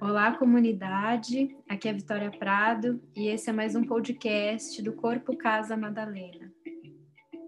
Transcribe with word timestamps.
Olá, 0.00 0.36
comunidade. 0.38 1.56
Aqui 1.68 1.88
é 1.88 1.92
Vitória 1.92 2.30
Prado 2.30 3.02
e 3.16 3.26
esse 3.26 3.50
é 3.50 3.52
mais 3.52 3.74
um 3.74 3.82
podcast 3.82 4.80
do 4.80 4.92
Corpo 4.92 5.36
Casa 5.36 5.76
Madalena. 5.76 6.52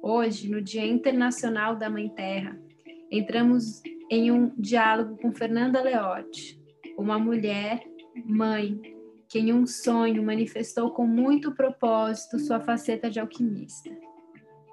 Hoje, 0.03 0.51
no 0.51 0.61
Dia 0.61 0.85
Internacional 0.85 1.77
da 1.77 1.89
Mãe 1.89 2.09
Terra, 2.09 2.59
entramos 3.09 3.81
em 4.11 4.33
um 4.33 4.53
diálogo 4.59 5.17
com 5.17 5.33
Fernanda 5.33 5.81
Leotti, 5.81 6.61
uma 6.99 7.21
mulher, 7.21 7.85
mãe, 8.25 8.81
que 9.29 9.39
em 9.39 9.53
um 9.53 9.65
sonho 9.65 10.25
manifestou 10.25 10.91
com 10.91 11.07
muito 11.07 11.55
propósito 11.55 12.41
sua 12.41 12.59
faceta 12.59 13.09
de 13.09 13.21
alquimista, 13.21 13.91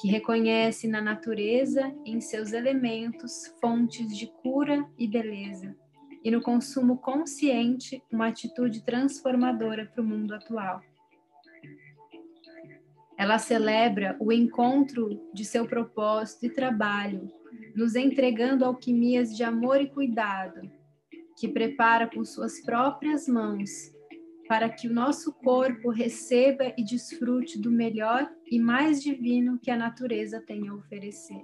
que 0.02 0.07
reconhece 0.07 0.88
na 0.88 0.99
natureza, 0.99 1.93
em 2.04 2.20
seus 2.20 2.54
elementos, 2.54 3.55
fontes 3.61 4.18
de 4.18 4.25
cura 4.25 4.83
e 4.97 5.07
beleza 5.07 5.75
e 6.24 6.29
no 6.29 6.41
consumo 6.41 6.97
consciente 6.97 8.04
uma 8.11 8.27
atitude 8.27 8.83
transformadora 8.83 9.86
para 9.86 10.01
o 10.01 10.05
mundo 10.05 10.33
atual. 10.33 10.82
Ela 13.18 13.37
celebra 13.37 14.15
o 14.19 14.32
encontro 14.32 15.21
de 15.33 15.46
seu 15.46 15.68
propósito 15.68 16.46
e 16.46 16.49
trabalho, 16.49 17.32
nos 17.75 17.96
entregando 17.96 18.65
alquimias 18.65 19.36
de 19.36 19.43
amor 19.43 19.82
e 19.82 19.89
cuidado, 19.89 20.61
que 21.38 21.47
prepara 21.47 22.07
com 22.07 22.24
suas 22.24 22.60
próprias 22.61 23.27
mãos 23.27 23.91
para 24.51 24.69
que 24.69 24.86
o 24.86 24.93
nosso 24.93 25.32
corpo 25.32 25.89
receba 25.89 26.73
e 26.78 26.83
desfrute 26.83 27.57
do 27.57 27.71
melhor 27.71 28.29
e 28.51 28.60
mais 28.60 29.01
divino 29.01 29.57
que 29.57 29.71
a 29.71 29.77
natureza 29.77 30.41
tem 30.41 30.68
a 30.68 30.74
oferecer. 30.74 31.41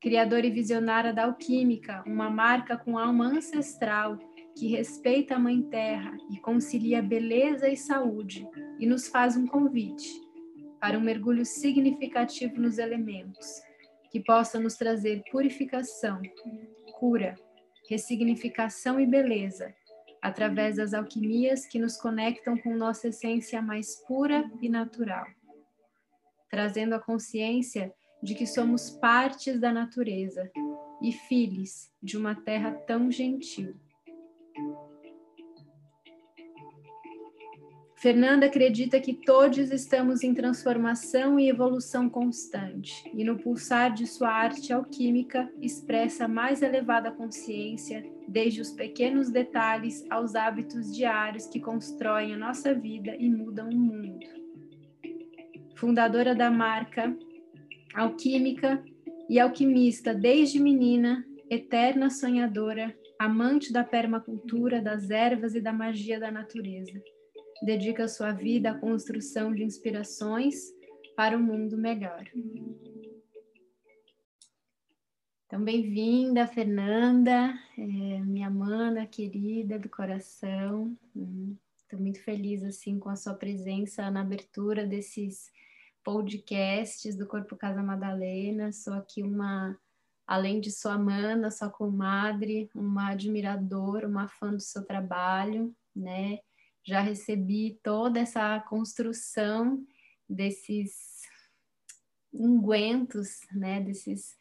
Criadora 0.00 0.46
e 0.46 0.50
visionária 0.50 1.12
da 1.12 1.26
alquímica, 1.26 2.02
uma 2.06 2.30
marca 2.30 2.78
com 2.78 2.96
alma 2.96 3.26
ancestral 3.26 4.18
que 4.56 4.68
respeita 4.68 5.34
a 5.34 5.38
Mãe 5.38 5.60
Terra 5.64 6.16
e 6.30 6.38
concilia 6.38 7.02
beleza 7.02 7.68
e 7.68 7.76
saúde, 7.76 8.48
e 8.80 8.86
nos 8.86 9.08
faz 9.08 9.36
um 9.36 9.46
convite 9.46 10.18
para 10.80 10.98
um 10.98 11.02
mergulho 11.02 11.44
significativo 11.44 12.58
nos 12.58 12.78
elementos, 12.78 13.60
que 14.10 14.18
possa 14.18 14.58
nos 14.58 14.76
trazer 14.76 15.22
purificação, 15.30 16.22
cura, 16.98 17.34
ressignificação 17.86 18.98
e 18.98 19.04
beleza, 19.04 19.74
através 20.24 20.76
das 20.76 20.94
alquimias 20.94 21.66
que 21.66 21.78
nos 21.78 21.98
conectam 21.98 22.56
com 22.56 22.74
nossa 22.74 23.08
essência 23.08 23.60
mais 23.60 23.94
pura 24.06 24.50
e 24.62 24.70
natural, 24.70 25.26
trazendo 26.48 26.94
a 26.94 26.98
consciência 26.98 27.92
de 28.22 28.34
que 28.34 28.46
somos 28.46 28.88
partes 28.88 29.60
da 29.60 29.70
natureza 29.70 30.50
e 31.02 31.12
filhos 31.12 31.90
de 32.02 32.16
uma 32.16 32.34
terra 32.34 32.72
tão 32.72 33.10
gentil. 33.10 33.78
Fernanda 38.04 38.44
acredita 38.44 39.00
que 39.00 39.14
todos 39.14 39.70
estamos 39.70 40.22
em 40.22 40.34
transformação 40.34 41.40
e 41.40 41.48
evolução 41.48 42.06
constante, 42.10 43.10
e 43.14 43.24
no 43.24 43.38
pulsar 43.38 43.94
de 43.94 44.06
sua 44.06 44.28
arte 44.28 44.74
alquímica 44.74 45.50
expressa 45.58 46.26
a 46.26 46.28
mais 46.28 46.60
elevada 46.60 47.10
consciência, 47.10 48.04
desde 48.28 48.60
os 48.60 48.72
pequenos 48.72 49.30
detalhes 49.30 50.04
aos 50.10 50.34
hábitos 50.34 50.94
diários 50.94 51.46
que 51.46 51.58
constroem 51.58 52.34
a 52.34 52.36
nossa 52.36 52.74
vida 52.74 53.16
e 53.16 53.26
mudam 53.26 53.70
o 53.70 53.74
mundo. 53.74 54.26
Fundadora 55.74 56.34
da 56.34 56.50
marca 56.50 57.16
alquímica 57.94 58.84
e 59.30 59.40
alquimista 59.40 60.12
desde 60.12 60.60
menina, 60.60 61.24
eterna 61.48 62.10
sonhadora, 62.10 62.94
amante 63.18 63.72
da 63.72 63.82
permacultura, 63.82 64.82
das 64.82 65.08
ervas 65.08 65.54
e 65.54 65.60
da 65.62 65.72
magia 65.72 66.20
da 66.20 66.30
natureza. 66.30 67.02
Dedica 67.64 68.06
sua 68.06 68.30
vida 68.30 68.72
à 68.72 68.78
construção 68.78 69.54
de 69.54 69.64
inspirações 69.64 70.70
para 71.16 71.34
um 71.34 71.42
mundo 71.42 71.78
melhor. 71.78 72.22
Então, 75.46 75.64
bem-vinda, 75.64 76.46
Fernanda, 76.46 77.54
é, 77.78 78.20
minha 78.20 78.50
mana 78.50 79.06
querida 79.06 79.78
do 79.78 79.88
coração. 79.88 80.94
Estou 81.74 81.98
muito 81.98 82.22
feliz 82.22 82.62
assim 82.62 82.98
com 82.98 83.08
a 83.08 83.16
sua 83.16 83.32
presença 83.32 84.10
na 84.10 84.20
abertura 84.20 84.86
desses 84.86 85.50
podcasts 86.04 87.16
do 87.16 87.26
Corpo 87.26 87.56
Casa 87.56 87.82
Madalena. 87.82 88.72
Sou 88.72 88.92
aqui 88.92 89.22
uma, 89.22 89.74
além 90.26 90.60
de 90.60 90.70
sua 90.70 90.98
mana, 90.98 91.50
sua 91.50 91.70
comadre, 91.70 92.68
uma 92.74 93.12
admiradora, 93.12 94.06
uma 94.06 94.28
fã 94.28 94.50
do 94.50 94.60
seu 94.60 94.84
trabalho, 94.84 95.74
né? 95.96 96.40
Já 96.84 97.00
recebi 97.00 97.78
toda 97.82 98.20
essa 98.20 98.60
construção 98.60 99.84
desses 100.28 101.22
ungüentos, 102.32 103.40
né? 103.52 103.80
Desses 103.80 104.36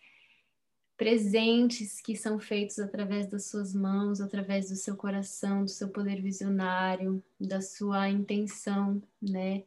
presentes 0.97 1.99
que 1.99 2.15
são 2.15 2.39
feitos 2.39 2.79
através 2.79 3.27
das 3.27 3.45
suas 3.45 3.73
mãos, 3.73 4.21
através 4.21 4.69
do 4.69 4.75
seu 4.75 4.95
coração, 4.95 5.63
do 5.63 5.69
seu 5.69 5.89
poder 5.89 6.21
visionário, 6.21 7.23
da 7.39 7.61
sua 7.61 8.09
intenção, 8.09 9.01
né? 9.21 9.63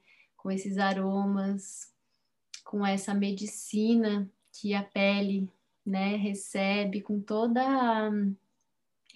com 0.46 0.52
esses 0.52 0.78
aromas, 0.78 1.92
com 2.62 2.86
essa 2.86 3.12
medicina 3.12 4.30
que 4.52 4.74
a 4.74 4.82
pele 4.84 5.50
né, 5.84 6.14
recebe, 6.14 7.00
com 7.00 7.20
toda 7.20 7.60
a, 7.60 8.10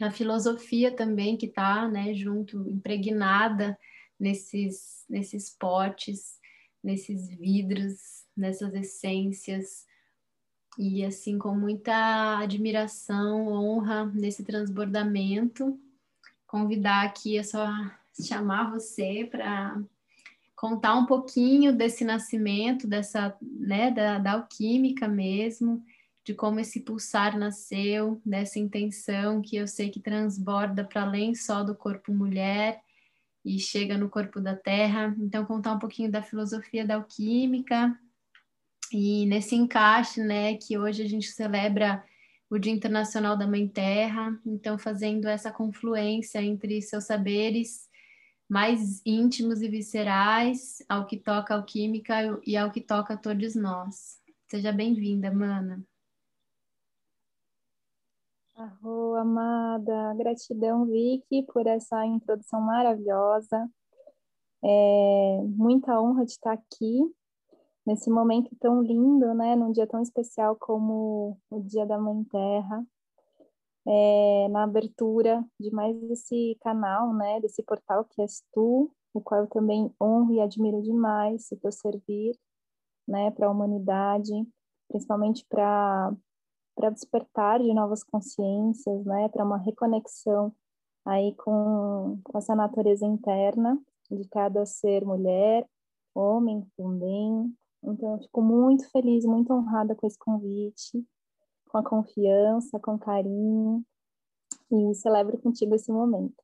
a 0.04 0.10
filosofia 0.10 0.90
também 0.90 1.36
que 1.36 1.46
está 1.46 1.88
né, 1.88 2.14
junto, 2.14 2.68
impregnada 2.68 3.78
nesses, 4.18 5.04
nesses 5.08 5.50
potes, 5.50 6.38
nesses 6.82 7.28
vidros, 7.28 8.24
nessas 8.36 8.74
essências. 8.74 9.86
E 10.78 11.04
assim, 11.04 11.38
com 11.38 11.54
muita 11.54 12.38
admiração, 12.38 13.48
honra 13.48 14.06
nesse 14.06 14.44
transbordamento, 14.44 15.78
convidar 16.46 17.04
aqui, 17.04 17.36
é 17.36 17.42
só 17.42 17.68
chamar 18.22 18.70
você 18.70 19.28
para 19.30 19.80
contar 20.56 20.94
um 20.94 21.06
pouquinho 21.06 21.72
desse 21.72 22.04
nascimento, 22.04 22.86
dessa, 22.86 23.36
né, 23.40 23.90
da, 23.90 24.18
da 24.18 24.32
alquímica 24.32 25.08
mesmo, 25.08 25.82
de 26.24 26.34
como 26.34 26.60
esse 26.60 26.80
pulsar 26.80 27.38
nasceu, 27.38 28.20
dessa 28.24 28.58
intenção 28.58 29.40
que 29.40 29.56
eu 29.56 29.66
sei 29.66 29.90
que 29.90 30.00
transborda 30.00 30.84
para 30.84 31.02
além 31.02 31.34
só 31.34 31.64
do 31.64 31.74
corpo 31.74 32.12
mulher 32.12 32.80
e 33.44 33.58
chega 33.58 33.96
no 33.96 34.08
corpo 34.08 34.40
da 34.40 34.54
terra. 34.54 35.14
Então, 35.18 35.46
contar 35.46 35.72
um 35.72 35.78
pouquinho 35.78 36.10
da 36.10 36.22
filosofia 36.22 36.86
da 36.86 36.96
alquímica 36.96 37.98
e 38.92 39.24
nesse 39.26 39.54
encaixe, 39.54 40.20
né, 40.20 40.56
que 40.56 40.76
hoje 40.76 41.02
a 41.02 41.08
gente 41.08 41.28
celebra 41.28 42.04
o 42.50 42.58
Dia 42.58 42.72
Internacional 42.72 43.36
da 43.36 43.46
Mãe 43.46 43.68
Terra, 43.68 44.36
então 44.44 44.76
fazendo 44.76 45.28
essa 45.28 45.52
confluência 45.52 46.42
entre 46.42 46.82
seus 46.82 47.04
saberes 47.04 47.88
mais 48.48 49.00
íntimos 49.06 49.62
e 49.62 49.68
viscerais 49.68 50.84
ao 50.88 51.06
que 51.06 51.16
toca 51.16 51.54
alquímica 51.54 52.40
e 52.44 52.56
ao 52.56 52.72
que 52.72 52.80
toca 52.80 53.14
a 53.14 53.16
todos 53.16 53.54
nós. 53.54 54.18
Seja 54.48 54.72
bem-vinda, 54.72 55.32
Mana. 55.32 55.86
Arro, 58.60 59.14
amada, 59.14 60.12
gratidão, 60.18 60.84
Vicky, 60.84 61.44
por 61.44 61.66
essa 61.66 62.04
introdução 62.04 62.60
maravilhosa. 62.60 63.66
É 64.62 65.40
muita 65.56 65.98
honra 65.98 66.26
de 66.26 66.32
estar 66.32 66.52
aqui 66.52 67.00
nesse 67.86 68.10
momento 68.10 68.54
tão 68.60 68.82
lindo, 68.82 69.32
né? 69.32 69.56
Num 69.56 69.72
dia 69.72 69.86
tão 69.86 70.02
especial 70.02 70.56
como 70.56 71.38
o 71.48 71.60
Dia 71.60 71.86
da 71.86 71.98
Mãe 71.98 72.22
Terra 72.24 72.84
é, 73.86 74.48
na 74.50 74.64
abertura 74.64 75.42
de 75.58 75.70
mais 75.70 75.96
esse 76.10 76.58
canal, 76.60 77.14
né, 77.14 77.40
desse 77.40 77.62
portal 77.62 78.04
que 78.04 78.20
és 78.20 78.42
tu, 78.52 78.90
o 79.14 79.22
qual 79.22 79.40
eu 79.40 79.46
também 79.46 79.90
honro 79.98 80.34
e 80.34 80.40
admiro 80.40 80.82
demais 80.82 81.50
o 81.50 81.56
teu 81.56 81.72
servir, 81.72 82.38
né, 83.08 83.30
para 83.30 83.46
a 83.46 83.50
humanidade, 83.50 84.32
principalmente 84.86 85.46
para 85.48 86.12
para 86.80 86.90
despertar 86.90 87.60
de 87.60 87.74
novas 87.74 88.02
consciências, 88.02 89.04
né, 89.04 89.28
para 89.28 89.44
uma 89.44 89.58
reconexão 89.58 90.50
aí 91.04 91.34
com, 91.34 92.18
com 92.24 92.38
essa 92.38 92.54
natureza 92.54 93.04
interna 93.04 93.78
de 94.10 94.26
cada 94.28 94.64
ser 94.64 95.04
mulher, 95.04 95.68
homem 96.14 96.66
também. 96.76 97.54
Então, 97.82 98.14
eu 98.14 98.18
fico 98.22 98.40
muito 98.40 98.90
feliz, 98.90 99.26
muito 99.26 99.52
honrada 99.52 99.94
com 99.94 100.06
esse 100.06 100.18
convite 100.18 101.04
com 101.70 101.78
a 101.78 101.84
confiança, 101.84 102.78
com 102.80 102.98
carinho 102.98 103.84
e 104.70 104.94
celebro 104.94 105.38
contigo 105.38 105.74
esse 105.74 105.90
momento. 105.90 106.34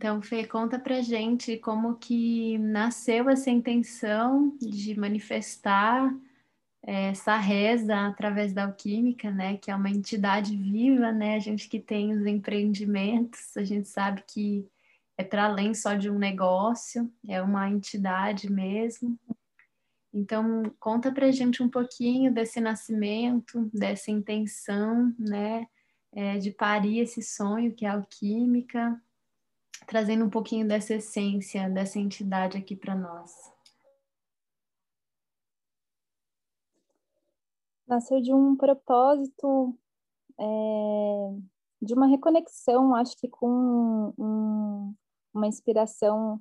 Então, 0.00 0.22
Fê, 0.22 0.46
conta 0.46 0.78
pra 0.78 1.02
gente 1.02 1.58
como 1.58 1.94
que 1.96 2.56
nasceu 2.56 3.28
essa 3.28 3.50
intenção 3.50 4.56
de 4.58 4.98
manifestar 4.98 6.10
é, 6.82 7.10
essa 7.10 7.36
reza 7.36 8.06
através 8.06 8.54
da 8.54 8.64
alquímica, 8.64 9.30
né? 9.30 9.58
Que 9.58 9.70
é 9.70 9.76
uma 9.76 9.90
entidade 9.90 10.56
viva, 10.56 11.12
né? 11.12 11.34
A 11.34 11.38
gente 11.38 11.68
que 11.68 11.78
tem 11.78 12.14
os 12.14 12.24
empreendimentos, 12.24 13.54
a 13.58 13.62
gente 13.62 13.90
sabe 13.90 14.24
que 14.26 14.66
é 15.18 15.22
para 15.22 15.44
além 15.44 15.74
só 15.74 15.92
de 15.92 16.08
um 16.08 16.18
negócio, 16.18 17.12
é 17.28 17.42
uma 17.42 17.68
entidade 17.68 18.50
mesmo. 18.50 19.18
Então, 20.14 20.62
conta 20.80 21.12
pra 21.12 21.30
gente 21.30 21.62
um 21.62 21.68
pouquinho 21.68 22.32
desse 22.32 22.58
nascimento, 22.58 23.70
dessa 23.70 24.10
intenção, 24.10 25.14
né? 25.18 25.66
É, 26.10 26.38
de 26.38 26.52
parir 26.52 27.00
esse 27.00 27.20
sonho 27.20 27.74
que 27.74 27.84
é 27.84 27.90
a 27.90 27.96
alquímica, 27.96 28.98
trazendo 29.86 30.24
um 30.24 30.30
pouquinho 30.30 30.66
dessa 30.66 30.94
essência, 30.94 31.68
dessa 31.68 31.98
entidade 31.98 32.56
aqui 32.56 32.76
para 32.76 32.94
nós. 32.94 33.32
Nasceu 37.86 38.20
de 38.20 38.32
um 38.32 38.56
propósito, 38.56 39.76
é, 40.38 40.44
de 41.82 41.92
uma 41.92 42.06
reconexão, 42.06 42.94
acho 42.94 43.16
que 43.16 43.28
com 43.28 44.14
um, 44.16 44.94
uma 45.34 45.48
inspiração 45.48 46.40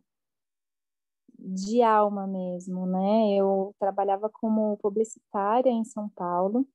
de 1.39 1.81
alma 1.81 2.27
mesmo, 2.27 2.85
né? 2.85 3.35
Eu 3.35 3.73
trabalhava 3.79 4.29
como 4.29 4.77
publicitária 4.77 5.71
em 5.71 5.83
São 5.85 6.09
Paulo. 6.09 6.67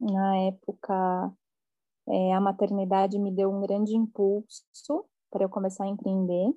Na 0.00 0.36
época, 0.38 1.34
é, 2.06 2.32
a 2.32 2.40
maternidade 2.40 3.18
me 3.18 3.30
deu 3.30 3.52
um 3.52 3.60
grande 3.60 3.94
impulso 3.94 5.04
para 5.30 5.44
eu 5.44 5.48
começar 5.48 5.84
a 5.84 5.88
empreender. 5.88 6.52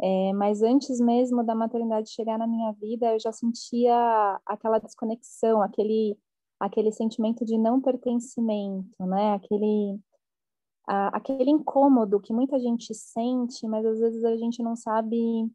É, 0.00 0.32
mas 0.34 0.62
antes 0.62 1.00
mesmo 1.00 1.42
da 1.42 1.54
maternidade 1.54 2.10
chegar 2.10 2.38
na 2.38 2.46
minha 2.46 2.72
vida, 2.72 3.14
eu 3.14 3.18
já 3.18 3.32
sentia 3.32 4.40
aquela 4.44 4.78
desconexão, 4.78 5.62
aquele 5.62 6.18
aquele 6.58 6.90
sentimento 6.90 7.44
de 7.44 7.58
não 7.58 7.80
pertencimento, 7.80 8.88
né? 9.00 9.34
Aquele 9.34 9.98
a, 10.86 11.16
aquele 11.16 11.50
incômodo 11.50 12.20
que 12.20 12.32
muita 12.32 12.58
gente 12.60 12.94
sente, 12.94 13.66
mas 13.66 13.84
às 13.84 13.98
vezes 14.00 14.24
a 14.24 14.36
gente 14.36 14.62
não 14.62 14.76
sabe 14.76 15.50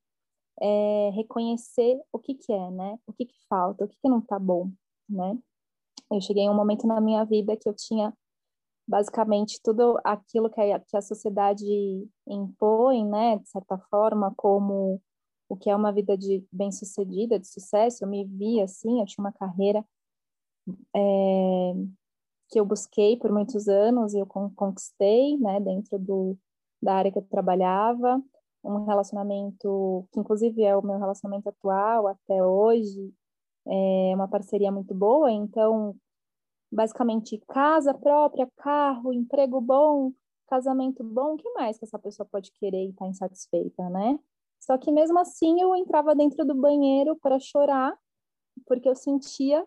é, 0.60 1.10
reconhecer 1.14 2.00
o 2.12 2.20
que 2.20 2.36
que 2.36 2.52
é, 2.52 2.72
né? 2.72 3.00
O 3.08 3.14
que 3.14 3.26
que 3.26 3.36
falta, 3.48 3.86
o 3.86 3.88
que 3.88 3.98
que 4.02 4.10
não 4.10 4.22
tá 4.22 4.40
bom, 4.40 4.72
né? 5.10 5.38
Eu 6.12 6.22
cheguei 6.22 6.44
em 6.44 6.50
um 6.50 6.56
momento 6.56 6.86
na 6.88 7.00
minha 7.00 7.24
vida 7.24 7.56
que 7.58 7.70
eu 7.70 7.74
tinha 7.74 8.14
basicamente 8.92 9.62
tudo 9.64 9.98
aquilo 10.04 10.50
que 10.50 10.60
a, 10.60 10.80
que 10.82 10.98
a 10.98 11.02
sociedade 11.02 11.66
impõe, 12.28 13.06
né, 13.06 13.38
de 13.38 13.48
certa 13.48 13.78
forma, 13.90 14.34
como 14.36 15.02
o 15.48 15.56
que 15.56 15.70
é 15.70 15.76
uma 15.76 15.94
vida 15.94 16.18
de 16.18 16.46
bem-sucedida, 16.52 17.40
de 17.40 17.48
sucesso. 17.48 18.04
Eu 18.04 18.10
me 18.10 18.26
vi 18.26 18.60
assim, 18.62 19.00
eu 19.00 19.06
tinha 19.06 19.24
uma 19.24 19.32
carreira 19.32 19.86
é, 20.94 21.74
que 22.50 22.60
eu 22.60 22.66
busquei 22.66 23.16
por 23.16 23.32
muitos 23.32 23.70
anos 23.70 24.14
e 24.14 24.20
eu 24.20 24.26
conquistei, 24.28 25.38
né, 25.38 25.62
dentro 25.62 25.98
do, 25.98 26.38
da 26.82 26.96
área 26.96 27.12
que 27.14 27.18
eu 27.18 27.24
trabalhava, 27.24 28.22
um 28.62 28.84
relacionamento 28.84 30.06
que 30.12 30.20
inclusive 30.20 30.64
é 30.64 30.76
o 30.76 30.82
meu 30.82 31.00
relacionamento 31.00 31.48
atual 31.48 32.08
até 32.08 32.44
hoje, 32.44 33.14
é 33.66 34.14
uma 34.16 34.28
parceria 34.28 34.72
muito 34.72 34.94
boa, 34.94 35.32
então 35.32 35.96
basicamente 36.72 37.38
casa 37.48 37.94
própria, 37.94 38.50
carro, 38.58 39.12
emprego 39.12 39.60
bom, 39.60 40.14
casamento 40.48 41.04
bom, 41.04 41.34
o 41.34 41.38
que 41.38 41.50
mais 41.52 41.78
que 41.78 41.86
essa 41.86 42.00
pessoa 42.00 42.28
pode 42.30 42.52
querer 42.54 42.86
e 42.86 42.90
estar 42.90 43.06
tá 43.06 43.10
insatisfeita, 43.10 43.90
né? 43.90 44.20
Só 44.60 44.78
que 44.78 44.92
mesmo 44.92 45.20
assim 45.20 45.60
eu 45.60 45.76
entrava 45.76 46.16
dentro 46.16 46.46
do 46.46 46.56
banheiro 46.56 47.16
para 47.18 47.40
chorar, 47.40 47.98
porque 48.66 48.88
eu 48.88 48.96
sentia 48.96 49.66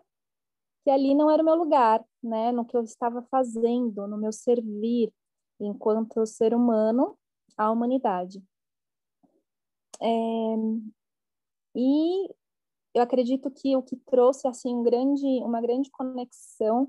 que 0.83 0.89
ali 0.89 1.15
não 1.15 1.29
era 1.29 1.41
o 1.41 1.45
meu 1.45 1.55
lugar, 1.55 2.03
né? 2.23 2.51
No 2.51 2.65
que 2.65 2.77
eu 2.77 2.83
estava 2.83 3.21
fazendo, 3.23 4.07
no 4.07 4.17
meu 4.17 4.31
servir 4.31 5.11
enquanto 5.59 6.25
ser 6.25 6.53
humano 6.53 7.17
à 7.57 7.71
humanidade. 7.71 8.43
É... 10.01 10.55
E 11.75 12.29
eu 12.95 13.01
acredito 13.01 13.51
que 13.51 13.75
o 13.75 13.83
que 13.83 13.97
trouxe 13.97 14.47
assim 14.47 14.73
um 14.73 14.81
grande, 14.81 15.27
uma 15.43 15.61
grande 15.61 15.91
conexão 15.91 16.87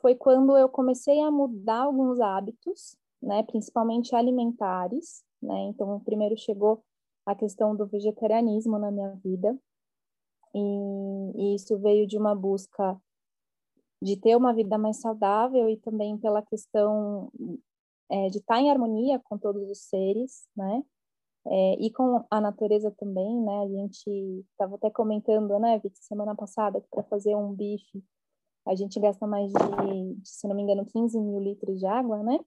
foi 0.00 0.14
quando 0.16 0.56
eu 0.58 0.68
comecei 0.68 1.20
a 1.20 1.30
mudar 1.30 1.84
alguns 1.84 2.20
hábitos, 2.20 2.96
né, 3.22 3.44
principalmente 3.44 4.14
alimentares, 4.14 5.24
né? 5.40 5.68
Então, 5.68 6.00
primeiro 6.00 6.36
chegou 6.36 6.82
a 7.24 7.34
questão 7.34 7.76
do 7.76 7.86
vegetarianismo 7.86 8.78
na 8.78 8.90
minha 8.90 9.10
vida, 9.22 9.56
e, 10.52 11.32
e 11.36 11.54
isso 11.54 11.78
veio 11.78 12.06
de 12.06 12.18
uma 12.18 12.34
busca 12.34 13.00
de 14.02 14.16
ter 14.16 14.36
uma 14.36 14.52
vida 14.52 14.76
mais 14.76 15.00
saudável 15.00 15.68
e 15.68 15.76
também 15.76 16.18
pela 16.18 16.42
questão 16.42 17.30
é, 18.10 18.28
de 18.28 18.38
estar 18.38 18.60
em 18.60 18.70
harmonia 18.70 19.20
com 19.20 19.38
todos 19.38 19.68
os 19.68 19.78
seres, 19.82 20.48
né? 20.56 20.82
É, 21.48 21.74
e 21.80 21.90
com 21.92 22.24
a 22.30 22.40
natureza 22.40 22.90
também, 22.92 23.40
né? 23.40 23.60
A 23.62 23.68
gente 23.68 24.44
estava 24.50 24.74
até 24.76 24.90
comentando, 24.90 25.58
né, 25.60 25.78
Vicky, 25.78 25.98
semana 26.00 26.34
passada, 26.34 26.80
que 26.80 26.88
para 26.90 27.04
fazer 27.04 27.36
um 27.36 27.52
bife 27.52 28.02
a 28.66 28.74
gente 28.74 28.98
gasta 28.98 29.26
mais 29.26 29.52
de, 29.52 30.18
se 30.24 30.48
não 30.48 30.56
me 30.56 30.62
engano, 30.62 30.84
15 30.84 31.20
mil 31.20 31.38
litros 31.40 31.78
de 31.78 31.86
água, 31.86 32.20
né? 32.22 32.38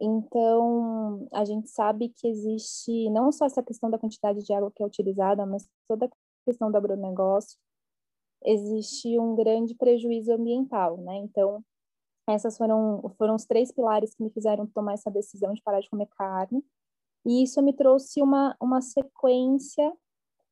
Então, 0.00 1.26
a 1.32 1.44
gente 1.44 1.68
sabe 1.68 2.08
que 2.08 2.28
existe 2.28 3.10
não 3.10 3.32
só 3.32 3.46
essa 3.46 3.62
questão 3.62 3.90
da 3.90 3.98
quantidade 3.98 4.42
de 4.42 4.52
água 4.52 4.70
que 4.74 4.82
é 4.82 4.86
utilizada, 4.86 5.44
mas 5.44 5.68
toda 5.88 6.06
a 6.06 6.10
questão 6.46 6.70
do 6.70 6.76
agronegócio, 6.76 7.58
existe 8.44 9.18
um 9.18 9.34
grande 9.34 9.74
prejuízo 9.74 10.32
ambiental, 10.32 10.96
né? 10.98 11.16
Então, 11.16 11.62
essas 12.28 12.56
foram, 12.56 13.02
foram 13.18 13.34
os 13.34 13.44
três 13.44 13.72
pilares 13.72 14.14
que 14.14 14.22
me 14.22 14.30
fizeram 14.30 14.66
tomar 14.68 14.94
essa 14.94 15.10
decisão 15.10 15.52
de 15.52 15.62
parar 15.62 15.80
de 15.80 15.90
comer 15.90 16.06
carne. 16.16 16.64
E 17.24 17.42
isso 17.42 17.62
me 17.62 17.72
trouxe 17.72 18.22
uma, 18.22 18.56
uma 18.60 18.80
sequência 18.80 19.92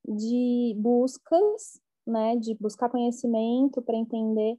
de 0.06 0.74
buscas, 0.78 1.80
né, 2.06 2.36
de 2.36 2.54
buscar 2.54 2.88
conhecimento 2.88 3.82
para 3.82 3.96
entender 3.96 4.58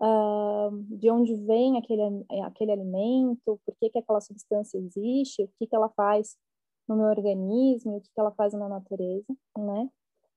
uh, 0.00 0.70
de 0.96 1.10
onde 1.10 1.34
vem 1.34 1.78
aquele, 1.78 2.02
aquele 2.44 2.72
alimento, 2.72 3.60
por 3.64 3.76
que, 3.78 3.90
que 3.90 3.98
aquela 3.98 4.20
substância 4.20 4.78
existe, 4.78 5.44
o 5.44 5.50
que, 5.58 5.66
que 5.66 5.76
ela 5.76 5.88
faz 5.90 6.36
no 6.88 6.96
meu 6.96 7.06
organismo, 7.06 7.96
o 7.96 8.00
que, 8.00 8.08
que 8.12 8.20
ela 8.20 8.32
faz 8.32 8.52
na 8.52 8.68
natureza, 8.68 9.26
né? 9.56 9.88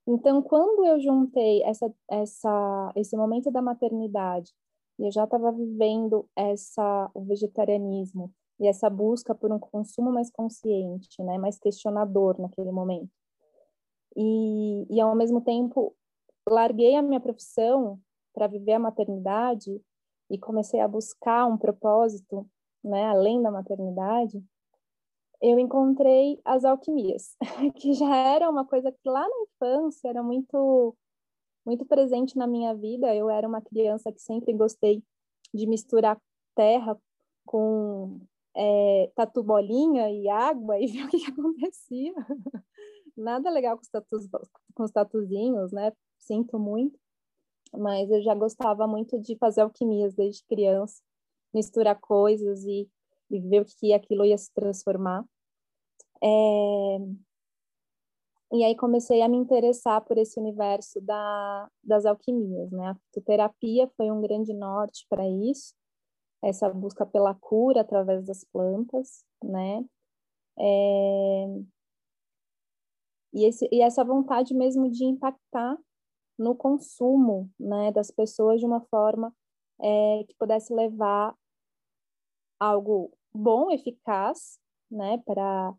Então, 0.07 0.41
quando 0.41 0.85
eu 0.85 0.99
juntei 0.99 1.61
essa, 1.63 1.93
essa, 2.09 2.91
esse 2.95 3.15
momento 3.15 3.51
da 3.51 3.61
maternidade, 3.61 4.51
e 4.97 5.05
eu 5.05 5.11
já 5.11 5.25
estava 5.25 5.51
vivendo 5.51 6.27
essa, 6.35 7.11
o 7.13 7.23
vegetarianismo, 7.23 8.33
e 8.59 8.67
essa 8.67 8.89
busca 8.89 9.33
por 9.33 9.51
um 9.51 9.59
consumo 9.59 10.11
mais 10.11 10.29
consciente, 10.29 11.21
né, 11.23 11.37
mais 11.37 11.57
questionador 11.57 12.39
naquele 12.39 12.71
momento. 12.71 13.09
E, 14.15 14.85
e 14.89 14.99
ao 14.99 15.15
mesmo 15.15 15.41
tempo 15.41 15.95
larguei 16.47 16.95
a 16.95 17.01
minha 17.01 17.19
profissão 17.19 17.99
para 18.33 18.47
viver 18.47 18.73
a 18.73 18.79
maternidade 18.79 19.81
e 20.29 20.37
comecei 20.37 20.79
a 20.79 20.87
buscar 20.87 21.45
um 21.45 21.57
propósito, 21.57 22.47
né, 22.83 23.05
além 23.05 23.41
da 23.41 23.51
maternidade, 23.51 24.43
eu 25.41 25.57
encontrei 25.57 26.39
as 26.43 26.65
alquimias, 26.65 27.37
que 27.75 27.93
já 27.93 28.13
era 28.15 28.49
uma 28.49 28.65
coisa 28.65 28.91
que 28.91 29.09
lá 29.09 29.21
na 29.21 29.43
infância 29.43 30.09
era 30.09 30.21
muito 30.21 30.95
muito 31.65 31.85
presente 31.85 32.35
na 32.35 32.47
minha 32.47 32.73
vida. 32.73 33.13
Eu 33.13 33.29
era 33.29 33.47
uma 33.47 33.61
criança 33.61 34.11
que 34.11 34.19
sempre 34.19 34.53
gostei 34.53 35.03
de 35.53 35.67
misturar 35.67 36.19
terra 36.55 36.97
com 37.45 38.19
é, 38.59 39.09
tatu 39.15 39.41
bolinha 39.41 40.11
e 40.11 40.27
água 40.27 40.77
e 40.77 40.87
ver 40.91 41.05
o 41.05 41.09
que, 41.09 41.19
que 41.19 41.31
acontecia. 41.31 42.13
Nada 43.15 43.49
legal 43.49 43.77
com 43.77 43.83
os, 43.83 43.89
tatus, 43.89 44.27
com 44.75 44.83
os 44.83 44.91
tatuzinhos, 44.91 45.71
né? 45.71 45.93
Sinto 46.17 46.59
muito. 46.59 46.99
Mas 47.73 48.09
eu 48.09 48.21
já 48.21 48.35
gostava 48.35 48.85
muito 48.87 49.19
de 49.19 49.37
fazer 49.37 49.61
alquimias 49.61 50.13
desde 50.13 50.43
criança, 50.45 51.01
misturar 51.53 51.99
coisas 51.99 52.63
e, 52.65 52.89
e 53.29 53.39
ver 53.39 53.61
o 53.61 53.65
que 53.65 53.93
aquilo 53.93 54.25
ia 54.25 54.37
se 54.37 54.51
transformar. 54.53 55.23
É... 56.21 56.97
E 58.51 58.63
aí 58.63 58.75
comecei 58.75 59.21
a 59.21 59.29
me 59.29 59.37
interessar 59.37 60.03
por 60.03 60.17
esse 60.17 60.39
universo 60.39 60.99
da, 60.99 61.69
das 61.83 62.05
alquimias, 62.05 62.71
né? 62.71 62.87
A 62.89 62.95
fitoterapia 62.95 63.87
foi 63.95 64.09
um 64.11 64.19
grande 64.19 64.53
norte 64.53 65.05
para 65.07 65.29
isso 65.29 65.78
essa 66.41 66.69
busca 66.69 67.05
pela 67.05 67.33
cura 67.35 67.81
através 67.81 68.25
das 68.25 68.43
plantas, 68.45 69.23
né? 69.43 69.85
É... 70.57 71.45
E, 73.33 73.45
esse, 73.45 73.67
e 73.71 73.81
essa 73.81 74.03
vontade 74.03 74.53
mesmo 74.55 74.89
de 74.89 75.05
impactar 75.05 75.77
no 76.37 76.55
consumo, 76.55 77.49
né, 77.59 77.91
das 77.91 78.09
pessoas 78.09 78.59
de 78.59 78.65
uma 78.65 78.81
forma 78.81 79.33
é, 79.79 80.23
que 80.27 80.33
pudesse 80.35 80.73
levar 80.73 81.35
algo 82.59 83.11
bom, 83.33 83.69
eficaz, 83.71 84.59
né, 84.89 85.21
para 85.25 85.75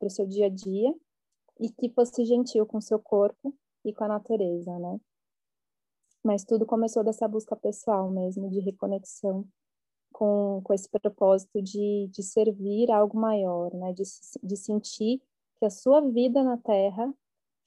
o 0.00 0.10
seu 0.10 0.26
dia 0.26 0.46
a 0.46 0.48
dia 0.48 0.94
e 1.58 1.70
que 1.70 1.90
fosse 1.90 2.24
gentil 2.24 2.66
com 2.66 2.78
o 2.78 2.82
seu 2.82 2.98
corpo 2.98 3.54
e 3.84 3.92
com 3.92 4.04
a 4.04 4.08
natureza, 4.08 4.78
né? 4.78 5.00
Mas 6.22 6.44
tudo 6.44 6.64
começou 6.64 7.02
dessa 7.02 7.26
busca 7.26 7.56
pessoal 7.56 8.10
mesmo, 8.10 8.48
de 8.48 8.60
reconexão 8.60 9.46
com, 10.12 10.60
com 10.62 10.72
esse 10.72 10.88
propósito 10.88 11.60
de, 11.60 12.08
de 12.12 12.22
servir 12.22 12.90
algo 12.92 13.18
maior, 13.18 13.74
né? 13.74 13.92
De, 13.92 14.02
de 14.42 14.56
sentir 14.56 15.20
que 15.58 15.64
a 15.64 15.70
sua 15.70 16.00
vida 16.00 16.44
na 16.44 16.56
Terra 16.58 17.12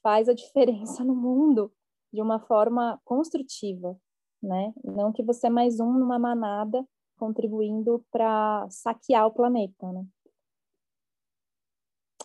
faz 0.02 0.28
a 0.28 0.32
diferença 0.34 1.04
no 1.04 1.14
mundo 1.14 1.72
de 2.12 2.22
uma 2.22 2.38
forma 2.38 3.00
construtiva, 3.04 3.98
né? 4.42 4.72
Não 4.82 5.12
que 5.12 5.22
você 5.22 5.48
é 5.48 5.50
mais 5.50 5.80
um 5.80 5.92
numa 5.92 6.18
manada 6.18 6.86
contribuindo 7.18 8.04
para 8.10 8.66
saquear 8.70 9.26
o 9.26 9.32
planeta, 9.32 9.92
né? 9.92 10.06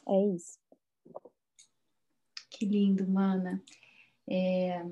É 0.07 0.27
isso. 0.27 0.59
Que 2.49 2.65
lindo, 2.65 3.07
mana. 3.07 3.63
É, 4.29 4.83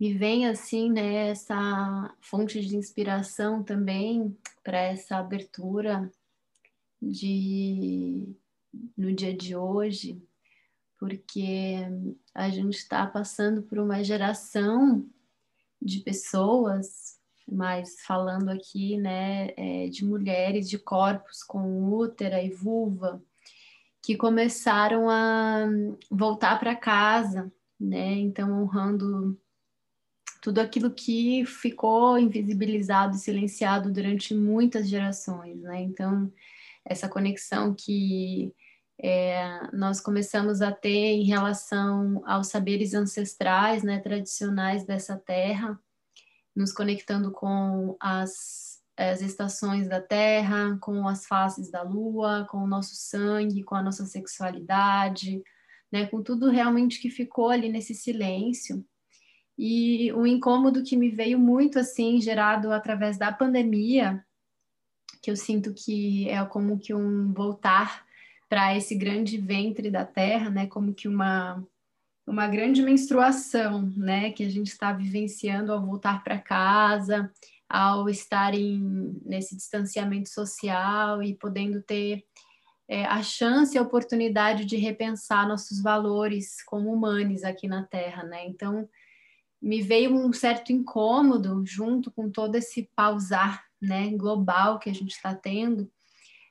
me 0.00 0.14
vem 0.14 0.46
assim, 0.46 0.90
né, 0.90 1.28
essa 1.28 2.16
fonte 2.22 2.58
de 2.62 2.74
inspiração 2.74 3.62
também 3.62 4.34
para 4.64 4.78
essa 4.78 5.18
abertura 5.18 6.10
de 7.00 8.34
no 8.96 9.12
dia 9.12 9.36
de 9.36 9.54
hoje, 9.54 10.22
porque 10.98 11.76
a 12.34 12.48
gente 12.48 12.76
está 12.76 13.06
passando 13.06 13.62
por 13.62 13.78
uma 13.78 14.02
geração 14.02 15.06
de 15.82 16.00
pessoas, 16.00 17.18
mas 17.46 18.00
falando 18.00 18.48
aqui, 18.48 18.96
né, 18.96 19.50
é, 19.56 19.88
de 19.88 20.04
mulheres 20.04 20.68
de 20.70 20.78
corpos 20.78 21.42
com 21.42 21.92
útera 21.92 22.42
e 22.42 22.48
vulva, 22.48 23.22
que 24.02 24.16
começaram 24.16 25.10
a 25.10 25.66
voltar 26.10 26.58
para 26.58 26.74
casa, 26.74 27.52
né? 27.78 28.12
Então 28.12 28.62
honrando 28.62 29.38
tudo 30.40 30.60
aquilo 30.60 30.90
que 30.90 31.44
ficou 31.44 32.18
invisibilizado, 32.18 33.16
silenciado 33.16 33.92
durante 33.92 34.34
muitas 34.34 34.88
gerações, 34.88 35.60
né? 35.60 35.82
Então 35.82 36.32
essa 36.84 37.08
conexão 37.08 37.74
que 37.74 38.52
é, 39.02 39.60
nós 39.72 40.00
começamos 40.00 40.60
a 40.62 40.72
ter 40.72 41.14
em 41.14 41.24
relação 41.24 42.22
aos 42.26 42.48
saberes 42.48 42.94
ancestrais, 42.94 43.82
né, 43.82 43.98
tradicionais 43.98 44.84
dessa 44.84 45.16
terra, 45.16 45.78
nos 46.54 46.72
conectando 46.72 47.30
com 47.30 47.96
as 48.00 48.70
as 49.00 49.22
estações 49.22 49.88
da 49.88 49.98
Terra, 49.98 50.76
com 50.78 51.08
as 51.08 51.24
faces 51.24 51.70
da 51.70 51.82
Lua, 51.82 52.46
com 52.50 52.58
o 52.58 52.66
nosso 52.66 52.94
sangue, 52.94 53.62
com 53.62 53.74
a 53.74 53.82
nossa 53.82 54.04
sexualidade, 54.04 55.42
né, 55.90 56.06
com 56.06 56.22
tudo 56.22 56.50
realmente 56.50 57.00
que 57.00 57.08
ficou 57.08 57.48
ali 57.48 57.70
nesse 57.70 57.94
silêncio. 57.94 58.84
E 59.62 60.10
o 60.14 60.26
incômodo 60.26 60.82
que 60.82 60.96
me 60.96 61.10
veio 61.10 61.38
muito 61.38 61.78
assim, 61.78 62.18
gerado 62.18 62.72
através 62.72 63.18
da 63.18 63.30
pandemia, 63.30 64.24
que 65.22 65.30
eu 65.30 65.36
sinto 65.36 65.74
que 65.74 66.26
é 66.30 66.42
como 66.46 66.78
que 66.78 66.94
um 66.94 67.30
voltar 67.34 68.06
para 68.48 68.74
esse 68.74 68.94
grande 68.94 69.36
ventre 69.36 69.90
da 69.90 70.02
Terra, 70.02 70.48
né, 70.48 70.66
como 70.66 70.94
que 70.94 71.06
uma 71.06 71.62
uma 72.26 72.46
grande 72.46 72.80
menstruação, 72.80 73.92
né, 73.96 74.30
que 74.30 74.44
a 74.44 74.48
gente 74.48 74.68
está 74.68 74.94
vivenciando 74.94 75.72
ao 75.72 75.84
voltar 75.84 76.24
para 76.24 76.38
casa, 76.38 77.30
ao 77.68 78.08
estarem 78.08 78.80
nesse 79.26 79.54
distanciamento 79.54 80.30
social 80.30 81.22
e 81.22 81.34
podendo 81.34 81.82
ter 81.82 82.24
é, 82.88 83.04
a 83.04 83.22
chance 83.22 83.74
e 83.74 83.78
a 83.78 83.82
oportunidade 83.82 84.64
de 84.64 84.76
repensar 84.76 85.46
nossos 85.46 85.82
valores 85.82 86.62
como 86.64 86.90
humanos 86.90 87.44
aqui 87.44 87.68
na 87.68 87.84
Terra, 87.84 88.22
né? 88.22 88.46
Então, 88.46 88.88
me 89.60 89.82
veio 89.82 90.14
um 90.14 90.32
certo 90.32 90.72
incômodo 90.72 91.64
junto 91.66 92.10
com 92.10 92.30
todo 92.30 92.54
esse 92.56 92.90
pausar, 92.94 93.64
né, 93.80 94.10
global 94.10 94.78
que 94.78 94.90
a 94.90 94.92
gente 94.92 95.12
está 95.12 95.34
tendo, 95.34 95.90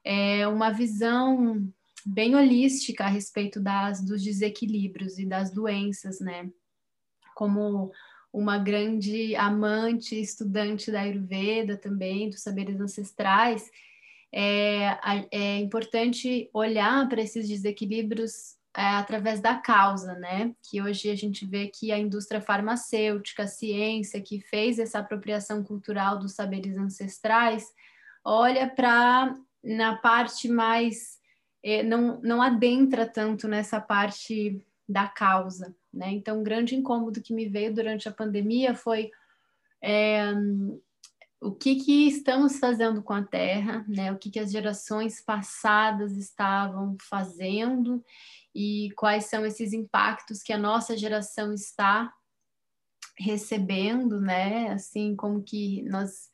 é 0.04 0.48
uma 0.48 0.72
visão 0.72 1.68
bem 2.06 2.36
holística 2.36 3.04
a 3.04 3.10
respeito 3.10 3.60
das, 3.60 4.04
dos 4.04 4.24
desequilíbrios 4.24 5.20
e 5.20 5.26
das 5.26 5.52
doenças, 5.52 6.20
né? 6.20 6.50
Como 7.36 7.92
uma 8.32 8.58
grande 8.58 9.36
amante, 9.36 10.20
estudante 10.20 10.92
da 10.92 11.02
Ayurveda 11.02 11.78
também, 11.78 12.30
dos 12.30 12.42
saberes 12.42 12.80
ancestrais, 12.80 13.70
é, 14.32 14.98
é 15.32 15.58
importante 15.58 16.50
olhar 16.54 17.08
para 17.10 17.22
esses 17.22 17.48
desequilíbrios 17.48 18.59
é, 18.76 18.82
através 18.82 19.40
da 19.40 19.56
causa, 19.56 20.14
né? 20.16 20.54
Que 20.64 20.82
hoje 20.82 21.10
a 21.10 21.16
gente 21.16 21.46
vê 21.46 21.68
que 21.68 21.92
a 21.92 21.98
indústria 21.98 22.42
farmacêutica, 22.42 23.44
a 23.44 23.48
ciência 23.48 24.22
que 24.22 24.40
fez 24.42 24.80
essa 24.80 25.00
apropriação 25.00 25.64
cultural 25.64 26.20
dos 26.20 26.34
saberes 26.34 26.78
ancestrais, 26.78 27.66
olha 28.24 28.70
para 28.70 29.36
na 29.64 29.98
parte 29.98 30.48
mais 30.48 31.20
é, 31.64 31.84
não, 31.84 32.22
não 32.22 32.42
adentra 32.42 33.06
tanto 33.06 33.48
nessa 33.48 33.82
parte 33.82 34.66
da 34.88 35.08
causa, 35.08 35.76
né? 35.94 36.12
Então, 36.12 36.40
um 36.40 36.44
grande 36.44 36.76
incômodo 36.76 37.22
que 37.22 37.34
me 37.34 37.48
veio 37.48 37.74
durante 37.74 38.08
a 38.08 38.14
pandemia 38.14 38.74
foi 38.74 39.12
é, 39.82 40.34
o 41.42 41.52
que, 41.52 41.76
que 41.76 42.08
estamos 42.08 42.60
fazendo 42.60 43.02
com 43.02 43.14
a 43.14 43.24
Terra, 43.24 43.86
né? 43.88 44.12
O 44.12 44.18
que, 44.18 44.30
que 44.30 44.40
as 44.40 44.52
gerações 44.52 45.22
passadas 45.22 46.18
estavam 46.18 46.98
fazendo 47.10 48.04
e 48.54 48.92
quais 48.98 49.26
são 49.26 49.46
esses 49.46 49.72
impactos 49.72 50.44
que 50.44 50.52
a 50.52 50.58
nossa 50.58 50.98
geração 50.98 51.54
está 51.54 52.14
recebendo, 53.18 54.20
né? 54.20 54.72
Assim, 54.72 55.16
como 55.16 55.42
que 55.42 55.82
nós 55.84 56.30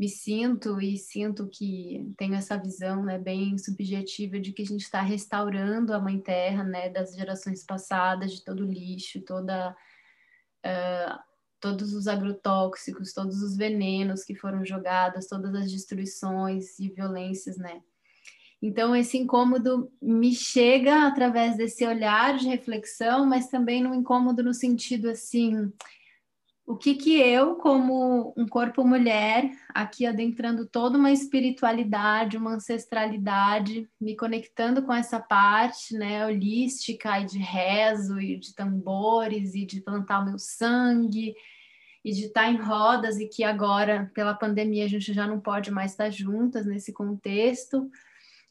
me 0.00 0.08
sinto 0.08 0.80
e 0.80 0.96
sinto 0.96 1.46
que 1.46 2.10
tenho 2.16 2.34
essa 2.34 2.56
visão 2.56 3.04
né, 3.04 3.18
bem 3.18 3.58
subjetiva 3.58 4.40
de 4.40 4.50
que 4.50 4.62
a 4.62 4.66
gente 4.66 4.80
está 4.80 5.02
restaurando 5.02 5.92
a 5.92 6.00
Mãe 6.00 6.18
Terra 6.18 6.64
né, 6.64 6.88
das 6.88 7.14
gerações 7.14 7.62
passadas, 7.66 8.32
de 8.32 8.42
todo 8.42 8.64
o 8.64 8.72
lixo, 8.72 9.20
toda, 9.20 9.76
uh, 10.64 11.18
todos 11.60 11.92
os 11.94 12.08
agrotóxicos, 12.08 13.12
todos 13.12 13.42
os 13.42 13.56
venenos 13.56 14.24
que 14.24 14.34
foram 14.34 14.64
jogados, 14.64 15.26
todas 15.26 15.54
as 15.54 15.70
destruições 15.70 16.78
e 16.78 16.88
violências, 16.88 17.56
né? 17.58 17.82
Então, 18.62 18.94
esse 18.94 19.16
incômodo 19.16 19.90
me 20.02 20.34
chega 20.34 21.06
através 21.06 21.56
desse 21.56 21.86
olhar 21.86 22.36
de 22.36 22.46
reflexão, 22.46 23.24
mas 23.24 23.48
também 23.48 23.82
no 23.82 23.94
incômodo 23.94 24.42
no 24.42 24.52
sentido 24.52 25.08
assim, 25.08 25.72
o 26.70 26.76
que 26.76 26.94
que 26.94 27.18
eu, 27.20 27.56
como 27.56 28.32
um 28.36 28.46
corpo 28.46 28.86
mulher, 28.86 29.50
aqui 29.74 30.06
adentrando 30.06 30.64
toda 30.64 30.96
uma 30.96 31.10
espiritualidade, 31.10 32.36
uma 32.36 32.52
ancestralidade, 32.54 33.90
me 34.00 34.14
conectando 34.14 34.80
com 34.80 34.92
essa 34.92 35.18
parte, 35.18 35.94
né, 35.94 36.24
holística 36.24 37.18
e 37.18 37.24
de 37.24 37.40
rezo 37.40 38.20
e 38.20 38.38
de 38.38 38.54
tambores 38.54 39.52
e 39.56 39.66
de 39.66 39.80
plantar 39.80 40.20
o 40.20 40.26
meu 40.26 40.38
sangue 40.38 41.34
e 42.04 42.12
de 42.12 42.26
estar 42.26 42.48
em 42.48 42.56
rodas 42.56 43.18
e 43.18 43.26
que 43.26 43.42
agora, 43.42 44.08
pela 44.14 44.32
pandemia, 44.32 44.84
a 44.84 44.88
gente 44.88 45.12
já 45.12 45.26
não 45.26 45.40
pode 45.40 45.72
mais 45.72 45.90
estar 45.90 46.08
juntas 46.10 46.66
nesse 46.66 46.92
contexto, 46.92 47.90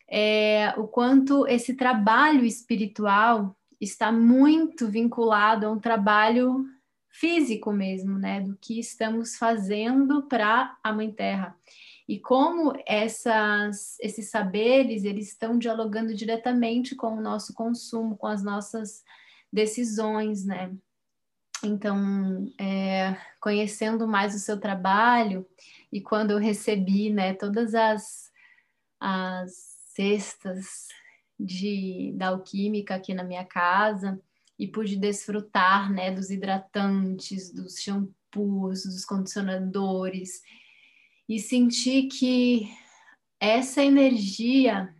é, 0.10 0.74
o 0.76 0.86
quanto 0.90 1.48
esse 1.48 1.74
trabalho 1.74 2.44
espiritual 2.44 3.56
está 3.80 4.12
muito 4.12 4.90
vinculado 4.90 5.66
a 5.66 5.72
um 5.72 5.80
trabalho 5.80 6.66
físico 7.10 7.72
mesmo, 7.72 8.18
né, 8.18 8.42
do 8.42 8.56
que 8.56 8.80
estamos 8.80 9.36
fazendo 9.36 10.24
para 10.24 10.78
a 10.84 10.94
Mãe 10.94 11.12
Terra. 11.12 11.56
E 12.08 12.20
como 12.20 12.74
essas, 12.88 13.98
esses 14.00 14.30
saberes, 14.30 15.04
eles 15.04 15.30
estão 15.30 15.58
dialogando 15.58 16.14
diretamente 16.14 16.96
com 16.96 17.18
o 17.18 17.22
nosso 17.22 17.54
consumo, 17.54 18.18
com 18.18 18.28
as 18.28 18.44
nossas 18.44 19.04
decisões, 19.52 20.46
né? 20.46 20.72
Então, 21.64 22.52
é, 22.60 23.16
conhecendo 23.40 24.08
mais 24.08 24.34
o 24.34 24.40
seu 24.40 24.60
trabalho, 24.60 25.46
e 25.92 26.00
quando 26.00 26.32
eu 26.32 26.38
recebi, 26.38 27.12
né, 27.12 27.34
todas 27.34 27.76
as, 27.76 28.32
as 29.00 29.52
cestas 29.94 30.88
de, 31.40 32.14
da 32.16 32.30
alquímica 32.30 32.96
aqui 32.96 33.14
na 33.14 33.24
minha 33.24 33.44
casa, 33.44 34.20
e 34.60 34.68
pude 34.68 34.98
desfrutar 34.98 35.92
né, 35.92 36.12
dos 36.12 36.30
hidratantes, 36.30 37.52
dos 37.54 37.76
shampoos, 37.76 38.84
dos 38.84 39.06
condicionadores 39.06 40.42
e 41.28 41.40
senti 41.40 42.04
que 42.04 42.70
essa 43.40 43.82
energia 43.82 44.94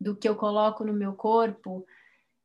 do 0.00 0.16
que 0.16 0.28
eu 0.28 0.36
coloco 0.36 0.84
no 0.84 0.92
meu 0.92 1.14
corpo, 1.14 1.84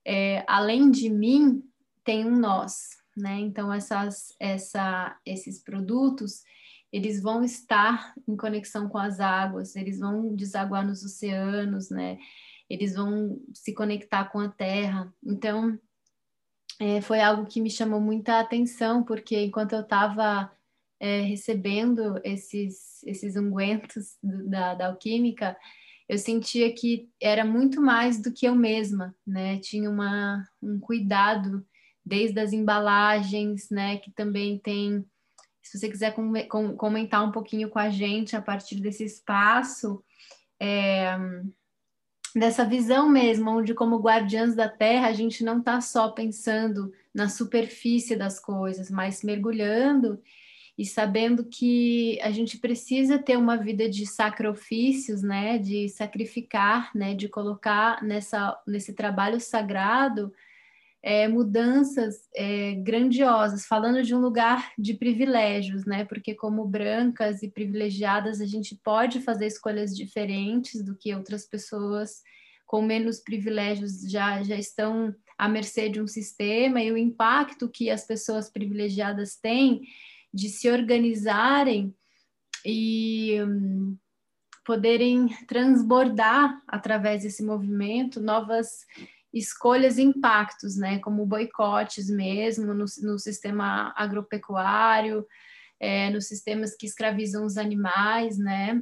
é, 0.04 0.44
além 0.48 0.90
de 0.90 1.10
mim, 1.10 1.64
tem 2.04 2.26
um 2.26 2.38
nós, 2.38 2.90
né? 3.16 3.40
Então 3.40 3.72
essas, 3.72 4.36
essa, 4.40 5.18
esses 5.26 5.64
produtos 5.64 6.44
eles 6.92 7.22
vão 7.22 7.44
estar 7.44 8.14
em 8.26 8.38
conexão 8.38 8.88
com 8.88 8.98
as 8.98 9.20
águas, 9.20 9.76
eles 9.76 10.00
vão 10.00 10.34
desaguar 10.34 10.86
nos 10.86 11.04
oceanos, 11.04 11.90
né? 11.90 12.18
Eles 12.70 12.96
vão 12.96 13.42
se 13.54 13.74
conectar 13.74 14.26
com 14.26 14.40
a 14.40 14.48
terra. 14.48 15.14
Então, 15.22 15.78
é, 16.80 17.02
foi 17.02 17.22
algo 17.22 17.46
que 17.46 17.62
me 17.62 17.70
chamou 17.70 18.02
muita 18.02 18.40
atenção, 18.40 19.04
porque 19.04 19.40
enquanto 19.40 19.74
eu 19.74 19.82
estava 19.82 20.52
é, 21.00 21.22
recebendo 21.22 22.20
esses, 22.24 23.04
esses 23.04 23.36
ungüentos 23.36 24.18
da, 24.24 24.74
da 24.74 24.88
alquímica, 24.88 25.58
eu 26.08 26.18
sentia 26.18 26.74
que 26.74 27.10
era 27.22 27.44
muito 27.44 27.82
mais 27.82 28.22
do 28.22 28.32
que 28.32 28.46
eu 28.46 28.56
mesma, 28.56 29.16
né? 29.26 29.58
Tinha 29.58 29.90
uma, 29.90 30.44
um 30.62 30.80
cuidado 30.80 31.66
desde 32.06 32.40
as 32.40 32.54
embalagens, 32.54 33.70
né? 33.72 33.98
Que 33.98 34.12
também 34.12 34.60
tem, 34.60 35.04
se 35.64 35.80
você 35.80 35.90
quiser 35.90 36.14
com, 36.14 36.32
com, 36.48 36.76
comentar 36.78 37.28
um 37.28 37.32
pouquinho 37.32 37.70
com 37.70 37.80
a 37.80 37.90
gente 37.90 38.36
a 38.36 38.42
partir 38.42 38.76
desse 38.76 39.04
espaço, 39.04 40.04
é, 40.62 41.18
dessa 42.36 42.66
visão 42.66 43.08
mesmo, 43.08 43.50
onde 43.50 43.74
como 43.74 44.02
guardiãs 44.02 44.56
da 44.56 44.68
Terra 44.68 45.08
a 45.08 45.14
gente 45.14 45.42
não 45.42 45.60
está 45.60 45.80
só 45.80 46.10
pensando 46.10 46.92
na 47.14 47.30
superfície 47.30 48.16
das 48.16 48.40
coisas, 48.40 48.92
mas 48.92 49.24
mergulhando 49.24 50.22
e 50.78 50.86
sabendo 50.86 51.46
que 51.46 52.20
a 52.22 52.32
gente 52.32 52.58
precisa 52.58 53.18
ter 53.18 53.38
uma 53.38 53.56
vida 53.56 53.90
de 53.90 54.06
sacrifícios, 54.06 55.24
né, 55.24 55.58
de 55.58 55.88
sacrificar, 55.88 56.92
né, 56.94 57.16
de 57.16 57.30
colocar 57.30 58.04
nessa, 58.04 58.62
nesse 58.68 58.94
trabalho 58.94 59.40
sagrado 59.40 60.34
é, 61.06 61.28
mudanças 61.28 62.28
é, 62.36 62.74
grandiosas, 62.74 63.68
falando 63.68 64.02
de 64.02 64.16
um 64.16 64.20
lugar 64.20 64.72
de 64.76 64.96
privilégios, 64.96 65.86
né, 65.86 66.04
porque 66.04 66.34
como 66.34 66.66
brancas 66.66 67.44
e 67.44 67.48
privilegiadas 67.48 68.42
a 68.42 68.46
gente 68.48 68.76
pode 68.84 69.22
fazer 69.22 69.46
escolhas 69.46 69.96
diferentes 69.96 70.84
do 70.84 70.98
que 70.98 71.14
outras 71.14 71.46
pessoas 71.46 72.24
com 72.66 72.82
menos 72.82 73.20
privilégios 73.20 74.02
já, 74.10 74.42
já 74.42 74.56
estão 74.56 75.14
à 75.38 75.48
mercê 75.48 75.90
de 75.90 76.02
um 76.02 76.08
sistema 76.08 76.82
e 76.82 76.92
o 76.92 76.98
impacto 76.98 77.70
que 77.70 77.92
as 77.92 78.04
pessoas 78.08 78.50
privilegiadas 78.50 79.36
têm 79.36 79.84
de 80.34 80.50
se 80.50 80.72
organizarem 80.72 81.94
e 82.66 83.40
um, 83.44 83.96
poderem 84.66 85.28
transbordar 85.48 86.60
através 86.68 87.22
desse 87.22 87.44
movimento 87.44 88.20
novas 88.20 88.88
escolhas 89.36 89.98
e 89.98 90.04
impactos, 90.04 90.78
né, 90.78 91.00
como 91.00 91.26
boicotes 91.26 92.10
mesmo 92.10 92.74
no, 92.74 92.86
no 93.02 93.20
sistema 93.20 93.94
agropecuário, 93.96 95.26
é, 95.80 96.10
nos 96.10 96.28
sistemas 96.28 96.76
que 96.76 96.86
escravizam 96.86 97.46
os 97.46 97.58
animais, 97.58 98.38
né, 98.38 98.82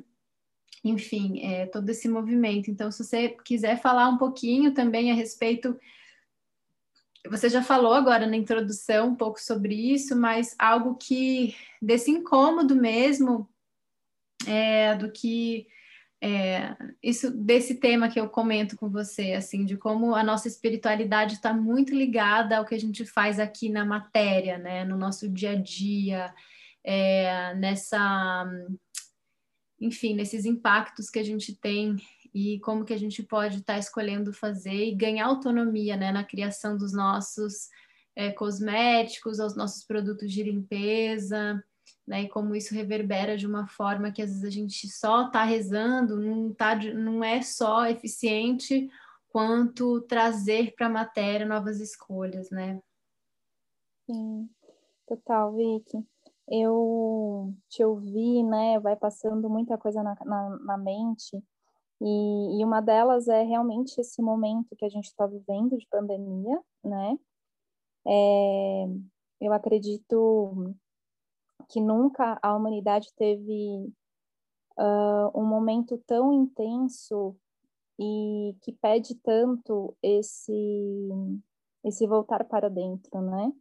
enfim, 0.84 1.44
é, 1.44 1.66
todo 1.66 1.90
esse 1.90 2.08
movimento. 2.08 2.70
Então, 2.70 2.92
se 2.92 3.04
você 3.04 3.30
quiser 3.44 3.82
falar 3.82 4.08
um 4.10 4.18
pouquinho 4.18 4.74
também 4.74 5.12
a 5.12 5.16
respeito 5.16 5.78
você 7.30 7.50
já 7.50 7.64
falou 7.64 7.94
agora 7.94 8.28
na 8.28 8.36
introdução 8.36 9.08
um 9.08 9.16
pouco 9.16 9.42
sobre 9.42 9.74
isso, 9.74 10.16
mas 10.16 10.54
algo 10.60 10.96
que 10.96 11.56
desse 11.82 12.12
incômodo 12.12 12.76
mesmo, 12.76 13.50
é, 14.46 14.94
do 14.96 15.10
que 15.10 15.66
é, 16.26 16.78
isso 17.04 17.30
desse 17.30 17.76
tema 17.82 18.08
que 18.08 18.18
eu 18.18 18.30
comento 18.30 18.78
com 18.78 18.90
você, 18.90 19.34
assim, 19.34 19.66
de 19.66 19.76
como 19.76 20.16
a 20.16 20.24
nossa 20.24 20.48
espiritualidade 20.48 21.34
está 21.34 21.54
muito 21.54 21.94
ligada 21.94 22.58
ao 22.58 22.66
que 22.66 22.74
a 22.74 22.80
gente 22.80 23.06
faz 23.06 23.42
aqui 23.42 23.68
na 23.68 23.84
matéria, 23.84 24.58
né, 24.58 24.86
no 24.86 24.96
nosso 24.96 25.28
dia 25.28 25.52
a 25.52 25.56
dia, 25.56 26.34
é, 26.82 27.54
nessa, 27.56 28.50
enfim, 29.82 30.16
nesses 30.16 30.46
impactos 30.46 31.10
que 31.10 31.20
a 31.20 31.24
gente 31.26 31.60
tem 31.60 31.98
e 32.34 32.58
como 32.62 32.86
que 32.86 32.94
a 32.94 32.98
gente 32.98 33.22
pode 33.22 33.58
estar 33.58 33.74
tá 33.74 33.80
escolhendo 33.80 34.32
fazer 34.32 34.92
e 34.92 34.96
ganhar 34.96 35.26
autonomia 35.26 35.98
né, 35.98 36.14
na 36.14 36.24
criação 36.24 36.78
dos 36.78 36.94
nossos 36.94 37.68
é, 38.16 38.32
cosméticos, 38.32 39.42
aos 39.42 39.58
nossos 39.58 39.84
produtos 39.84 40.32
de 40.32 40.42
limpeza, 40.42 41.62
né, 42.06 42.24
e 42.24 42.30
como 42.30 42.56
isso 42.56 42.74
reverbera 42.74 43.38
de 43.38 43.48
uma 43.48 43.68
forma 43.68 44.12
que 44.12 44.22
às 44.22 44.30
vezes 44.30 44.44
a 44.44 44.50
gente 44.50 44.88
só 44.90 45.28
está 45.28 45.44
rezando, 45.44 46.20
não, 46.20 46.54
tá, 46.54 46.76
não 46.76 47.24
é 47.24 47.42
só 47.42 47.86
eficiente 47.86 48.90
quanto 49.30 50.02
trazer 50.02 50.74
para 50.76 50.88
a 50.88 50.92
matéria 50.92 51.46
novas 51.46 51.80
escolhas, 51.80 52.50
né? 52.50 52.80
Sim, 54.06 54.50
total, 55.08 55.56
Vicky. 55.56 56.06
Eu 56.48 57.54
te 57.70 57.84
ouvi, 57.84 58.44
né? 58.44 58.80
Vai 58.80 58.98
passando 58.98 59.50
muita 59.50 59.78
coisa 59.78 60.04
na, 60.04 60.16
na, 60.26 60.50
na 60.60 60.78
mente 60.78 61.42
e, 62.02 62.60
e 62.60 62.66
uma 62.66 62.82
delas 62.82 63.30
é 63.30 63.44
realmente 63.44 64.00
esse 64.00 64.22
momento 64.22 64.76
que 64.76 64.84
a 64.84 64.90
gente 64.90 65.06
está 65.06 65.26
vivendo 65.26 65.78
de 65.78 65.88
pandemia, 65.90 66.60
né? 66.84 67.18
É, 68.06 68.86
eu 69.40 69.54
acredito 69.54 70.76
que 71.70 71.82
nunca 71.82 72.38
a 72.42 72.56
humanidade 72.56 73.14
teve 73.16 73.92
uh, 74.78 75.40
um 75.40 75.46
momento 75.46 75.98
tão 76.06 76.34
intenso 76.34 77.36
e 78.00 78.56
que 78.62 78.72
pede 78.74 79.16
tanto 79.16 79.96
esse 80.02 81.10
esse 81.84 82.08
voltar 82.08 82.46
para 82.46 82.70
dentro, 82.70 83.22
né? 83.22 83.52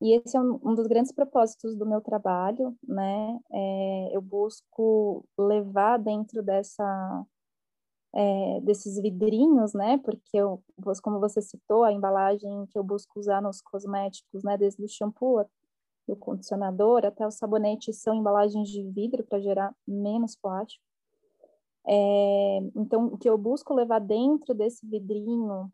E 0.00 0.12
esse 0.12 0.36
é 0.36 0.40
um, 0.40 0.60
um 0.62 0.74
dos 0.74 0.86
grandes 0.86 1.12
propósitos 1.12 1.74
do 1.76 1.86
meu 1.86 2.00
trabalho, 2.00 2.76
né? 2.86 3.38
É, 3.50 4.16
eu 4.16 4.20
busco 4.20 5.24
levar 5.38 5.98
dentro 5.98 6.42
dessa 6.42 7.26
é, 8.14 8.60
desses 8.60 9.00
vidrinhos, 9.00 9.72
né? 9.74 9.98
Porque 9.98 10.36
eu, 10.36 10.62
como 11.02 11.18
você 11.18 11.40
citou, 11.40 11.82
a 11.84 11.92
embalagem 11.92 12.66
que 12.66 12.78
eu 12.78 12.84
busco 12.84 13.18
usar 13.18 13.40
nos 13.42 13.60
cosméticos, 13.60 14.44
né? 14.44 14.56
Desde 14.56 14.84
o 14.84 14.88
shampoo, 14.88 15.44
do 16.06 16.16
condicionador 16.16 17.04
até 17.04 17.26
o 17.26 17.30
sabonete 17.30 17.92
são 17.92 18.14
embalagens 18.14 18.68
de 18.68 18.82
vidro 18.82 19.24
para 19.24 19.40
gerar 19.40 19.74
menos 19.86 20.36
plástico. 20.36 20.84
É, 21.86 22.58
então, 22.74 23.06
o 23.06 23.18
que 23.18 23.28
eu 23.28 23.36
busco 23.36 23.74
levar 23.74 23.98
dentro 23.98 24.54
desse 24.54 24.86
vidrinho 24.86 25.70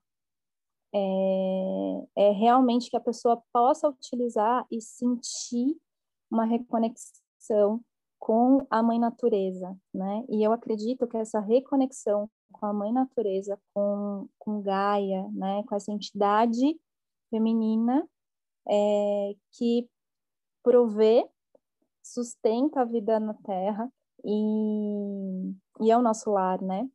é, 0.93 2.07
é 2.16 2.31
realmente 2.33 2.90
que 2.90 2.97
a 2.97 3.01
pessoa 3.01 3.40
possa 3.53 3.88
utilizar 3.88 4.66
e 4.71 4.81
sentir 4.81 5.77
uma 6.31 6.45
reconexão 6.45 7.81
com 8.19 8.66
a 8.69 8.83
mãe 8.83 8.99
natureza, 8.99 9.77
né? 9.95 10.25
E 10.29 10.43
eu 10.43 10.53
acredito 10.53 11.07
que 11.07 11.16
essa 11.16 11.40
reconexão 11.40 12.29
com 12.53 12.66
a 12.66 12.73
mãe 12.73 12.93
natureza, 12.93 13.59
com, 13.73 14.29
com 14.38 14.61
Gaia, 14.61 15.29
né? 15.33 15.62
Com 15.64 15.75
essa 15.75 15.93
entidade 15.93 16.79
feminina 17.31 18.07
é, 18.69 19.35
que 19.53 19.88
provê, 20.62 21.27
sustenta 22.03 22.83
a 22.83 22.85
vida 22.85 23.18
na 23.20 23.35
Terra 23.35 23.90
e, 24.25 25.55
e 25.81 25.90
é 25.90 25.96
o 25.96 26.03
nosso 26.03 26.31
lar, 26.31 26.61
né? 26.61 26.88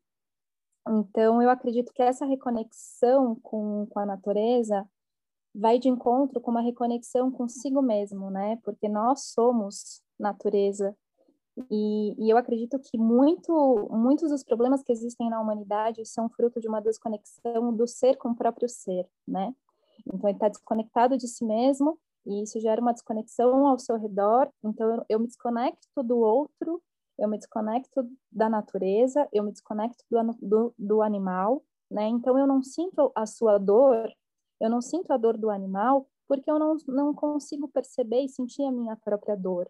Então, 0.88 1.42
eu 1.42 1.50
acredito 1.50 1.92
que 1.94 2.02
essa 2.02 2.26
reconexão 2.26 3.36
com, 3.42 3.88
com 3.88 4.00
a 4.00 4.06
natureza 4.06 4.88
vai 5.54 5.80
de 5.80 5.90
encontro 5.90 6.40
com 6.40 6.52
uma 6.52 6.62
reconexão 6.62 7.32
consigo 7.32 7.82
mesmo, 7.82 8.30
né? 8.30 8.58
Porque 8.64 8.88
nós 8.88 9.32
somos 9.32 10.04
natureza, 10.20 10.96
e, 11.72 12.16
e, 12.26 12.30
eu 12.30 12.38
acredito 12.38 12.78
que 12.80 12.98
muito, 12.98 13.88
muitos 13.90 14.30
dos 14.30 14.44
problemas 14.44 14.84
que 14.84 14.92
existem 14.92 15.30
na 15.30 15.40
humanidade 15.40 16.06
são 16.06 16.30
fruto 16.30 16.60
de 16.60 16.68
uma 16.68 16.82
desconexão 16.82 17.74
do 17.74 17.88
ser 17.88 18.18
com 18.18 18.30
o 18.30 18.36
próprio 18.36 18.68
ser, 18.68 19.08
né? 19.26 19.56
Então, 20.06 20.30
ele 20.30 20.36
está 20.36 20.50
desconectado 20.50 21.18
de 21.18 21.28
si 21.28 21.46
mesmo 21.46 21.98
e 22.26 22.44
isso 22.44 22.60
gera 22.60 22.82
uma 22.82 22.94
desconexão 22.94 23.68
ao 23.68 23.80
seu 23.80 23.98
redor. 23.98 24.50
Então, 24.64 24.96
eu, 24.96 25.06
eu 25.10 25.20
me 25.20 25.28
desconecto 25.28 26.04
do 26.04 26.18
outro, 26.18 26.82
eu 27.18 27.30
me 27.30 27.38
desconecto 27.38 28.10
da 28.32 28.50
natureza, 28.50 29.28
eu 29.32 29.44
me 29.44 29.52
desconecto 29.52 30.04
do, 30.10 30.38
do, 30.42 30.74
do 30.78 31.02
animal, 31.02 31.64
né? 31.90 32.08
Então, 32.08 32.38
eu 32.38 32.48
não 32.48 32.64
sinto 32.64 33.12
a 33.16 33.26
sua 33.26 33.58
dor, 33.58 34.12
eu 34.60 34.70
não 34.70 34.82
sinto 34.82 35.12
a 35.12 35.18
dor 35.18 35.38
do 35.38 35.50
animal 35.50 36.08
porque 36.28 36.50
eu 36.50 36.58
não, 36.58 36.76
não 36.88 37.14
consigo 37.14 37.68
perceber 37.68 38.22
e 38.22 38.30
sentir 38.30 38.64
a 38.64 38.72
minha 38.72 38.96
própria 38.96 39.36
dor. 39.36 39.70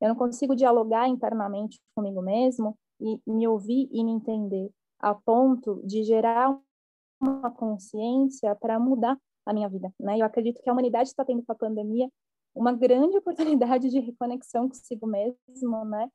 Eu 0.00 0.08
não 0.08 0.16
consigo 0.16 0.56
dialogar 0.56 1.08
internamente 1.08 1.80
comigo 1.94 2.20
mesmo 2.20 2.76
e 3.00 3.20
me 3.26 3.46
ouvir 3.46 3.88
e 3.92 4.02
me 4.02 4.10
entender 4.10 4.68
a 4.98 5.14
ponto 5.14 5.80
de 5.84 6.02
gerar 6.02 6.58
uma 7.20 7.50
consciência 7.52 8.54
para 8.56 8.80
mudar 8.80 9.16
a 9.46 9.52
minha 9.52 9.68
vida, 9.68 9.92
né? 9.98 10.18
Eu 10.18 10.24
acredito 10.24 10.62
que 10.62 10.68
a 10.68 10.72
humanidade 10.72 11.08
está 11.08 11.24
tendo 11.24 11.42
com 11.42 11.52
a 11.52 11.56
pandemia 11.56 12.08
uma 12.54 12.72
grande 12.72 13.16
oportunidade 13.18 13.88
de 13.88 13.98
reconexão 13.98 14.68
consigo 14.68 15.06
mesmo, 15.06 15.84
né? 15.84 16.10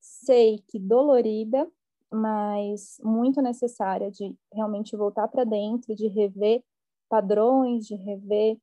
Sei 0.00 0.62
que 0.68 0.78
dolorida, 0.78 1.70
mas 2.10 2.98
muito 3.02 3.40
necessária 3.42 4.10
de 4.10 4.34
realmente 4.52 4.96
voltar 4.96 5.28
para 5.28 5.44
dentro, 5.44 5.94
de 5.94 6.08
rever 6.08 6.62
padrões, 7.08 7.86
de 7.86 7.94
rever 7.94 8.56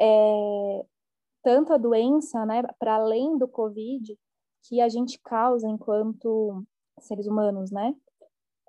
é, 0.00 0.84
tanto 1.42 1.72
a 1.72 1.76
doença, 1.76 2.44
né, 2.46 2.62
para 2.78 2.94
além 2.96 3.36
do 3.36 3.48
Covid, 3.48 4.16
que 4.62 4.80
a 4.80 4.88
gente 4.88 5.18
causa 5.20 5.68
enquanto 5.68 6.64
seres 7.00 7.26
humanos, 7.26 7.70
né? 7.70 7.94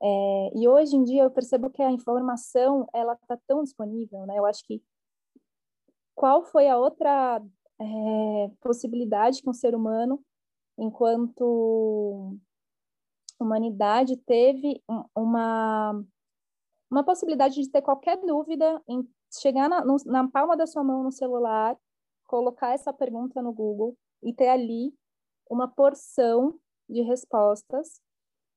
É, 0.03 0.51
e 0.55 0.67
hoje 0.67 0.95
em 0.95 1.03
dia 1.03 1.23
eu 1.23 1.31
percebo 1.31 1.69
que 1.69 1.81
a 1.81 1.91
informação 1.91 2.87
ela 2.93 3.13
está 3.13 3.37
tão 3.47 3.63
disponível, 3.63 4.25
né? 4.25 4.37
Eu 4.37 4.45
acho 4.45 4.65
que 4.65 4.81
qual 6.15 6.43
foi 6.43 6.67
a 6.67 6.77
outra 6.77 7.41
é, 7.79 8.51
possibilidade 8.61 9.41
que 9.41 9.49
um 9.49 9.53
ser 9.53 9.75
humano, 9.75 10.23
enquanto 10.77 12.35
humanidade, 13.39 14.17
teve 14.17 14.83
uma 15.15 16.03
uma 16.89 17.03
possibilidade 17.05 17.55
de 17.55 17.69
ter 17.69 17.81
qualquer 17.81 18.17
dúvida 18.17 18.81
em 18.87 19.07
chegar 19.39 19.69
na, 19.69 19.85
no, 19.85 19.95
na 20.05 20.27
palma 20.29 20.57
da 20.57 20.67
sua 20.67 20.83
mão 20.83 21.03
no 21.03 21.11
celular, 21.11 21.77
colocar 22.25 22.73
essa 22.73 22.91
pergunta 22.91 23.41
no 23.41 23.53
Google 23.53 23.95
e 24.21 24.33
ter 24.33 24.49
ali 24.49 24.93
uma 25.49 25.69
porção 25.69 26.59
de 26.89 27.01
respostas 27.01 28.01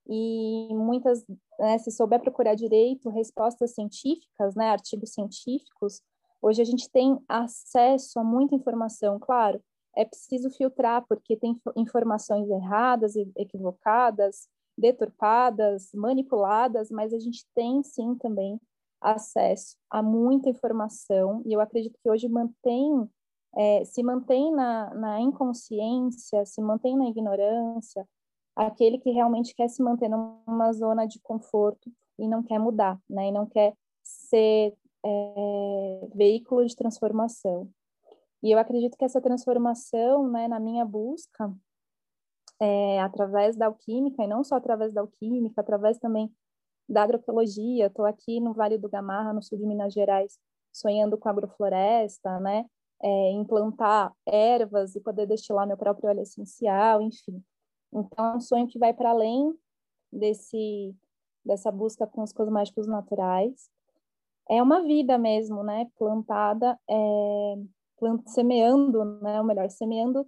e 0.06 0.68
muitas, 0.74 1.24
né, 1.58 1.78
se 1.78 1.90
souber 1.90 2.20
procurar 2.20 2.54
direito, 2.54 3.08
respostas 3.10 3.74
científicas, 3.74 4.54
né, 4.54 4.70
artigos 4.70 5.12
científicos, 5.12 6.00
hoje 6.42 6.60
a 6.60 6.64
gente 6.64 6.90
tem 6.90 7.18
acesso 7.28 8.18
a 8.18 8.24
muita 8.24 8.54
informação, 8.54 9.18
claro, 9.18 9.62
é 9.96 10.04
preciso 10.04 10.50
filtrar, 10.50 11.04
porque 11.08 11.36
tem 11.36 11.58
informações 11.76 12.48
erradas, 12.50 13.14
equivocadas, 13.36 14.48
deturpadas, 14.76 15.90
manipuladas, 15.94 16.90
mas 16.90 17.14
a 17.14 17.18
gente 17.18 17.46
tem 17.54 17.82
sim 17.82 18.16
também 18.16 18.60
acesso 19.00 19.76
a 19.90 20.02
muita 20.02 20.48
informação, 20.48 21.42
e 21.46 21.52
eu 21.52 21.60
acredito 21.60 21.98
que 22.02 22.10
hoje 22.10 22.28
mantém, 22.28 23.08
é, 23.56 23.84
se 23.84 24.02
mantém 24.02 24.50
na, 24.52 24.92
na 24.94 25.20
inconsciência, 25.20 26.44
se 26.44 26.60
mantém 26.60 26.96
na 26.96 27.08
ignorância, 27.08 28.06
aquele 28.56 28.98
que 28.98 29.10
realmente 29.10 29.54
quer 29.54 29.68
se 29.68 29.82
manter 29.82 30.08
numa 30.08 30.72
zona 30.72 31.06
de 31.06 31.20
conforto 31.20 31.90
e 32.18 32.28
não 32.28 32.42
quer 32.42 32.58
mudar, 32.58 32.98
né? 33.08 33.28
E 33.28 33.32
não 33.32 33.46
quer 33.46 33.74
ser 34.02 34.74
é, 35.04 36.08
veículo 36.14 36.64
de 36.66 36.76
transformação. 36.76 37.68
E 38.42 38.50
eu 38.52 38.58
acredito 38.58 38.96
que 38.96 39.04
essa 39.04 39.20
transformação, 39.20 40.30
né, 40.30 40.46
na 40.46 40.60
minha 40.60 40.84
busca, 40.84 41.52
é, 42.60 43.00
através 43.00 43.56
da 43.56 43.66
alquímica, 43.66 44.22
e 44.22 44.26
não 44.26 44.44
só 44.44 44.56
através 44.56 44.92
da 44.92 45.00
alquímica, 45.00 45.60
através 45.60 45.98
também 45.98 46.30
da 46.88 47.02
agroecologia. 47.02 47.86
Estou 47.86 48.04
aqui 48.04 48.40
no 48.40 48.52
Vale 48.52 48.78
do 48.78 48.88
Gamarra, 48.88 49.32
no 49.32 49.42
sul 49.42 49.58
de 49.58 49.66
Minas 49.66 49.92
Gerais, 49.92 50.38
sonhando 50.72 51.16
com 51.18 51.28
agrofloresta, 51.28 52.38
né? 52.40 52.66
É, 53.02 53.30
implantar 53.32 54.12
ervas 54.26 54.94
e 54.94 55.00
poder 55.00 55.26
destilar 55.26 55.66
meu 55.66 55.76
próprio 55.76 56.10
óleo 56.10 56.20
essencial, 56.20 57.02
enfim. 57.02 57.42
Então, 57.94 58.32
é 58.32 58.36
um 58.36 58.40
sonho 58.40 58.66
que 58.66 58.78
vai 58.78 58.92
para 58.92 59.10
além 59.10 59.56
desse 60.12 60.94
dessa 61.44 61.70
busca 61.70 62.06
com 62.06 62.22
os 62.22 62.32
cosméticos 62.32 62.86
naturais. 62.86 63.70
É 64.48 64.62
uma 64.62 64.82
vida 64.82 65.18
mesmo, 65.18 65.62
né? 65.62 65.86
Plantada, 65.98 66.78
é, 66.88 67.54
plant, 67.98 68.26
semeando, 68.26 69.04
né? 69.20 69.40
Ou 69.40 69.46
melhor, 69.46 69.70
semeando 69.70 70.26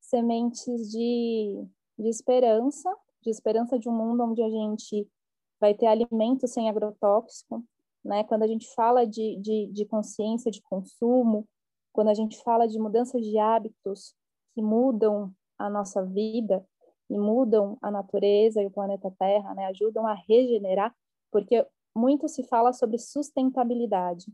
sementes 0.00 0.90
de, 0.90 1.64
de 1.98 2.08
esperança, 2.08 2.94
de 3.22 3.30
esperança 3.30 3.78
de 3.78 3.88
um 3.88 3.92
mundo 3.92 4.22
onde 4.24 4.42
a 4.42 4.50
gente 4.50 5.08
vai 5.58 5.74
ter 5.74 5.86
alimento 5.86 6.46
sem 6.46 6.68
agrotóxico, 6.68 7.64
né? 8.04 8.24
Quando 8.24 8.42
a 8.42 8.46
gente 8.46 8.72
fala 8.74 9.06
de, 9.06 9.36
de, 9.36 9.66
de 9.72 9.84
consciência 9.86 10.50
de 10.50 10.62
consumo, 10.62 11.46
quando 11.92 12.08
a 12.08 12.14
gente 12.14 12.42
fala 12.42 12.66
de 12.66 12.78
mudanças 12.78 13.24
de 13.24 13.38
hábitos 13.38 14.14
que 14.54 14.62
mudam 14.62 15.32
a 15.58 15.68
nossa 15.68 16.04
vida, 16.04 16.64
e 17.10 17.18
mudam 17.18 17.76
a 17.82 17.90
natureza 17.90 18.62
e 18.62 18.66
o 18.66 18.70
planeta 18.70 19.10
Terra, 19.18 19.52
né? 19.54 19.66
ajudam 19.66 20.06
a 20.06 20.14
regenerar, 20.14 20.94
porque 21.30 21.66
muito 21.94 22.28
se 22.28 22.44
fala 22.44 22.72
sobre 22.72 22.98
sustentabilidade, 22.98 24.32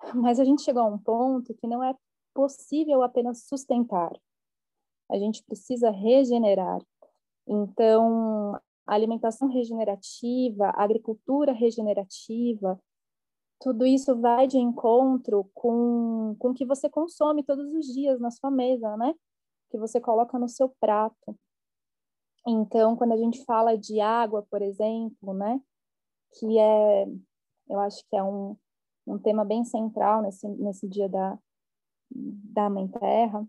mas 0.14 0.40
a 0.40 0.44
gente 0.44 0.62
chegou 0.62 0.82
a 0.82 0.86
um 0.86 0.98
ponto 0.98 1.54
que 1.54 1.66
não 1.66 1.82
é 1.82 1.94
possível 2.34 3.02
apenas 3.02 3.44
sustentar, 3.44 4.12
a 5.08 5.16
gente 5.16 5.42
precisa 5.44 5.90
regenerar. 5.90 6.82
Então, 7.46 8.54
a 8.86 8.94
alimentação 8.94 9.48
regenerativa, 9.48 10.66
a 10.70 10.82
agricultura 10.82 11.52
regenerativa, 11.52 12.78
tudo 13.60 13.86
isso 13.86 14.14
vai 14.20 14.46
de 14.46 14.58
encontro 14.58 15.48
com, 15.54 16.36
com 16.38 16.50
o 16.50 16.54
que 16.54 16.64
você 16.64 16.90
consome 16.90 17.42
todos 17.42 17.72
os 17.72 17.86
dias 17.86 18.20
na 18.20 18.30
sua 18.30 18.50
mesa, 18.50 18.96
né? 18.96 19.14
Que 19.70 19.78
você 19.78 20.00
coloca 20.00 20.38
no 20.38 20.48
seu 20.48 20.68
prato. 20.80 21.36
Então, 22.46 22.96
quando 22.96 23.12
a 23.12 23.16
gente 23.16 23.44
fala 23.44 23.76
de 23.76 24.00
água, 24.00 24.46
por 24.48 24.62
exemplo, 24.62 25.34
né, 25.34 25.60
que 26.38 26.58
é, 26.58 27.06
eu 27.68 27.80
acho 27.80 28.04
que 28.08 28.16
é 28.16 28.22
um, 28.22 28.56
um 29.06 29.18
tema 29.18 29.44
bem 29.44 29.64
central 29.64 30.22
nesse, 30.22 30.46
nesse 30.48 30.86
dia 30.86 31.08
da, 31.08 31.38
da 32.10 32.70
Mãe 32.70 32.86
Terra, 32.88 33.46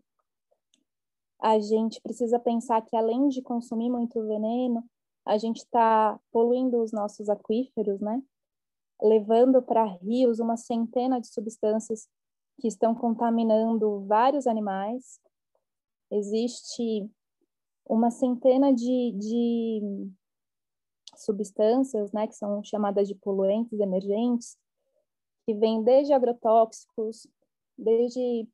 a 1.39 1.59
gente 1.59 2.01
precisa 2.01 2.39
pensar 2.39 2.81
que 2.81 2.95
além 2.95 3.27
de 3.27 3.41
consumir 3.41 3.89
muito 3.89 4.25
veneno, 4.25 4.83
a 5.23 5.37
gente 5.37 5.57
está 5.57 6.19
poluindo 6.31 6.81
os 6.81 6.91
nossos 6.91 7.29
aquíferos, 7.29 7.99
né? 7.99 8.21
Levando 8.99 9.61
para 9.61 9.83
rios 9.83 10.39
uma 10.39 10.57
centena 10.57 11.21
de 11.21 11.27
substâncias 11.27 12.07
que 12.59 12.67
estão 12.67 12.95
contaminando 12.95 14.05
vários 14.07 14.47
animais. 14.47 15.19
Existe 16.09 17.07
uma 17.87 18.11
centena 18.11 18.73
de, 18.73 19.11
de 19.13 20.11
substâncias, 21.15 22.11
né, 22.11 22.27
que 22.27 22.35
são 22.35 22.63
chamadas 22.63 23.07
de 23.07 23.15
poluentes 23.15 23.79
emergentes, 23.79 24.57
que 25.45 25.53
vêm 25.53 25.81
desde 25.83 26.13
agrotóxicos, 26.13 27.27
desde 27.77 28.47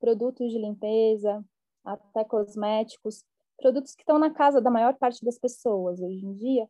produtos 0.00 0.50
de 0.50 0.58
limpeza, 0.58 1.44
até 1.84 2.24
cosméticos, 2.24 3.24
produtos 3.56 3.94
que 3.94 4.02
estão 4.02 4.18
na 4.18 4.30
casa 4.30 4.60
da 4.60 4.70
maior 4.70 4.94
parte 4.94 5.24
das 5.24 5.38
pessoas 5.38 6.00
hoje 6.00 6.24
em 6.24 6.32
dia. 6.34 6.68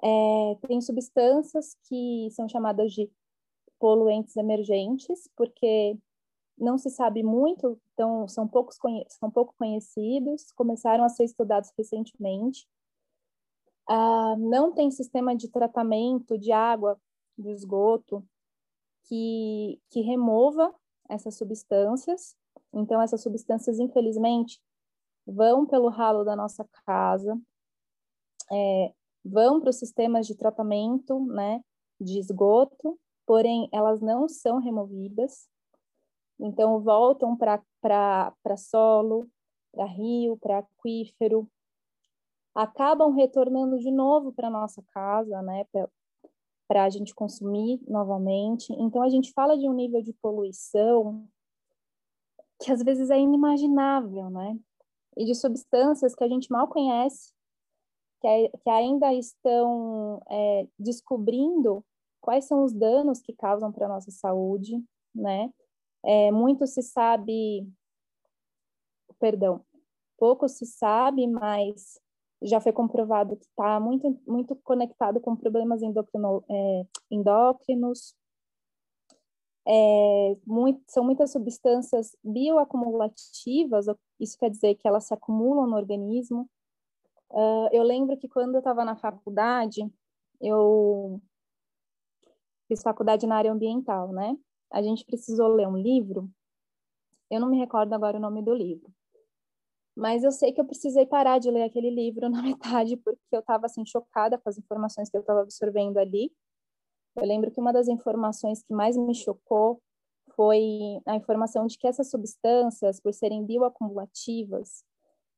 É, 0.00 0.54
tem 0.66 0.80
substâncias 0.80 1.76
que 1.88 2.28
são 2.30 2.48
chamadas 2.48 2.92
de 2.92 3.10
poluentes 3.78 4.36
emergentes, 4.36 5.28
porque 5.36 5.96
não 6.58 6.78
se 6.78 6.90
sabe 6.90 7.22
muito, 7.22 7.80
então 7.92 8.26
são, 8.28 8.46
poucos 8.46 8.78
são 9.08 9.30
pouco 9.30 9.54
conhecidos, 9.58 10.52
começaram 10.52 11.04
a 11.04 11.08
ser 11.08 11.24
estudados 11.24 11.72
recentemente. 11.76 12.68
Ah, 13.88 14.36
não 14.38 14.72
tem 14.72 14.90
sistema 14.90 15.34
de 15.34 15.48
tratamento 15.48 16.36
de 16.38 16.52
água, 16.52 17.00
de 17.36 17.50
esgoto, 17.50 18.24
que, 19.04 19.80
que 19.90 20.00
remova 20.02 20.74
essas 21.08 21.36
substâncias. 21.36 22.36
Então, 22.72 23.00
essas 23.00 23.22
substâncias, 23.22 23.78
infelizmente, 23.78 24.60
vão 25.26 25.66
pelo 25.66 25.88
ralo 25.88 26.24
da 26.24 26.36
nossa 26.36 26.68
casa, 26.84 27.40
é, 28.50 28.92
vão 29.24 29.60
para 29.60 29.70
os 29.70 29.76
sistemas 29.76 30.26
de 30.26 30.34
tratamento 30.34 31.24
né, 31.26 31.62
de 32.00 32.18
esgoto, 32.18 32.98
porém, 33.26 33.68
elas 33.72 34.00
não 34.00 34.28
são 34.28 34.58
removidas, 34.58 35.48
então, 36.38 36.80
voltam 36.80 37.36
para 37.36 38.56
solo, 38.56 39.28
para 39.72 39.84
rio, 39.84 40.36
para 40.36 40.58
aquífero, 40.58 41.48
acabam 42.54 43.12
retornando 43.12 43.78
de 43.78 43.90
novo 43.90 44.32
para 44.32 44.50
nossa 44.50 44.82
casa, 44.92 45.42
né, 45.42 45.64
para 46.66 46.84
a 46.84 46.90
gente 46.90 47.14
consumir 47.14 47.80
novamente. 47.88 48.72
Então, 48.72 49.02
a 49.02 49.08
gente 49.08 49.32
fala 49.32 49.56
de 49.56 49.68
um 49.68 49.72
nível 49.72 50.02
de 50.02 50.12
poluição 50.14 51.28
que 52.60 52.72
às 52.72 52.82
vezes 52.82 53.10
é 53.10 53.18
inimaginável, 53.18 54.30
né? 54.30 54.58
E 55.16 55.24
de 55.24 55.34
substâncias 55.34 56.14
que 56.14 56.24
a 56.24 56.28
gente 56.28 56.50
mal 56.50 56.66
conhece, 56.68 57.32
que, 58.20 58.26
é, 58.26 58.48
que 58.48 58.70
ainda 58.70 59.12
estão 59.14 60.20
é, 60.28 60.66
descobrindo 60.78 61.84
quais 62.20 62.46
são 62.46 62.64
os 62.64 62.72
danos 62.72 63.20
que 63.20 63.32
causam 63.32 63.70
para 63.72 63.86
a 63.86 63.88
nossa 63.88 64.10
saúde, 64.10 64.82
né? 65.14 65.52
É, 66.04 66.30
muito 66.30 66.66
se 66.66 66.82
sabe, 66.82 67.66
perdão, 69.18 69.64
pouco 70.16 70.48
se 70.48 70.66
sabe, 70.66 71.26
mas 71.26 72.00
já 72.42 72.60
foi 72.60 72.72
comprovado 72.72 73.36
que 73.36 73.46
está 73.46 73.80
muito, 73.80 74.20
muito 74.26 74.54
conectado 74.56 75.20
com 75.20 75.36
problemas 75.36 75.82
endocrino, 75.82 76.44
é, 76.48 76.86
endócrinos. 77.10 78.14
É, 79.66 80.36
muito, 80.46 80.82
são 80.88 81.04
muitas 81.04 81.30
substâncias 81.32 82.16
bioacumulativas, 82.24 83.86
isso 84.18 84.38
quer 84.38 84.50
dizer 84.50 84.76
que 84.76 84.88
elas 84.88 85.04
se 85.04 85.12
acumulam 85.12 85.66
no 85.66 85.76
organismo. 85.76 86.48
Uh, 87.30 87.68
eu 87.72 87.82
lembro 87.82 88.16
que 88.16 88.28
quando 88.28 88.54
eu 88.54 88.60
estava 88.60 88.84
na 88.84 88.96
faculdade, 88.96 89.82
eu 90.40 91.20
fiz 92.66 92.82
faculdade 92.82 93.26
na 93.26 93.36
área 93.36 93.52
ambiental, 93.52 94.12
né? 94.12 94.34
A 94.70 94.82
gente 94.82 95.04
precisou 95.04 95.48
ler 95.48 95.66
um 95.66 95.76
livro, 95.76 96.30
eu 97.30 97.40
não 97.40 97.48
me 97.48 97.58
recordo 97.58 97.92
agora 97.92 98.16
o 98.16 98.20
nome 98.20 98.42
do 98.42 98.54
livro, 98.54 98.90
Mas 99.96 100.22
eu 100.24 100.30
sei 100.30 100.52
que 100.52 100.60
eu 100.60 100.64
precisei 100.64 101.06
parar 101.06 101.38
de 101.38 101.50
ler 101.50 101.64
aquele 101.64 101.90
livro 101.90 102.28
na 102.30 102.42
metade, 102.42 102.96
porque 102.96 103.20
eu 103.32 103.40
estava 103.40 103.66
assim 103.66 103.84
chocada 103.84 104.38
com 104.38 104.48
as 104.48 104.58
informações 104.58 105.10
que 105.10 105.16
eu 105.16 105.20
estava 105.20 105.40
absorvendo 105.42 105.98
ali. 105.98 106.32
Eu 107.16 107.24
lembro 107.26 107.50
que 107.50 107.60
uma 107.60 107.72
das 107.72 107.88
informações 107.88 108.62
que 108.62 108.72
mais 108.72 108.96
me 108.96 109.14
chocou 109.14 109.82
foi 110.36 111.00
a 111.06 111.16
informação 111.16 111.66
de 111.66 111.76
que 111.76 111.86
essas 111.88 112.10
substâncias, 112.10 113.00
por 113.00 113.12
serem 113.12 113.44
bioacumulativas, 113.44 114.84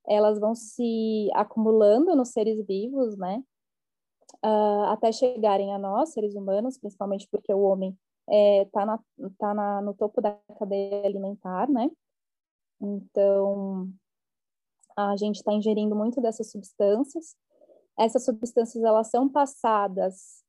elas 0.07 0.39
vão 0.39 0.55
se 0.55 1.31
acumulando 1.35 2.15
nos 2.15 2.31
seres 2.31 2.65
vivos, 2.67 3.17
né? 3.17 3.43
Uh, 4.45 4.85
até 4.89 5.11
chegarem 5.11 5.73
a 5.75 5.79
nós, 5.79 6.13
seres 6.13 6.35
humanos, 6.35 6.79
principalmente 6.79 7.27
porque 7.31 7.53
o 7.53 7.61
homem 7.61 7.97
está 8.31 8.83
é, 8.83 8.85
tá 8.87 9.01
tá 9.39 9.83
no 9.83 9.93
topo 9.95 10.21
da 10.21 10.39
cadeia 10.59 11.05
alimentar, 11.05 11.69
né? 11.69 11.91
Então, 12.81 13.93
a 14.97 15.17
gente 15.17 15.37
está 15.37 15.53
ingerindo 15.53 15.97
muito 15.97 16.21
dessas 16.21 16.51
substâncias. 16.51 17.37
Essas 17.99 18.25
substâncias, 18.25 18.83
elas 18.83 19.09
são 19.11 19.29
passadas 19.29 20.45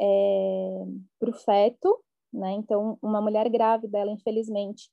é, 0.00 0.84
para 1.18 1.30
o 1.30 1.32
feto, 1.32 2.02
né? 2.32 2.52
Então, 2.52 2.98
uma 3.02 3.20
mulher 3.20 3.48
grávida, 3.50 3.98
ela 3.98 4.10
infelizmente 4.10 4.90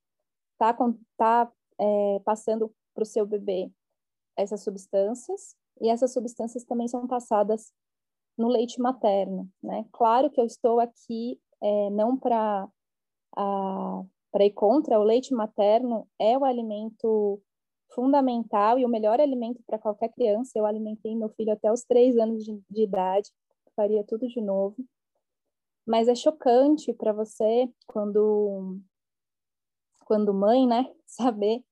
está 0.53 0.75
tá, 1.17 1.51
é, 1.79 2.19
passando 2.25 2.73
para 2.93 3.03
o 3.03 3.05
seu 3.05 3.25
bebê 3.25 3.71
essas 4.35 4.63
substâncias, 4.63 5.55
e 5.79 5.89
essas 5.89 6.13
substâncias 6.13 6.63
também 6.63 6.87
são 6.87 7.07
passadas 7.07 7.73
no 8.37 8.47
leite 8.47 8.79
materno, 8.79 9.49
né? 9.61 9.85
Claro 9.91 10.29
que 10.29 10.39
eu 10.39 10.45
estou 10.45 10.79
aqui 10.79 11.39
é, 11.61 11.89
não 11.89 12.17
para 12.17 12.67
para 13.33 14.45
ir 14.45 14.51
contra, 14.51 14.99
o 14.99 15.03
leite 15.03 15.33
materno 15.33 16.07
é 16.19 16.37
o 16.37 16.45
alimento 16.45 17.41
fundamental 17.93 18.79
e 18.79 18.85
o 18.85 18.89
melhor 18.89 19.19
alimento 19.19 19.61
para 19.65 19.77
qualquer 19.77 20.09
criança. 20.09 20.51
Eu 20.55 20.65
alimentei 20.65 21.15
meu 21.15 21.29
filho 21.29 21.51
até 21.51 21.71
os 21.71 21.83
três 21.83 22.17
anos 22.17 22.43
de, 22.43 22.61
de 22.69 22.83
idade, 22.83 23.29
faria 23.75 24.03
tudo 24.03 24.27
de 24.27 24.41
novo. 24.41 24.75
Mas 25.85 26.07
é 26.07 26.15
chocante 26.15 26.93
para 26.93 27.11
você, 27.11 27.69
quando, 27.87 28.77
quando 30.05 30.33
mãe, 30.33 30.65
né, 30.67 30.89
saber 31.05 31.63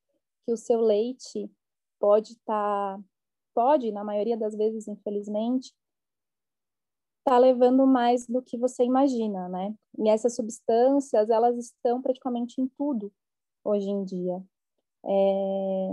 que 0.45 0.51
o 0.51 0.57
seu 0.57 0.81
leite 0.81 1.49
pode 1.99 2.33
estar, 2.33 2.97
tá, 2.97 3.03
pode, 3.53 3.91
na 3.91 4.03
maioria 4.03 4.35
das 4.35 4.55
vezes, 4.55 4.87
infelizmente, 4.87 5.73
tá 7.29 7.37
levando 7.37 7.85
mais 7.85 8.25
do 8.25 8.41
que 8.41 8.57
você 8.57 8.83
imagina, 8.83 9.47
né? 9.49 9.71
E 9.99 10.09
essas 10.09 10.35
substâncias, 10.35 11.29
elas 11.29 11.55
estão 11.57 12.01
praticamente 12.01 12.59
em 12.59 12.67
tudo 12.75 13.13
hoje 13.63 13.87
em 13.87 14.03
dia. 14.03 14.43
É... 15.05 15.89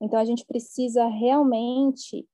Então, 0.00 0.18
a 0.18 0.24
gente 0.24 0.44
precisa 0.44 1.06
realmente 1.06 2.28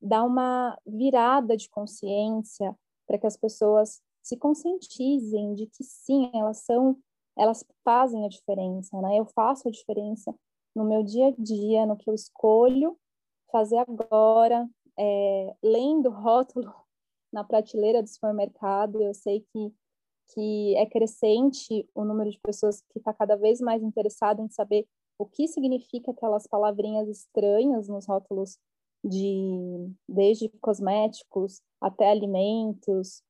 dar 0.00 0.22
uma 0.22 0.78
virada 0.86 1.56
de 1.56 1.68
consciência 1.68 2.72
para 3.04 3.18
que 3.18 3.26
as 3.26 3.36
pessoas 3.36 4.00
se 4.22 4.36
conscientizem 4.36 5.52
de 5.54 5.66
que 5.66 5.82
sim, 5.82 6.30
elas 6.32 6.58
são, 6.58 6.96
elas 7.36 7.64
fazem 7.84 8.24
a 8.24 8.28
diferença, 8.28 9.00
né? 9.00 9.16
Eu 9.18 9.26
faço 9.26 9.66
a 9.66 9.72
diferença 9.72 10.32
no 10.72 10.84
meu 10.84 11.02
dia 11.02 11.28
a 11.28 11.34
dia, 11.36 11.84
no 11.84 11.96
que 11.96 12.08
eu 12.08 12.14
escolho 12.14 12.96
fazer 13.50 13.78
agora, 13.78 14.68
é, 14.96 15.56
lendo 15.60 16.10
rótulo 16.10 16.72
na 17.32 17.44
prateleira 17.44 18.02
do 18.02 18.08
supermercado, 18.08 19.02
eu 19.02 19.14
sei 19.14 19.40
que 19.52 19.74
que 20.34 20.74
é 20.76 20.86
crescente 20.86 21.86
o 21.94 22.04
número 22.04 22.30
de 22.30 22.38
pessoas 22.40 22.80
que 22.90 22.98
está 22.98 23.12
cada 23.12 23.36
vez 23.36 23.60
mais 23.60 23.82
interessado 23.82 24.40
em 24.40 24.48
saber 24.48 24.86
o 25.18 25.26
que 25.26 25.46
significa 25.46 26.10
aquelas 26.10 26.46
palavrinhas 26.46 27.08
estranhas 27.08 27.86
nos 27.88 28.06
rótulos 28.06 28.58
de 29.04 29.90
desde 30.08 30.48
cosméticos 30.60 31.60
até 31.80 32.10
alimentos 32.10 33.22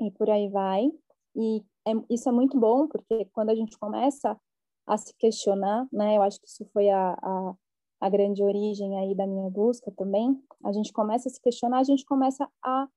e 0.00 0.10
por 0.10 0.28
aí 0.30 0.48
vai. 0.48 0.90
E 1.34 1.62
é, 1.86 1.92
isso 2.10 2.28
é 2.28 2.32
muito 2.32 2.58
bom, 2.58 2.88
porque 2.88 3.26
quando 3.26 3.50
a 3.50 3.54
gente 3.54 3.78
começa 3.78 4.38
a 4.86 4.96
se 4.96 5.14
questionar, 5.14 5.86
né, 5.92 6.16
eu 6.16 6.22
acho 6.22 6.40
que 6.40 6.48
isso 6.48 6.64
foi 6.72 6.88
a, 6.88 7.12
a, 7.12 7.54
a 8.00 8.08
grande 8.08 8.42
origem 8.42 8.98
aí 8.98 9.14
da 9.14 9.26
minha 9.26 9.50
busca 9.50 9.90
também, 9.92 10.40
a 10.64 10.72
gente 10.72 10.92
começa 10.92 11.28
a 11.28 11.32
se 11.32 11.40
questionar, 11.40 11.78
a 11.78 11.84
gente 11.84 12.04
começa 12.04 12.48
a, 12.62 12.88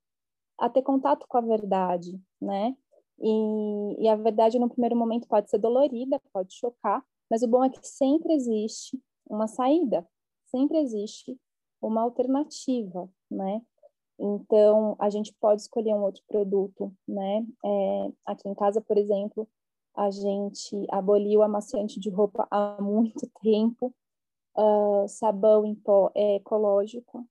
a 0.59 0.69
ter 0.69 0.81
contato 0.81 1.25
com 1.27 1.37
a 1.37 1.41
verdade, 1.41 2.19
né? 2.41 2.75
E, 3.19 4.03
e 4.03 4.07
a 4.07 4.15
verdade, 4.15 4.59
no 4.59 4.69
primeiro 4.69 4.95
momento, 4.95 5.27
pode 5.27 5.49
ser 5.49 5.57
dolorida, 5.57 6.21
pode 6.31 6.53
chocar, 6.53 7.03
mas 7.29 7.43
o 7.43 7.47
bom 7.47 7.63
é 7.63 7.69
que 7.69 7.85
sempre 7.85 8.33
existe 8.33 9.01
uma 9.29 9.47
saída, 9.47 10.07
sempre 10.45 10.77
existe 10.79 11.39
uma 11.81 12.01
alternativa, 12.01 13.09
né? 13.29 13.61
Então, 14.19 14.95
a 14.99 15.09
gente 15.09 15.33
pode 15.39 15.61
escolher 15.61 15.93
um 15.93 16.03
outro 16.03 16.21
produto, 16.27 16.93
né? 17.07 17.45
É, 17.63 18.11
aqui 18.25 18.49
em 18.49 18.53
casa, 18.53 18.81
por 18.81 18.97
exemplo, 18.97 19.47
a 19.95 20.11
gente 20.11 20.85
aboliu 20.89 21.41
amaciante 21.41 21.99
de 21.99 22.09
roupa 22.09 22.47
há 22.51 22.81
muito 22.81 23.29
tempo, 23.41 23.93
uh, 24.57 25.07
sabão 25.07 25.65
em 25.65 25.75
pó 25.75 26.11
é 26.15 26.35
ecológico, 26.35 27.25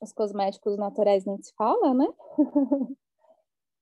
os 0.00 0.12
cosméticos 0.12 0.76
naturais 0.76 1.24
nem 1.24 1.40
se 1.42 1.52
fala, 1.56 1.94
né? 1.94 2.06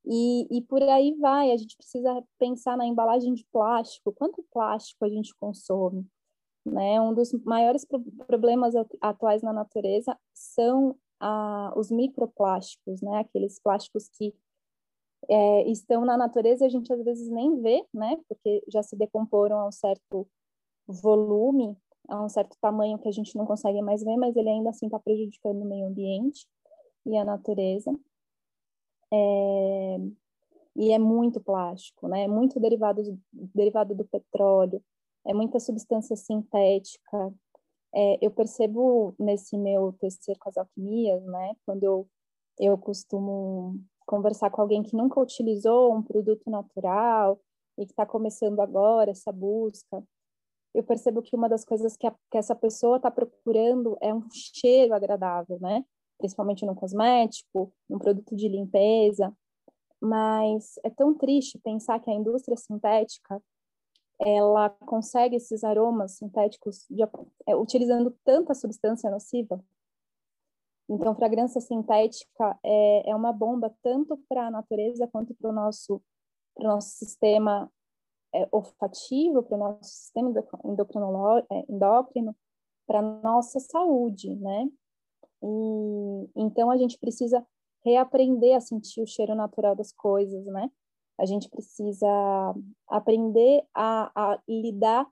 e, 0.05 0.59
e 0.59 0.63
por 0.63 0.83
aí 0.83 1.15
vai, 1.15 1.51
a 1.51 1.57
gente 1.57 1.77
precisa 1.77 2.23
pensar 2.39 2.77
na 2.77 2.87
embalagem 2.87 3.35
de 3.35 3.45
plástico, 3.53 4.13
quanto 4.13 4.45
plástico 4.53 5.05
a 5.05 5.09
gente 5.09 5.35
consome, 5.37 6.07
né? 6.65 7.01
Um 7.01 7.15
dos 7.15 7.33
maiores 7.45 7.87
problemas 8.27 8.75
atuais 9.01 9.43
na 9.43 9.53
natureza 9.53 10.17
são 10.33 10.97
a, 11.21 11.73
os 11.77 11.91
microplásticos, 11.91 13.01
né? 13.01 13.19
Aqueles 13.19 13.59
plásticos 13.61 14.09
que 14.09 14.35
é, 15.29 15.71
estão 15.71 16.05
na 16.05 16.17
natureza 16.17 16.67
a 16.67 16.69
gente 16.69 16.93
às 16.93 17.03
vezes 17.03 17.29
nem 17.29 17.61
vê, 17.61 17.85
né? 17.93 18.17
Porque 18.29 18.63
já 18.69 18.83
se 18.83 18.97
decomporam 18.97 19.59
a 19.59 19.69
um 19.69 19.73
certo 19.73 20.29
volume, 20.87 21.77
a 22.09 22.23
um 22.23 22.29
certo 22.29 22.57
tamanho 22.61 22.99
que 22.99 23.09
a 23.09 23.13
gente 23.13 23.37
não 23.37 23.47
consegue 23.47 23.81
mais 23.83 24.03
ver, 24.03 24.17
mas 24.17 24.37
ele 24.37 24.49
ainda 24.49 24.71
assim 24.71 24.87
está 24.87 24.99
prejudicando 24.99 25.63
o 25.63 25.65
meio 25.65 25.87
ambiente 25.87 26.47
e 27.07 27.17
a 27.17 27.25
natureza. 27.25 27.93
É, 29.13 29.97
e 30.77 30.93
é 30.93 30.99
muito 30.99 31.41
plástico, 31.41 32.09
né? 32.09 32.25
É 32.25 32.29
muito 32.29 32.59
derivado, 32.59 33.03
derivado 33.33 33.95
do 33.95 34.05
petróleo, 34.05 34.83
é 35.25 35.33
muita 35.33 35.61
substância 35.61 36.17
sintética, 36.17 37.33
é, 37.95 38.19
eu 38.21 38.31
percebo 38.31 39.15
nesse 39.19 39.57
meu 39.57 39.93
tecer 39.93 40.37
com 40.39 40.49
as 40.49 40.57
alquimias, 40.57 41.23
né, 41.25 41.55
quando 41.65 41.85
eu, 41.85 42.09
eu 42.59 42.77
costumo 42.77 43.81
conversar 44.05 44.51
com 44.51 44.61
alguém 44.61 44.83
que 44.83 44.97
nunca 44.97 45.21
utilizou 45.21 45.95
um 45.95 46.03
produto 46.03 46.51
natural 46.51 47.41
e 47.79 47.87
que 47.87 47.93
está 47.93 48.05
começando 48.05 48.59
agora 48.61 49.13
essa 49.13 49.31
busca, 49.31 50.03
eu 50.75 50.83
percebo 50.83 51.23
que 51.23 51.37
uma 51.37 51.49
das 51.49 51.65
coisas 51.65 51.97
que, 51.97 52.07
a, 52.07 52.15
que 52.31 52.37
essa 52.37 52.55
pessoa 52.55 52.97
está 52.97 53.11
procurando 53.11 53.97
é 54.01 54.13
um 54.13 54.29
cheiro 54.31 54.93
agradável, 54.93 55.59
né? 55.61 55.85
Principalmente 56.19 56.67
no 56.67 56.75
cosmético, 56.75 57.73
num 57.89 57.99
produto 57.99 58.35
de 58.35 58.49
limpeza. 58.49 59.33
Mas 60.01 60.79
é 60.83 60.91
tão 60.91 61.15
triste 61.15 61.59
pensar 61.59 62.01
que 62.01 62.11
a 62.11 62.15
indústria 62.15 62.57
sintética 62.57 63.41
ela 64.21 64.71
consegue 64.71 65.37
esses 65.37 65.65
aromas 65.65 66.13
sintéticos 66.13 66.87
de, 66.91 67.03
é, 67.47 67.57
utilizando 67.57 68.17
tanta 68.25 68.55
substância 68.55 69.11
nociva. 69.11 69.65
Então, 70.89 71.15
fragrância 71.15 71.61
sintética 71.61 72.59
é, 72.63 73.11
é 73.11 73.15
uma 73.15 73.33
bomba 73.33 73.75
tanto 73.83 74.17
para 74.29 74.47
a 74.47 74.51
natureza 74.51 75.09
quanto 75.09 75.35
para 75.35 75.51
o 75.51 75.53
nosso, 75.53 76.03
nosso 76.59 76.91
sistema 76.91 77.71
é, 78.35 78.49
para 79.43 79.57
o 79.57 79.59
nosso 79.59 79.85
sistema 79.85 80.33
é, 81.51 81.65
endócrino, 81.69 82.37
para 82.87 82.99
a 82.99 83.03
nossa 83.03 83.61
saúde, 83.61 84.35
né? 84.37 84.69
E, 85.43 86.31
então, 86.37 86.71
a 86.71 86.77
gente 86.77 86.99
precisa 86.99 87.47
reaprender 87.85 88.57
a 88.57 88.61
sentir 88.61 89.01
o 89.03 89.07
cheiro 89.07 89.35
natural 89.35 89.77
das 89.77 89.93
coisas, 89.93 90.45
né? 90.47 90.71
A 91.19 91.27
gente 91.27 91.49
precisa 91.49 92.09
aprender 92.89 93.65
a, 93.73 94.11
a 94.15 94.43
lidar 94.49 95.07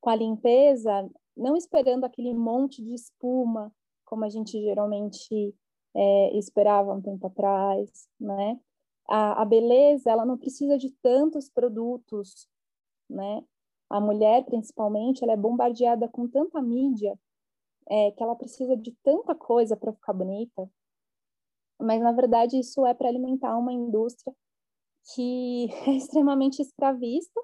com 0.00 0.10
a 0.10 0.16
limpeza, 0.16 1.10
não 1.36 1.56
esperando 1.56 2.04
aquele 2.04 2.34
monte 2.34 2.82
de 2.82 2.92
espuma, 2.94 3.72
como 4.04 4.24
a 4.24 4.28
gente 4.28 4.60
geralmente 4.60 5.54
é, 5.94 6.36
esperava 6.36 6.92
um 6.92 7.00
tempo 7.00 7.26
atrás, 7.26 8.08
né? 8.20 8.60
A, 9.08 9.42
a 9.42 9.44
beleza, 9.44 10.10
ela 10.10 10.24
não 10.24 10.38
precisa 10.38 10.78
de 10.78 10.90
tantos 11.02 11.48
produtos, 11.48 12.48
né? 13.08 13.44
A 13.90 14.00
mulher, 14.00 14.44
principalmente, 14.44 15.22
ela 15.22 15.32
é 15.32 15.36
bombardeada 15.36 16.08
com 16.08 16.26
tanta 16.26 16.60
mídia 16.62 17.18
é, 17.88 18.10
que 18.12 18.22
ela 18.22 18.34
precisa 18.34 18.76
de 18.76 18.92
tanta 19.02 19.34
coisa 19.34 19.76
para 19.76 19.92
ficar 19.92 20.12
bonita, 20.14 20.68
mas 21.78 22.00
na 22.00 22.12
verdade 22.12 22.58
isso 22.58 22.86
é 22.86 22.94
para 22.94 23.08
alimentar 23.08 23.56
uma 23.58 23.72
indústria 23.72 24.34
que 25.14 25.68
é 25.86 25.96
extremamente 25.96 26.62
escravista 26.62 27.40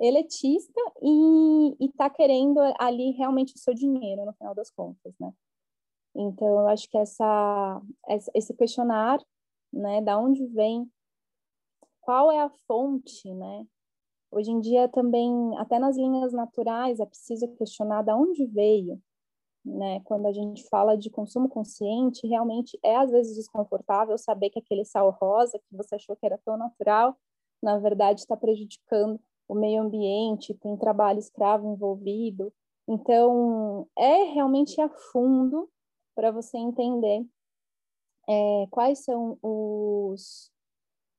eletista 0.00 0.80
e 1.02 1.76
está 1.84 2.08
querendo 2.08 2.58
ali 2.78 3.10
realmente 3.12 3.54
o 3.54 3.58
seu 3.58 3.74
dinheiro, 3.74 4.24
no 4.24 4.32
final 4.32 4.54
das 4.54 4.70
contas, 4.70 5.14
né? 5.20 5.30
Então, 6.14 6.48
eu 6.60 6.68
acho 6.68 6.88
que 6.88 6.98
essa, 6.98 7.82
esse 8.34 8.54
questionar, 8.54 9.20
né, 9.72 10.00
da 10.00 10.18
onde 10.18 10.46
vem, 10.46 10.90
qual 12.00 12.30
é 12.32 12.40
a 12.40 12.50
fonte, 12.66 13.32
né? 13.34 13.66
Hoje 14.30 14.50
em 14.50 14.60
dia 14.60 14.88
também, 14.88 15.56
até 15.58 15.78
nas 15.78 15.96
linhas 15.96 16.32
naturais, 16.32 17.00
é 17.00 17.06
preciso 17.06 17.48
questionar 17.56 18.02
da 18.02 18.16
onde 18.16 18.46
veio, 18.46 19.00
né? 19.64 20.00
Quando 20.04 20.26
a 20.26 20.32
gente 20.32 20.66
fala 20.68 20.96
de 20.96 21.10
consumo 21.10 21.48
consciente, 21.48 22.26
realmente 22.26 22.78
é 22.82 22.96
às 22.96 23.10
vezes 23.10 23.36
desconfortável 23.36 24.16
saber 24.18 24.50
que 24.50 24.58
aquele 24.58 24.84
sal 24.84 25.10
rosa 25.20 25.58
que 25.58 25.76
você 25.76 25.96
achou 25.96 26.16
que 26.16 26.26
era 26.26 26.38
tão 26.38 26.56
natural, 26.56 27.16
na 27.62 27.78
verdade 27.78 28.20
está 28.20 28.36
prejudicando 28.36 29.20
o 29.48 29.54
meio 29.54 29.82
ambiente, 29.82 30.54
tem 30.54 30.76
trabalho 30.76 31.18
escravo 31.18 31.72
envolvido. 31.72 32.52
Então, 32.88 33.86
é 33.98 34.24
realmente 34.32 34.80
a 34.80 34.88
fundo 34.88 35.68
para 36.14 36.30
você 36.30 36.56
entender 36.56 37.24
é, 38.30 38.66
quais 38.70 39.00
são 39.00 39.36
os 39.42 40.50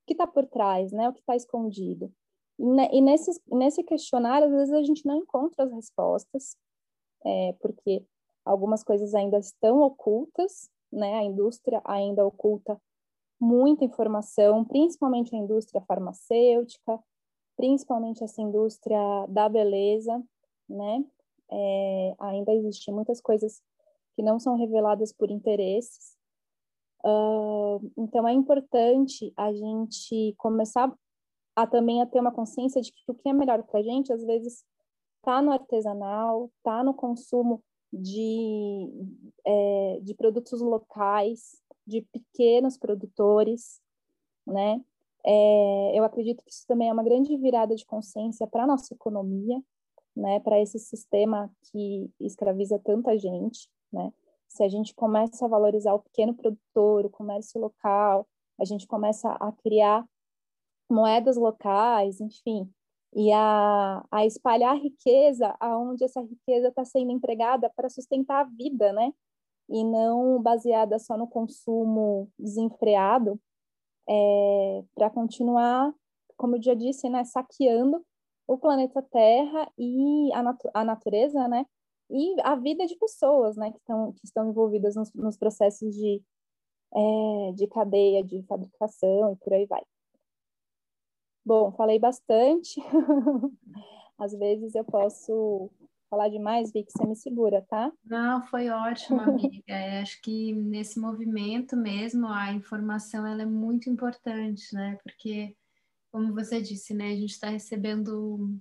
o 0.04 0.08
que 0.08 0.14
está 0.14 0.26
por 0.26 0.48
trás, 0.48 0.92
né? 0.92 1.10
O 1.10 1.14
que 1.14 1.20
está 1.20 1.36
escondido. 1.36 2.12
E, 2.58 2.64
e 2.98 3.02
nesse, 3.02 3.32
nesse 3.48 3.84
questionário, 3.84 4.48
às 4.48 4.54
vezes 4.54 4.74
a 4.74 4.84
gente 4.84 5.06
não 5.06 5.18
encontra 5.18 5.66
as 5.66 5.72
respostas, 5.72 6.56
é, 7.26 7.54
porque 7.60 8.06
algumas 8.46 8.84
coisas 8.84 9.14
ainda 9.14 9.38
estão 9.38 9.82
ocultas, 9.82 10.70
né? 10.92 11.16
A 11.20 11.24
indústria 11.24 11.82
ainda 11.86 12.26
oculta 12.26 12.82
muita 13.40 13.84
informação, 13.84 14.64
principalmente 14.64 15.36
a 15.36 15.40
indústria 15.40 15.82
farmacêutica, 15.82 17.00
principalmente 17.58 18.24
essa 18.24 18.42
indústria 18.42 19.26
da 19.28 19.50
beleza, 19.50 20.24
né? 20.70 21.04
É, 21.52 22.16
ainda 22.20 22.54
existem 22.54 22.94
muitas 22.94 23.20
coisas 23.20 23.62
que 24.16 24.24
não 24.24 24.40
são 24.40 24.56
reveladas 24.56 25.12
por 25.12 25.30
interesses. 25.30 26.21
Uh, 27.04 27.92
então 27.98 28.28
é 28.28 28.34
importante 28.34 29.34
a 29.36 29.52
gente 29.52 30.36
começar 30.38 30.94
a 31.56 31.66
também 31.66 32.02
a 32.02 32.06
ter 32.06 32.20
uma 32.20 32.32
consciência 32.32 32.82
de 32.82 32.92
que 32.92 33.04
o 33.08 33.14
que 33.16 33.30
é 33.30 33.34
melhor 33.34 33.64
para 33.64 33.80
a 33.80 33.84
gente 33.84 34.14
às 34.14 34.24
vezes 34.24 34.64
está 35.18 35.42
no 35.42 35.52
artesanal, 35.52 36.52
está 36.58 36.84
no 36.84 36.94
consumo 36.94 37.64
de, 37.92 38.90
é, 39.46 40.00
de 40.02 40.14
produtos 40.16 40.62
locais, 40.62 41.62
de 41.86 42.02
pequenos 42.02 42.78
produtores, 42.78 43.82
né? 44.46 44.82
É, 45.24 45.92
eu 45.98 46.04
acredito 46.04 46.44
que 46.44 46.52
isso 46.52 46.66
também 46.68 46.90
é 46.90 46.94
uma 46.94 47.04
grande 47.04 47.36
virada 47.38 47.76
de 47.76 47.86
consciência 47.86 48.48
para 48.48 48.64
a 48.64 48.68
nossa 48.68 48.94
economia, 48.94 49.62
né? 50.16 50.40
Para 50.40 50.60
esse 50.60 50.80
sistema 50.80 51.52
que 51.72 52.10
escraviza 52.20 52.80
tanta 52.80 53.18
gente, 53.18 53.70
né? 53.92 54.12
Se 54.52 54.64
a 54.64 54.68
gente 54.68 54.94
começa 54.94 55.46
a 55.46 55.48
valorizar 55.48 55.94
o 55.94 56.00
pequeno 56.00 56.34
produtor, 56.34 57.06
o 57.06 57.10
comércio 57.10 57.60
local, 57.60 58.28
a 58.60 58.66
gente 58.66 58.86
começa 58.86 59.32
a 59.32 59.52
criar 59.54 60.06
moedas 60.90 61.38
locais, 61.38 62.20
enfim, 62.20 62.70
e 63.14 63.32
a, 63.32 64.06
a 64.12 64.26
espalhar 64.26 64.76
riqueza 64.76 65.56
aonde 65.58 66.04
essa 66.04 66.22
riqueza 66.22 66.68
está 66.68 66.84
sendo 66.84 67.12
empregada 67.12 67.72
para 67.74 67.90
sustentar 67.90 68.42
a 68.42 68.50
vida, 68.50 68.92
né? 68.92 69.14
E 69.70 69.86
não 69.86 70.42
baseada 70.42 71.00
só 71.00 71.18
no 71.18 71.28
consumo 71.28 72.30
desenfreado, 72.38 73.40
é, 74.10 74.84
para 74.94 75.10
continuar, 75.10 75.94
como 76.36 76.58
eu 76.58 76.62
já 76.62 76.74
disse, 76.74 77.10
né, 77.10 77.24
saqueando 77.24 78.06
o 78.46 78.58
planeta 78.58 79.02
Terra 79.02 79.72
e 79.78 80.30
a, 80.34 80.44
natu 80.44 80.70
a 80.74 80.84
natureza, 80.84 81.48
né? 81.48 81.66
E 82.12 82.36
a 82.44 82.56
vida 82.56 82.86
de 82.86 82.96
pessoas, 82.98 83.56
né, 83.56 83.72
que 83.72 83.78
estão, 83.78 84.12
que 84.14 84.26
estão 84.26 84.50
envolvidas 84.50 84.96
nos, 84.96 85.12
nos 85.14 85.38
processos 85.38 85.96
de, 85.96 86.22
é, 86.94 87.52
de 87.54 87.68
cadeia, 87.68 88.24
de 88.24 88.44
fabricação 88.44 89.34
e 89.34 89.36
por 89.38 89.54
aí 89.54 89.66
vai. 89.66 89.82
Bom, 91.46 91.72
falei 91.72 91.98
bastante. 91.98 92.80
Às 94.18 94.34
vezes 94.34 94.76
eu 94.76 94.84
posso 94.84 95.72
falar 96.10 96.28
demais, 96.28 96.72
Vicky, 96.74 96.92
você 96.92 97.08
me 97.08 97.16
segura, 97.16 97.62
tá? 97.62 97.90
Não, 98.04 98.44
foi 98.44 98.70
ótimo, 98.70 99.22
amiga. 99.22 99.64
É, 99.66 100.02
acho 100.02 100.22
que 100.22 100.54
nesse 100.54 101.00
movimento 101.00 101.78
mesmo, 101.78 102.28
a 102.28 102.52
informação 102.52 103.26
ela 103.26 103.44
é 103.44 103.46
muito 103.46 103.90
importante, 103.90 104.76
né? 104.76 104.98
Porque, 105.02 105.56
como 106.12 106.34
você 106.34 106.62
disse, 106.62 106.94
né, 106.94 107.14
a 107.14 107.16
gente 107.16 107.32
está 107.32 107.50
recebendo 107.50 108.60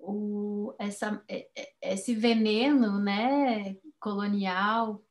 o, 0.00 0.74
essa, 0.78 1.22
é, 1.28 1.48
é, 1.56 1.92
esse 1.92 2.14
veneno, 2.14 2.98
né, 2.98 3.76
colonial, 3.98 5.04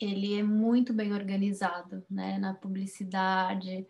ele 0.00 0.38
é 0.38 0.42
muito 0.42 0.92
bem 0.92 1.12
organizado, 1.12 2.04
né, 2.08 2.38
na 2.38 2.54
publicidade, 2.54 3.86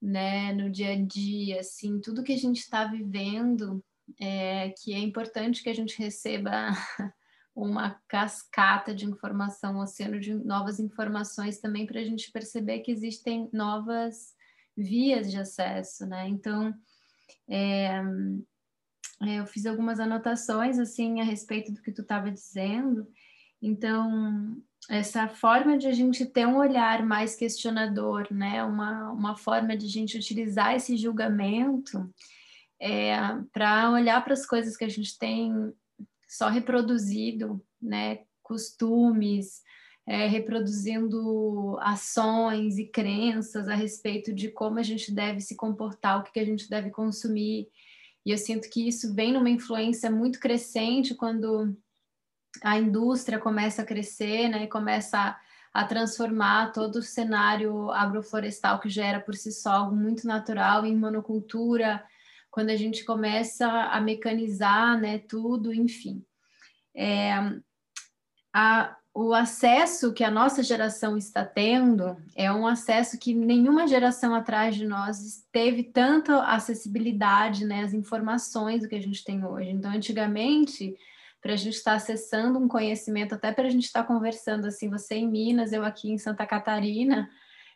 né, 0.00 0.52
no 0.52 0.70
dia 0.70 0.92
a 0.92 0.96
dia, 0.96 1.60
assim, 1.60 2.00
tudo 2.00 2.24
que 2.24 2.32
a 2.32 2.38
gente 2.38 2.58
está 2.58 2.84
vivendo, 2.84 3.84
é, 4.20 4.70
que 4.70 4.92
é 4.92 4.98
importante 4.98 5.62
que 5.62 5.68
a 5.68 5.74
gente 5.74 5.98
receba 5.98 6.70
uma 7.54 8.00
cascata 8.08 8.94
de 8.94 9.04
informação, 9.04 9.76
um 9.76 9.80
oceano 9.80 10.18
de 10.18 10.32
novas 10.32 10.80
informações 10.80 11.60
também 11.60 11.86
para 11.86 12.00
a 12.00 12.04
gente 12.04 12.30
perceber 12.32 12.80
que 12.80 12.90
existem 12.90 13.48
novas 13.52 14.34
vias 14.76 15.30
de 15.30 15.38
acesso, 15.38 16.06
né? 16.06 16.28
Então, 16.28 16.72
é, 17.48 18.00
eu 19.20 19.46
fiz 19.46 19.66
algumas 19.66 19.98
anotações 19.98 20.78
assim 20.78 21.20
a 21.20 21.24
respeito 21.24 21.72
do 21.72 21.82
que 21.82 21.92
tu 21.92 22.02
estava 22.02 22.30
dizendo. 22.30 23.06
Então, 23.60 24.56
essa 24.88 25.28
forma 25.28 25.76
de 25.76 25.88
a 25.88 25.92
gente 25.92 26.24
ter 26.24 26.46
um 26.46 26.56
olhar 26.56 27.04
mais 27.04 27.34
questionador, 27.34 28.28
né? 28.30 28.62
Uma, 28.62 29.10
uma 29.10 29.36
forma 29.36 29.76
de 29.76 29.86
a 29.86 29.88
gente 29.88 30.16
utilizar 30.16 30.74
esse 30.74 30.96
julgamento 30.96 32.08
é, 32.80 33.16
para 33.52 33.90
olhar 33.90 34.22
para 34.22 34.34
as 34.34 34.46
coisas 34.46 34.76
que 34.76 34.84
a 34.84 34.88
gente 34.88 35.18
tem 35.18 35.72
só 36.28 36.48
reproduzido, 36.48 37.60
né? 37.82 38.20
Costumes, 38.42 39.62
é, 40.06 40.26
reproduzindo 40.26 41.76
ações 41.80 42.78
e 42.78 42.86
crenças 42.86 43.68
a 43.68 43.74
respeito 43.74 44.32
de 44.32 44.48
como 44.48 44.78
a 44.78 44.82
gente 44.82 45.12
deve 45.12 45.40
se 45.40 45.56
comportar, 45.56 46.20
o 46.20 46.22
que, 46.22 46.32
que 46.32 46.40
a 46.40 46.44
gente 46.46 46.70
deve 46.70 46.90
consumir. 46.90 47.68
E 48.24 48.30
eu 48.30 48.38
sinto 48.38 48.68
que 48.68 48.86
isso 48.86 49.14
vem 49.14 49.32
numa 49.32 49.50
influência 49.50 50.10
muito 50.10 50.38
crescente 50.38 51.14
quando 51.14 51.76
a 52.62 52.78
indústria 52.78 53.38
começa 53.38 53.82
a 53.82 53.86
crescer, 53.86 54.48
né, 54.48 54.66
começa 54.66 55.18
a, 55.18 55.40
a, 55.72 55.84
transformar 55.84 56.72
todo 56.72 56.96
o 56.96 57.02
cenário 57.02 57.90
agroflorestal 57.90 58.80
que 58.80 58.88
já 58.88 59.06
era 59.06 59.20
por 59.20 59.34
si 59.34 59.52
só 59.52 59.70
algo 59.70 59.94
muito 59.94 60.26
natural 60.26 60.84
em 60.84 60.96
monocultura, 60.96 62.04
quando 62.50 62.70
a 62.70 62.76
gente 62.76 63.04
começa 63.04 63.66
a 63.66 64.00
mecanizar, 64.00 64.98
né, 64.98 65.18
tudo, 65.18 65.72
enfim. 65.72 66.24
É, 66.94 67.32
a, 68.52 68.97
o 69.14 69.34
acesso 69.34 70.12
que 70.12 70.22
a 70.22 70.30
nossa 70.30 70.62
geração 70.62 71.16
está 71.16 71.44
tendo 71.44 72.16
é 72.36 72.52
um 72.52 72.66
acesso 72.66 73.18
que 73.18 73.34
nenhuma 73.34 73.86
geração 73.86 74.34
atrás 74.34 74.76
de 74.76 74.86
nós 74.86 75.44
teve 75.50 75.82
tanta 75.82 76.42
acessibilidade, 76.44 77.64
né, 77.64 77.82
às 77.82 77.92
informações 77.92 78.82
do 78.82 78.88
que 78.88 78.94
a 78.94 79.02
gente 79.02 79.24
tem 79.24 79.44
hoje. 79.44 79.70
Então, 79.70 79.90
antigamente, 79.90 80.94
para 81.40 81.54
a 81.54 81.56
gente 81.56 81.74
estar 81.74 81.92
tá 81.92 81.96
acessando 81.96 82.58
um 82.58 82.68
conhecimento, 82.68 83.34
até 83.34 83.52
para 83.52 83.66
a 83.66 83.70
gente 83.70 83.84
estar 83.84 84.02
tá 84.02 84.06
conversando 84.06 84.66
assim, 84.66 84.88
você 84.88 85.16
em 85.16 85.28
Minas, 85.28 85.72
eu 85.72 85.84
aqui 85.84 86.10
em 86.10 86.18
Santa 86.18 86.46
Catarina, 86.46 87.28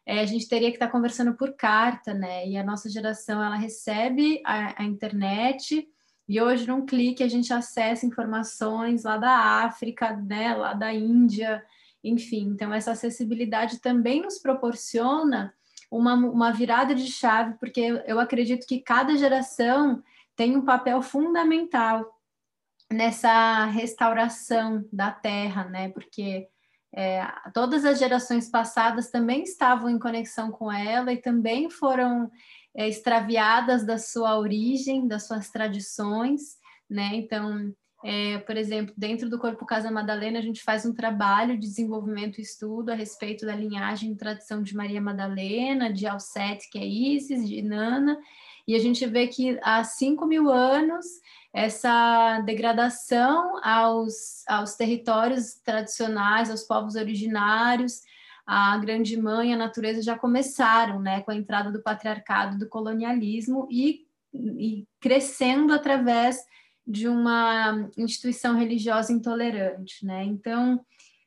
é, 0.04 0.20
a 0.20 0.26
gente 0.26 0.48
teria 0.48 0.68
que 0.68 0.76
estar 0.76 0.86
tá 0.86 0.92
conversando 0.92 1.34
por 1.34 1.54
carta, 1.54 2.12
né? 2.12 2.46
E 2.46 2.56
a 2.56 2.64
nossa 2.64 2.90
geração 2.90 3.42
ela 3.42 3.56
recebe 3.56 4.40
a, 4.44 4.82
a 4.82 4.84
internet 4.84 5.88
e 6.28 6.40
hoje 6.40 6.66
num 6.66 6.86
clique 6.86 7.22
a 7.22 7.28
gente 7.28 7.52
acessa 7.52 8.06
informações 8.06 9.04
lá 9.04 9.16
da 9.16 9.36
África, 9.64 10.16
né? 10.16 10.54
Lá 10.54 10.72
da 10.72 10.92
Índia, 10.92 11.64
enfim. 12.02 12.48
Então 12.48 12.72
essa 12.72 12.92
acessibilidade 12.92 13.80
também 13.80 14.22
nos 14.22 14.38
proporciona 14.38 15.52
uma, 15.90 16.14
uma 16.14 16.52
virada 16.52 16.94
de 16.94 17.06
chave, 17.06 17.54
porque 17.58 18.02
eu 18.06 18.18
acredito 18.18 18.66
que 18.66 18.80
cada 18.80 19.16
geração 19.16 20.02
tem 20.34 20.56
um 20.56 20.64
papel 20.64 21.02
fundamental 21.02 22.18
nessa 22.90 23.66
restauração 23.66 24.84
da 24.92 25.10
terra, 25.10 25.64
né? 25.64 25.90
Porque 25.90 26.48
é, 26.94 27.26
todas 27.54 27.84
as 27.84 27.98
gerações 27.98 28.50
passadas 28.50 29.10
também 29.10 29.42
estavam 29.42 29.88
em 29.88 29.98
conexão 29.98 30.50
com 30.50 30.70
ela 30.70 31.12
e 31.12 31.16
também 31.16 31.70
foram 31.70 32.30
é, 32.74 32.88
extraviadas 32.88 33.86
da 33.86 33.98
sua 33.98 34.38
origem, 34.38 35.08
das 35.08 35.26
suas 35.26 35.50
tradições, 35.50 36.58
né? 36.88 37.12
Então, 37.14 37.74
é, 38.04 38.38
por 38.38 38.56
exemplo, 38.56 38.92
dentro 38.96 39.30
do 39.30 39.38
Corpo 39.38 39.64
Casa 39.64 39.90
Madalena, 39.90 40.38
a 40.38 40.42
gente 40.42 40.62
faz 40.62 40.84
um 40.84 40.92
trabalho 40.92 41.54
de 41.54 41.66
desenvolvimento 41.66 42.38
e 42.38 42.42
estudo 42.42 42.90
a 42.90 42.94
respeito 42.94 43.46
da 43.46 43.54
linhagem 43.54 44.12
e 44.12 44.16
tradição 44.16 44.62
de 44.62 44.76
Maria 44.76 45.00
Madalena, 45.00 45.90
de 45.90 46.06
Alcete, 46.06 46.68
que 46.68 46.78
é 46.78 46.84
Isis, 46.84 47.48
de 47.48 47.62
Nana, 47.62 48.18
e 48.66 48.74
a 48.74 48.78
gente 48.78 49.04
vê 49.06 49.26
que 49.26 49.58
há 49.62 49.82
5 49.82 50.26
mil 50.26 50.48
anos 50.48 51.06
essa 51.52 52.40
degradação 52.40 53.60
aos, 53.62 54.42
aos 54.48 54.74
territórios 54.74 55.54
tradicionais, 55.64 56.50
aos 56.50 56.62
povos 56.62 56.94
originários, 56.94 58.00
a 58.46 58.76
grande 58.78 59.16
mãe, 59.16 59.52
a 59.52 59.56
natureza 59.56 60.02
já 60.02 60.18
começaram, 60.18 61.00
né, 61.00 61.20
com 61.20 61.30
a 61.30 61.36
entrada 61.36 61.70
do 61.70 61.82
patriarcado, 61.82 62.58
do 62.58 62.68
colonialismo 62.68 63.68
e, 63.70 64.06
e 64.34 64.84
crescendo 65.00 65.72
através 65.72 66.38
de 66.86 67.06
uma 67.06 67.88
instituição 67.96 68.56
religiosa 68.56 69.12
intolerante, 69.12 70.04
né? 70.04 70.24
Então, 70.24 70.84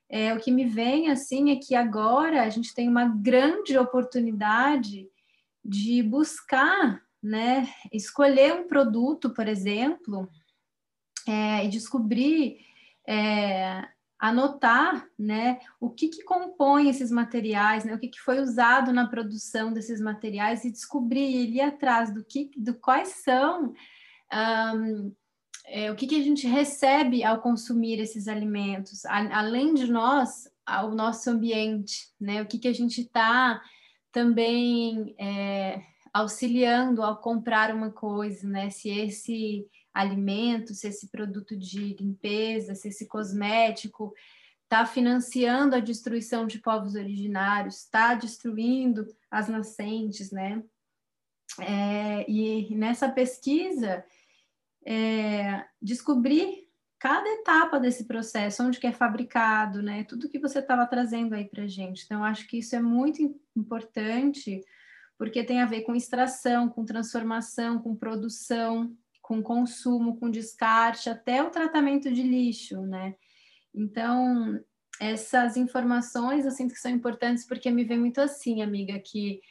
é, 0.09 0.33
o 0.33 0.39
que 0.39 0.51
me 0.51 0.65
vem 0.65 1.09
assim 1.09 1.49
é 1.49 1.55
que 1.55 1.75
agora 1.75 2.43
a 2.43 2.49
gente 2.49 2.73
tem 2.73 2.89
uma 2.89 3.05
grande 3.05 3.77
oportunidade 3.77 5.07
de 5.63 6.03
buscar, 6.03 7.01
né, 7.25 7.67
escolher 7.91 8.53
um 8.53 8.67
produto, 8.67 9.31
por 9.31 9.47
exemplo, 9.47 10.29
é, 11.27 11.65
e 11.65 11.67
descobrir, 11.69 12.59
é, 13.07 13.83
anotar, 14.19 15.07
né, 15.17 15.59
o 15.79 15.89
que, 15.89 16.07
que 16.07 16.23
compõe 16.23 16.87
esses 16.87 17.09
materiais, 17.09 17.83
né, 17.83 17.95
o 17.95 17.99
que, 17.99 18.09
que 18.09 18.19
foi 18.19 18.39
usado 18.39 18.93
na 18.93 19.07
produção 19.07 19.73
desses 19.73 19.99
materiais 19.99 20.63
e 20.63 20.71
descobrir, 20.71 21.49
ir 21.49 21.61
atrás 21.61 22.13
do 22.13 22.23
que, 22.23 22.51
do 22.55 22.75
quais 22.75 23.09
são 23.23 23.73
um, 24.75 25.11
é, 25.65 25.91
o 25.91 25.95
que, 25.95 26.05
que 26.05 26.19
a 26.19 26.23
gente 26.23 26.45
recebe 26.45 27.23
ao 27.23 27.41
consumir 27.41 27.99
esses 27.99 28.27
alimentos, 28.27 29.03
a, 29.05 29.39
além 29.39 29.73
de 29.73 29.91
nós, 29.91 30.47
ao 30.63 30.91
nosso 30.91 31.27
ambiente, 31.31 32.07
né? 32.21 32.43
O 32.43 32.45
que, 32.45 32.59
que 32.59 32.67
a 32.67 32.73
gente 32.73 33.01
está 33.01 33.61
também 34.11 35.15
é, 35.19 35.81
auxiliando 36.15 37.03
ao 37.03 37.17
comprar 37.17 37.75
uma 37.75 37.91
coisa, 37.91 38.47
né? 38.47 38.69
Se 38.69 38.87
esse 38.89 39.67
alimento, 39.93 40.73
se 40.73 40.87
esse 40.87 41.09
produto 41.09 41.57
de 41.57 41.93
limpeza, 41.95 42.73
se 42.73 42.87
esse 42.87 43.05
cosmético 43.05 44.13
está 44.63 44.85
financiando 44.85 45.75
a 45.75 45.81
destruição 45.81 46.47
de 46.47 46.59
povos 46.59 46.95
originários, 46.95 47.81
está 47.81 48.13
destruindo 48.13 49.05
as 49.29 49.49
nascentes, 49.49 50.31
né? 50.31 50.63
É, 51.59 52.31
e 52.31 52.73
nessa 52.75 53.09
pesquisa 53.09 54.05
é, 54.85 55.65
descobrir 55.81 56.69
cada 56.97 57.27
etapa 57.27 57.77
desse 57.77 58.05
processo, 58.05 58.63
onde 58.63 58.79
que 58.79 58.87
é 58.87 58.93
fabricado, 58.93 59.81
né? 59.81 60.05
Tudo 60.05 60.29
que 60.29 60.39
você 60.39 60.59
estava 60.59 60.87
trazendo 60.87 61.35
aí 61.35 61.43
para 61.43 61.67
gente. 61.67 62.05
Então, 62.05 62.23
acho 62.23 62.47
que 62.47 62.59
isso 62.59 62.73
é 62.73 62.81
muito 62.81 63.21
importante, 63.53 64.61
porque 65.17 65.43
tem 65.43 65.61
a 65.61 65.65
ver 65.65 65.81
com 65.81 65.95
extração, 65.95 66.69
com 66.69 66.85
transformação, 66.85 67.79
com 67.79 67.95
produção, 67.95 68.95
com 69.21 69.41
consumo, 69.41 70.17
com 70.17 70.29
descarte, 70.29 71.09
até 71.09 71.41
o 71.41 71.49
tratamento 71.49 72.11
de 72.11 72.21
lixo, 72.21 72.81
né? 72.81 73.15
Então, 73.73 74.59
essas 74.99 75.57
informações 75.57 76.45
eu 76.45 76.51
sinto 76.51 76.73
que 76.73 76.79
são 76.79 76.91
importantes 76.91 77.45
porque 77.45 77.69
me 77.71 77.83
vem 77.83 77.99
muito 77.99 78.21
assim, 78.21 78.61
amiga, 78.61 78.99
que 78.99 79.41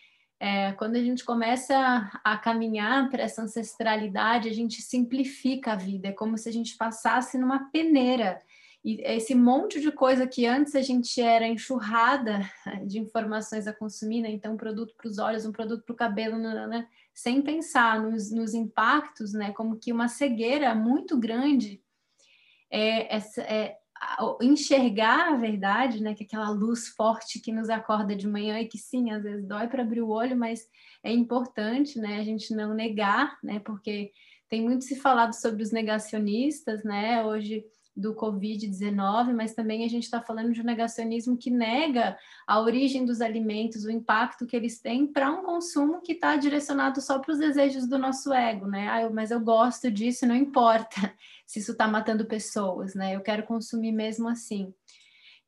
é, 0.40 0.72
quando 0.72 0.96
a 0.96 1.02
gente 1.02 1.24
começa 1.24 1.74
a, 2.22 2.36
caminhar 2.36 3.08
para 3.08 3.22
essa 3.22 3.42
ancestralidade, 3.42 4.48
a 4.48 4.52
gente 4.52 4.82
simplifica 4.82 5.72
a 5.72 5.76
vida, 5.76 6.08
é 6.08 6.12
como 6.12 6.36
se 6.36 6.48
a 6.48 6.52
gente 6.52 6.76
passasse 6.76 7.38
numa 7.38 7.70
peneira. 7.70 8.38
E 8.84 9.00
esse 9.02 9.34
monte 9.34 9.80
de 9.80 9.90
coisa 9.90 10.26
que 10.26 10.44
antes 10.44 10.74
a 10.74 10.82
gente 10.82 11.18
era 11.20 11.46
enxurrada 11.46 12.40
de 12.86 12.98
informações 12.98 13.66
a 13.66 13.72
consumir, 13.72 14.20
né? 14.20 14.30
então 14.30 14.52
um 14.52 14.58
produto 14.58 14.94
para 14.94 15.08
os 15.08 15.18
olhos, 15.18 15.46
um 15.46 15.52
produto 15.52 15.84
para 15.84 15.92
o 15.92 15.96
cabelo, 15.96 16.36
né? 16.36 16.86
sem 17.14 17.40
pensar 17.40 18.02
nos, 18.02 18.30
nos, 18.30 18.52
impactos, 18.52 19.32
né? 19.32 19.52
como 19.52 19.76
que 19.76 19.92
uma 19.92 20.08
cegueira 20.08 20.74
muito 20.74 21.18
grande 21.18 21.82
é, 22.70 23.16
é, 23.16 23.78
enxergar 24.42 25.32
a 25.32 25.36
verdade, 25.36 26.02
né, 26.02 26.14
que 26.14 26.24
aquela 26.24 26.50
luz 26.50 26.88
forte 26.88 27.40
que 27.40 27.52
nos 27.52 27.70
acorda 27.70 28.14
de 28.14 28.26
manhã 28.26 28.60
e 28.60 28.66
que 28.66 28.78
sim, 28.78 29.10
às 29.10 29.22
vezes 29.22 29.46
dói 29.46 29.66
para 29.68 29.82
abrir 29.82 30.02
o 30.02 30.08
olho, 30.08 30.36
mas 30.36 30.68
é 31.02 31.12
importante, 31.12 31.98
né, 31.98 32.18
a 32.18 32.24
gente 32.24 32.54
não 32.54 32.74
negar, 32.74 33.38
né, 33.42 33.60
porque 33.60 34.12
tem 34.48 34.60
muito 34.60 34.84
se 34.84 34.96
falado 34.96 35.32
sobre 35.32 35.62
os 35.62 35.72
negacionistas, 35.72 36.84
né, 36.84 37.24
hoje 37.24 37.64
do 37.96 38.14
Covid-19, 38.14 39.32
mas 39.32 39.54
também 39.54 39.84
a 39.84 39.88
gente 39.88 40.02
está 40.02 40.20
falando 40.20 40.52
de 40.52 40.60
um 40.60 40.64
negacionismo 40.64 41.36
que 41.36 41.50
nega 41.50 42.18
a 42.46 42.60
origem 42.60 43.04
dos 43.04 43.20
alimentos, 43.20 43.84
o 43.84 43.90
impacto 43.90 44.46
que 44.46 44.56
eles 44.56 44.80
têm 44.80 45.06
para 45.06 45.30
um 45.30 45.44
consumo 45.44 46.00
que 46.02 46.12
está 46.12 46.36
direcionado 46.36 47.00
só 47.00 47.20
para 47.20 47.32
os 47.32 47.38
desejos 47.38 47.86
do 47.86 47.96
nosso 47.96 48.32
ego, 48.32 48.66
né? 48.66 48.88
Ah, 48.88 49.02
eu, 49.02 49.12
mas 49.12 49.30
eu 49.30 49.40
gosto 49.40 49.90
disso, 49.90 50.26
não 50.26 50.34
importa 50.34 51.14
se 51.46 51.60
isso 51.60 51.72
está 51.72 51.86
matando 51.86 52.24
pessoas, 52.24 52.94
né? 52.94 53.14
Eu 53.14 53.20
quero 53.20 53.44
consumir 53.44 53.92
mesmo 53.92 54.28
assim. 54.28 54.74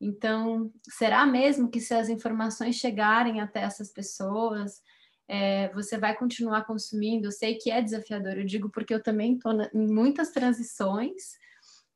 Então, 0.00 0.70
será 0.82 1.26
mesmo 1.26 1.68
que 1.68 1.80
se 1.80 1.94
as 1.94 2.08
informações 2.08 2.76
chegarem 2.76 3.40
até 3.40 3.60
essas 3.60 3.90
pessoas, 3.92 4.82
é, 5.26 5.68
você 5.72 5.98
vai 5.98 6.14
continuar 6.14 6.64
consumindo? 6.64 7.26
Eu 7.26 7.32
sei 7.32 7.56
que 7.56 7.70
é 7.70 7.82
desafiador, 7.82 8.34
eu 8.34 8.44
digo 8.44 8.70
porque 8.70 8.94
eu 8.94 9.02
também 9.02 9.34
estou 9.34 9.52
em 9.74 9.92
muitas 9.92 10.30
transições, 10.30 11.38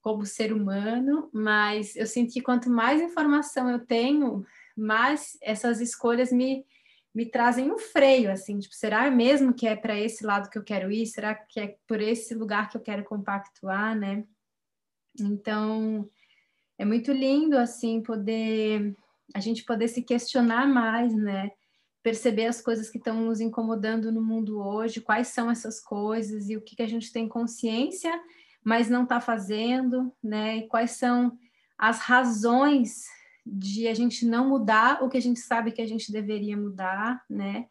como 0.00 0.24
ser 0.24 0.52
humano, 0.52 1.28
mas 1.32 1.94
eu 1.96 2.06
sinto 2.06 2.32
que 2.32 2.40
quanto 2.40 2.70
mais 2.70 3.00
informação 3.00 3.68
eu 3.70 3.84
tenho, 3.84 4.44
mais 4.76 5.36
essas 5.42 5.80
escolhas 5.80 6.32
me, 6.32 6.64
me 7.14 7.26
trazem 7.26 7.70
um 7.70 7.78
freio, 7.78 8.30
assim, 8.30 8.58
tipo, 8.58 8.74
será 8.74 9.10
mesmo 9.10 9.52
que 9.52 9.66
é 9.66 9.76
para 9.76 9.98
esse 9.98 10.24
lado 10.24 10.48
que 10.48 10.56
eu 10.56 10.64
quero 10.64 10.90
ir? 10.90 11.06
Será 11.06 11.34
que 11.34 11.60
é 11.60 11.76
por 11.86 12.00
esse 12.00 12.34
lugar 12.34 12.70
que 12.70 12.76
eu 12.76 12.80
quero 12.80 13.04
compactuar, 13.04 13.94
né? 13.94 14.24
Então, 15.20 16.08
é 16.78 16.84
muito 16.84 17.12
lindo, 17.12 17.58
assim, 17.58 18.00
poder, 18.02 18.96
a 19.34 19.40
gente 19.40 19.64
poder 19.64 19.88
se 19.88 20.02
questionar 20.02 20.66
mais, 20.66 21.14
né? 21.14 21.50
Perceber 22.02 22.46
as 22.46 22.62
coisas 22.62 22.88
que 22.88 22.96
estão 22.96 23.20
nos 23.20 23.40
incomodando 23.40 24.10
no 24.10 24.22
mundo 24.22 24.58
hoje, 24.58 25.02
quais 25.02 25.28
são 25.28 25.50
essas 25.50 25.78
coisas 25.78 26.48
e 26.48 26.56
o 26.56 26.62
que, 26.62 26.74
que 26.74 26.82
a 26.82 26.88
gente 26.88 27.12
tem 27.12 27.28
consciência 27.28 28.18
mas 28.64 28.88
não 28.88 29.04
está 29.04 29.20
fazendo, 29.20 30.14
né? 30.22 30.58
E 30.58 30.68
quais 30.68 30.92
são 30.92 31.38
as 31.78 32.00
razões 32.00 33.06
de 33.44 33.88
a 33.88 33.94
gente 33.94 34.26
não 34.26 34.48
mudar 34.48 35.02
o 35.02 35.08
que 35.08 35.16
a 35.16 35.22
gente 35.22 35.40
sabe 35.40 35.72
que 35.72 35.82
a 35.82 35.86
gente 35.86 36.12
deveria 36.12 36.56
mudar, 36.56 37.24
né? 37.28 37.66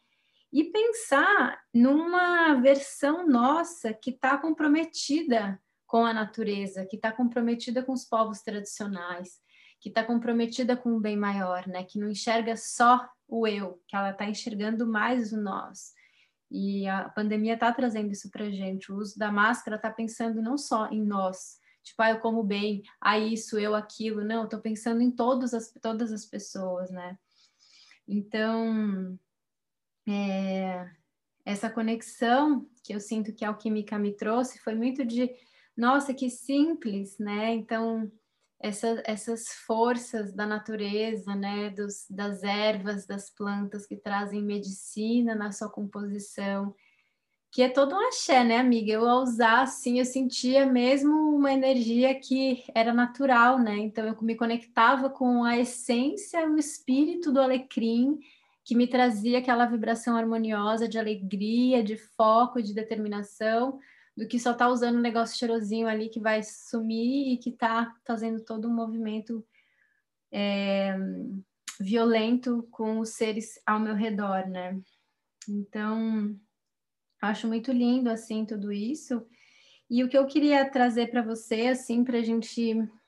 E 0.51 0.63
pensar 0.63 1.59
numa 1.73 2.55
versão 2.55 3.27
nossa 3.27 3.93
que 3.93 4.09
está 4.09 4.37
comprometida 4.37 5.61
com 5.85 6.05
a 6.05 6.13
natureza, 6.13 6.85
que 6.85 6.95
está 6.95 7.11
comprometida 7.11 7.83
com 7.83 7.93
os 7.93 8.03
povos 8.03 8.41
tradicionais, 8.41 9.39
que 9.79 9.89
está 9.89 10.03
comprometida 10.03 10.75
com 10.75 10.95
o 10.95 10.99
bem 10.99 11.15
maior, 11.15 11.67
né? 11.67 11.83
Que 11.83 11.99
não 11.99 12.09
enxerga 12.09 12.57
só 12.57 13.07
o 13.27 13.47
eu, 13.47 13.81
que 13.87 13.95
ela 13.95 14.09
está 14.09 14.25
enxergando 14.25 14.87
mais 14.87 15.31
o 15.31 15.39
nós. 15.39 15.93
E 16.51 16.87
a 16.87 17.07
pandemia 17.09 17.53
está 17.53 17.71
trazendo 17.71 18.11
isso 18.11 18.29
para 18.31 18.49
gente. 18.49 18.91
O 18.91 18.97
uso 18.97 19.17
da 19.17 19.31
máscara 19.31 19.75
está 19.75 19.91
pensando 19.91 20.41
não 20.41 20.57
só 20.57 20.87
em 20.87 21.03
nós, 21.03 21.59
tipo, 21.83 22.01
ah, 22.01 22.11
eu 22.11 22.19
como 22.19 22.43
bem, 22.43 22.81
ah, 22.99 23.19
isso, 23.19 23.57
eu, 23.57 23.75
aquilo. 23.75 24.23
Não, 24.23 24.45
estou 24.45 24.59
pensando 24.59 25.01
em 25.01 25.11
todas 25.11 25.53
as, 25.53 25.71
todas 25.81 26.11
as 26.11 26.25
pessoas, 26.25 26.89
né? 26.89 27.17
Então, 28.07 29.17
é, 30.07 30.89
essa 31.45 31.69
conexão 31.69 32.67
que 32.83 32.93
eu 32.93 32.99
sinto 32.99 33.33
que 33.33 33.45
a 33.45 33.49
alquímica 33.49 33.99
me 33.99 34.15
trouxe 34.15 34.59
foi 34.59 34.73
muito 34.73 35.05
de, 35.05 35.29
nossa, 35.77 36.13
que 36.13 36.29
simples, 36.29 37.17
né? 37.19 37.53
Então, 37.53 38.11
essa, 38.59 39.01
essas 39.05 39.49
forças 39.65 40.33
da 40.33 40.45
natureza, 40.45 41.33
né, 41.33 41.69
dos, 41.69 42.05
das 42.09 42.43
ervas, 42.43 43.05
das 43.05 43.29
plantas 43.29 43.85
que 43.85 43.95
trazem 43.95 44.41
medicina 44.41 45.33
na 45.33 45.51
sua 45.51 45.69
composição, 45.69 46.75
que 47.51 47.63
é 47.63 47.69
todo 47.69 47.95
um 47.95 48.07
axé, 48.07 48.43
né, 48.43 48.57
amiga? 48.57 48.91
Eu 48.91 49.07
ao 49.07 49.23
usar 49.23 49.61
assim, 49.61 49.97
eu 49.97 50.05
sentia 50.05 50.65
mesmo 50.65 51.35
uma 51.35 51.51
energia 51.51 52.13
que 52.19 52.63
era 52.75 52.93
natural, 52.93 53.57
né? 53.57 53.77
Então 53.77 54.05
eu 54.05 54.15
me 54.21 54.35
conectava 54.35 55.09
com 55.09 55.43
a 55.43 55.57
essência, 55.57 56.47
o 56.47 56.57
espírito 56.57 57.31
do 57.31 57.41
alecrim, 57.41 58.19
que 58.63 58.75
me 58.75 58.85
trazia 58.85 59.39
aquela 59.39 59.65
vibração 59.65 60.15
harmoniosa 60.15 60.87
de 60.87 60.99
alegria, 60.99 61.81
de 61.83 61.97
foco, 61.97 62.61
de 62.61 62.71
determinação 62.71 63.79
do 64.19 64.27
que 64.27 64.37
só 64.37 64.53
tá 64.53 64.67
usando 64.67 64.97
um 64.97 65.01
negócio 65.01 65.37
cheirosinho 65.37 65.87
ali 65.87 66.09
que 66.09 66.19
vai 66.19 66.43
sumir 66.43 67.31
e 67.31 67.37
que 67.37 67.53
tá 67.53 67.95
fazendo 68.05 68.43
todo 68.43 68.67
um 68.67 68.73
movimento 68.73 69.47
é, 70.29 70.93
violento 71.79 72.67
com 72.69 72.99
os 72.99 73.11
seres 73.11 73.61
ao 73.65 73.79
meu 73.79 73.95
redor, 73.95 74.45
né? 74.45 74.77
Então, 75.47 76.37
acho 77.21 77.47
muito 77.47 77.71
lindo, 77.71 78.09
assim, 78.09 78.45
tudo 78.45 78.73
isso. 78.73 79.25
E 79.89 80.03
o 80.03 80.09
que 80.09 80.17
eu 80.17 80.27
queria 80.27 80.69
trazer 80.69 81.09
para 81.09 81.21
você, 81.21 81.67
assim, 81.67 82.03
para 82.03 82.17
a 82.17 82.21
gente 82.21 82.61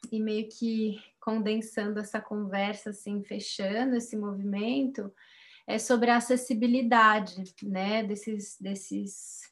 ir 0.10 0.20
meio 0.20 0.48
que 0.48 0.98
condensando 1.20 2.00
essa 2.00 2.22
conversa, 2.22 2.92
assim, 2.92 3.22
fechando 3.22 3.98
esse 3.98 4.16
movimento, 4.16 5.14
é 5.68 5.78
sobre 5.78 6.10
a 6.10 6.16
acessibilidade, 6.16 7.44
né, 7.62 8.02
desses, 8.02 8.58
desses 8.62 9.51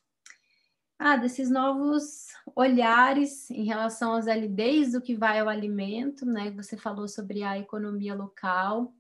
Ah, 1.02 1.16
desses 1.16 1.50
novos 1.50 2.28
olhares 2.54 3.50
em 3.50 3.64
relação 3.64 4.14
às 4.14 4.26
desde 4.50 4.92
do 4.92 5.02
que 5.02 5.16
vai 5.16 5.40
ao 5.40 5.48
alimento, 5.48 6.26
né? 6.26 6.52
Você 6.52 6.76
falou 6.76 7.08
sobre 7.08 7.42
a 7.42 7.58
economia 7.58 8.14
local, 8.14 8.94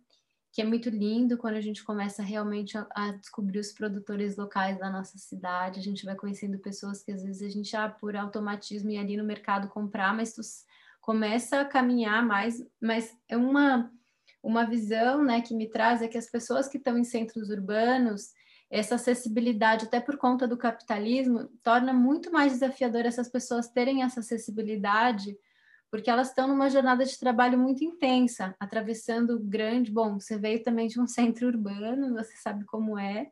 que 0.53 0.61
é 0.61 0.65
muito 0.65 0.89
lindo 0.89 1.37
quando 1.37 1.55
a 1.55 1.61
gente 1.61 1.83
começa 1.83 2.23
realmente 2.23 2.77
a, 2.77 2.87
a, 2.95 3.11
descobrir 3.11 3.59
os 3.59 3.73
produtores 3.73 4.37
locais 4.37 4.79
da 4.79 4.89
nossa 4.89 5.17
cidade. 5.17 5.81
A 5.81 5.83
gente 5.83 6.05
vai 6.05 6.15
conhecendo 6.15 6.57
pessoas 6.59 7.03
que 7.03 7.11
às 7.11 7.21
vezes 7.21 7.41
a 7.41 7.49
gente, 7.49 7.75
ah, 7.75 7.89
por 7.89 8.15
automatismo, 8.15 8.91
ir 8.91 8.97
ali 8.97 9.17
no 9.17 9.25
mercado 9.25 9.67
comprar, 9.67 10.15
mas 10.15 10.33
tu 10.33 10.41
começa 11.01 11.59
a 11.59 11.65
caminhar 11.65 12.25
mais. 12.25 12.65
Mas 12.81 13.13
é 13.27 13.35
uma, 13.35 13.91
uma 14.41 14.65
visão 14.65 15.21
né, 15.21 15.41
que 15.41 15.53
me 15.53 15.67
traz 15.67 16.01
é 16.01 16.07
que 16.07 16.17
as 16.17 16.31
pessoas 16.31 16.69
que 16.69 16.77
estão 16.77 16.97
em 16.97 17.03
centros 17.03 17.49
urbanos 17.49 18.31
essa 18.69 18.95
acessibilidade, 18.95 19.85
até 19.85 19.99
por 19.99 20.17
conta 20.17 20.47
do 20.47 20.57
capitalismo, 20.57 21.49
torna 21.63 21.91
muito 21.91 22.31
mais 22.31 22.53
desafiador 22.53 23.05
essas 23.05 23.27
pessoas 23.27 23.67
terem 23.67 24.03
essa 24.03 24.19
acessibilidade, 24.19 25.35
porque 25.89 26.09
elas 26.09 26.29
estão 26.29 26.47
numa 26.47 26.69
jornada 26.69 27.03
de 27.03 27.17
trabalho 27.17 27.57
muito 27.57 27.83
intensa, 27.83 28.55
atravessando 28.59 29.39
grande. 29.39 29.91
Bom, 29.91 30.19
você 30.19 30.37
veio 30.37 30.61
também 30.61 30.87
de 30.87 30.99
um 31.01 31.07
centro 31.07 31.47
urbano, 31.47 32.13
você 32.13 32.35
sabe 32.37 32.63
como 32.65 32.97
é. 32.97 33.31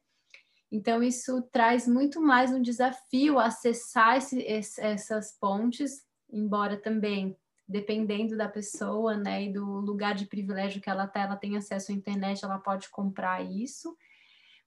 Então, 0.72 1.02
isso 1.04 1.42
traz 1.52 1.88
muito 1.88 2.20
mais 2.20 2.52
um 2.52 2.62
desafio 2.62 3.40
acessar 3.40 4.18
esse, 4.18 4.44
essas 4.82 5.32
pontes, 5.40 6.04
embora 6.30 6.76
também, 6.76 7.38
dependendo 7.66 8.36
da 8.36 8.50
pessoa 8.50 9.16
né, 9.16 9.46
e 9.46 9.54
do 9.54 9.64
lugar 9.64 10.16
de 10.16 10.26
privilégio 10.26 10.82
que 10.82 10.90
ela 10.90 11.06
está, 11.06 11.22
ela 11.22 11.38
tem 11.38 11.56
acesso 11.56 11.92
à 11.92 11.96
internet, 11.96 12.44
ela 12.44 12.58
pode 12.58 12.90
comprar 12.90 13.42
isso. 13.46 13.96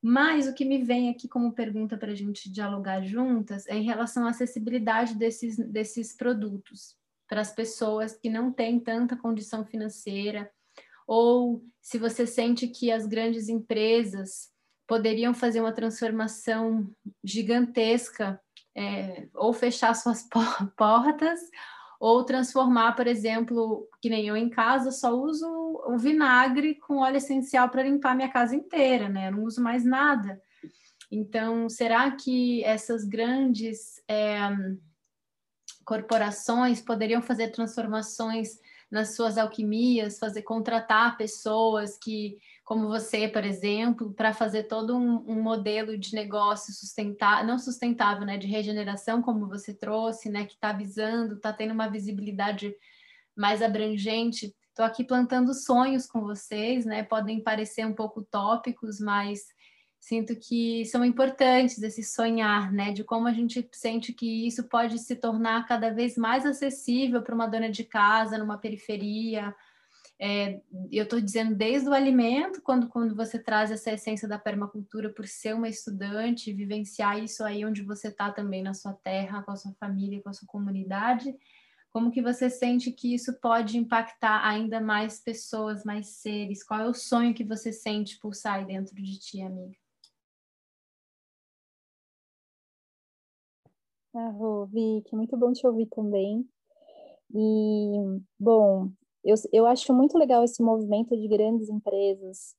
Mas 0.02 0.48
o 0.48 0.54
que 0.54 0.64
me 0.64 0.82
vem 0.82 1.10
aqui 1.10 1.28
como 1.28 1.52
pergunta 1.52 1.96
para 1.96 2.12
a 2.12 2.14
gente 2.14 2.50
dialogar 2.50 3.02
juntas 3.02 3.66
é 3.66 3.76
em 3.76 3.84
relação 3.84 4.26
à 4.26 4.30
acessibilidade 4.30 5.14
desses, 5.14 5.56
desses 5.56 6.16
produtos 6.16 6.96
para 7.28 7.40
as 7.40 7.52
pessoas 7.52 8.16
que 8.16 8.28
não 8.28 8.50
têm 8.52 8.80
tanta 8.80 9.16
condição 9.16 9.64
financeira, 9.64 10.50
ou 11.06 11.62
se 11.80 11.98
você 11.98 12.26
sente 12.26 12.66
que 12.66 12.90
as 12.90 13.06
grandes 13.06 13.48
empresas 13.48 14.50
poderiam 14.86 15.32
fazer 15.32 15.60
uma 15.60 15.72
transformação 15.72 16.90
gigantesca, 17.22 18.40
é, 18.76 19.28
ou 19.34 19.52
fechar 19.52 19.94
suas 19.94 20.22
portas, 20.76 21.40
ou 22.00 22.24
transformar, 22.24 22.96
por 22.96 23.06
exemplo, 23.06 23.86
que 24.00 24.08
nem 24.08 24.26
eu 24.26 24.34
em 24.34 24.48
casa, 24.48 24.90
só 24.90 25.12
uso 25.12 25.46
o 25.86 25.98
vinagre 25.98 26.76
com 26.76 26.96
óleo 26.96 27.18
essencial 27.18 27.68
para 27.68 27.82
limpar 27.82 28.16
minha 28.16 28.30
casa 28.30 28.56
inteira, 28.56 29.06
né? 29.06 29.28
Eu 29.28 29.32
não 29.32 29.44
uso 29.44 29.62
mais 29.62 29.84
nada. 29.84 30.40
Então, 31.12 31.68
será 31.68 32.10
que 32.12 32.64
essas 32.64 33.04
grandes 33.04 34.02
é, 34.08 34.38
corporações 35.84 36.80
poderiam 36.80 37.20
fazer 37.20 37.48
transformações 37.48 38.58
nas 38.90 39.14
suas 39.14 39.36
alquimias, 39.36 40.18
fazer 40.18 40.40
contratar 40.40 41.18
pessoas 41.18 41.98
que, 41.98 42.38
como 42.70 42.86
você, 42.86 43.26
por 43.26 43.44
exemplo, 43.44 44.14
para 44.14 44.32
fazer 44.32 44.68
todo 44.68 44.96
um, 44.96 45.24
um, 45.26 45.42
modelo 45.42 45.98
de 45.98 46.14
negócio 46.14 46.72
sustentável, 46.72 47.44
não 47.44 47.58
sustentável, 47.58 48.24
né, 48.24 48.36
de 48.36 48.46
regeneração, 48.46 49.20
como 49.20 49.48
você 49.48 49.74
trouxe, 49.74 50.30
né, 50.30 50.44
que 50.44 50.52
está 50.52 50.72
visando, 50.72 51.34
está 51.34 51.52
tendo 51.52 51.74
uma 51.74 51.88
visibilidade 51.88 52.72
mais 53.36 53.60
abrangente. 53.60 54.54
Estou 54.68 54.84
aqui 54.84 55.02
plantando 55.02 55.52
sonhos 55.52 56.06
com 56.06 56.20
vocês, 56.20 56.86
né? 56.86 57.02
Podem 57.02 57.42
parecer 57.42 57.84
um 57.84 57.92
pouco 57.92 58.22
tópicos, 58.22 59.00
mas 59.00 59.40
sinto 59.98 60.36
que 60.36 60.84
são 60.84 61.04
importantes 61.04 61.82
esse 61.82 62.04
sonhar, 62.04 62.72
né? 62.72 62.92
De 62.92 63.02
como 63.02 63.26
a 63.26 63.32
gente 63.32 63.68
sente 63.72 64.12
que 64.12 64.46
isso 64.46 64.68
pode 64.68 64.96
se 65.00 65.16
tornar 65.16 65.66
cada 65.66 65.90
vez 65.90 66.16
mais 66.16 66.46
acessível 66.46 67.20
para 67.20 67.34
uma 67.34 67.48
dona 67.48 67.68
de 67.68 67.82
casa, 67.82 68.38
numa 68.38 68.58
periferia. 68.58 69.52
É, 70.22 70.60
eu 70.92 71.04
estou 71.04 71.18
dizendo 71.18 71.54
desde 71.54 71.88
o 71.88 71.94
alimento, 71.94 72.60
quando, 72.60 72.88
quando 72.88 73.16
você 73.16 73.38
traz 73.38 73.70
essa 73.70 73.90
essência 73.90 74.28
da 74.28 74.38
permacultura 74.38 75.08
por 75.08 75.26
ser 75.26 75.54
uma 75.54 75.66
estudante, 75.66 76.52
vivenciar 76.52 77.18
isso 77.18 77.42
aí 77.42 77.64
onde 77.64 77.82
você 77.82 78.08
está 78.08 78.30
também 78.30 78.62
na 78.62 78.74
sua 78.74 78.92
terra, 78.92 79.42
com 79.42 79.52
a 79.52 79.56
sua 79.56 79.72
família, 79.80 80.22
com 80.22 80.28
a 80.28 80.34
sua 80.34 80.46
comunidade. 80.46 81.34
Como 81.90 82.10
que 82.10 82.20
você 82.20 82.50
sente 82.50 82.92
que 82.92 83.14
isso 83.14 83.32
pode 83.40 83.78
impactar 83.78 84.46
ainda 84.46 84.78
mais 84.78 85.18
pessoas, 85.20 85.84
mais 85.84 86.08
seres? 86.08 86.62
Qual 86.62 86.80
é 86.80 86.86
o 86.86 86.92
sonho 86.92 87.32
que 87.32 87.42
você 87.42 87.72
sente 87.72 88.18
pulsar 88.18 88.56
aí 88.56 88.66
dentro 88.66 88.94
de 88.94 89.18
ti, 89.18 89.40
amiga? 89.40 89.74
Ah, 94.14 94.32
Vicky, 94.70 95.16
muito 95.16 95.34
bom 95.36 95.50
te 95.52 95.66
ouvir 95.66 95.86
também. 95.86 96.46
E, 97.32 98.20
bom, 98.38 98.90
eu, 99.24 99.34
eu 99.52 99.66
acho 99.66 99.92
muito 99.92 100.16
legal 100.16 100.42
esse 100.42 100.62
movimento 100.62 101.16
de 101.16 101.28
grandes 101.28 101.68
empresas 101.68 102.54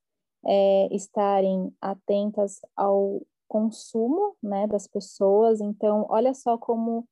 é, 0.45 0.93
estarem 0.93 1.73
atentas 1.81 2.59
ao 2.75 3.21
consumo 3.47 4.35
né, 4.41 4.67
das 4.67 4.87
pessoas. 4.87 5.59
Então, 5.59 6.05
olha 6.09 6.33
só 6.33 6.57
como 6.57 7.07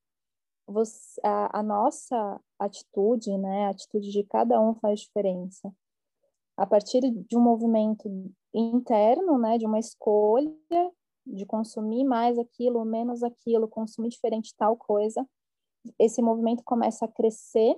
você, 0.66 1.20
a, 1.24 1.60
a 1.60 1.64
nossa 1.64 2.40
atitude, 2.58 3.38
né, 3.38 3.66
a 3.66 3.70
atitude 3.70 4.12
de 4.12 4.24
cada 4.24 4.62
um 4.62 4.76
faz 4.76 5.02
diferença. 5.02 5.74
A 6.56 6.66
partir 6.66 7.02
de 7.02 7.38
um 7.38 7.42
movimento 7.42 8.10
interno, 8.54 9.38
né, 9.38 9.58
de 9.58 9.66
uma 9.66 9.80
escolha 9.80 10.54
de 11.26 11.46
consumir 11.46 12.04
mais 12.04 12.38
aquilo, 12.38 12.84
menos 12.84 13.24
aquilo, 13.24 13.68
consumir 13.68 14.10
diferente 14.10 14.54
tal 14.58 14.76
coisa, 14.76 15.28
esse 15.98 16.22
movimento 16.22 16.64
começa 16.64 17.06
a 17.06 17.08
crescer 17.08 17.76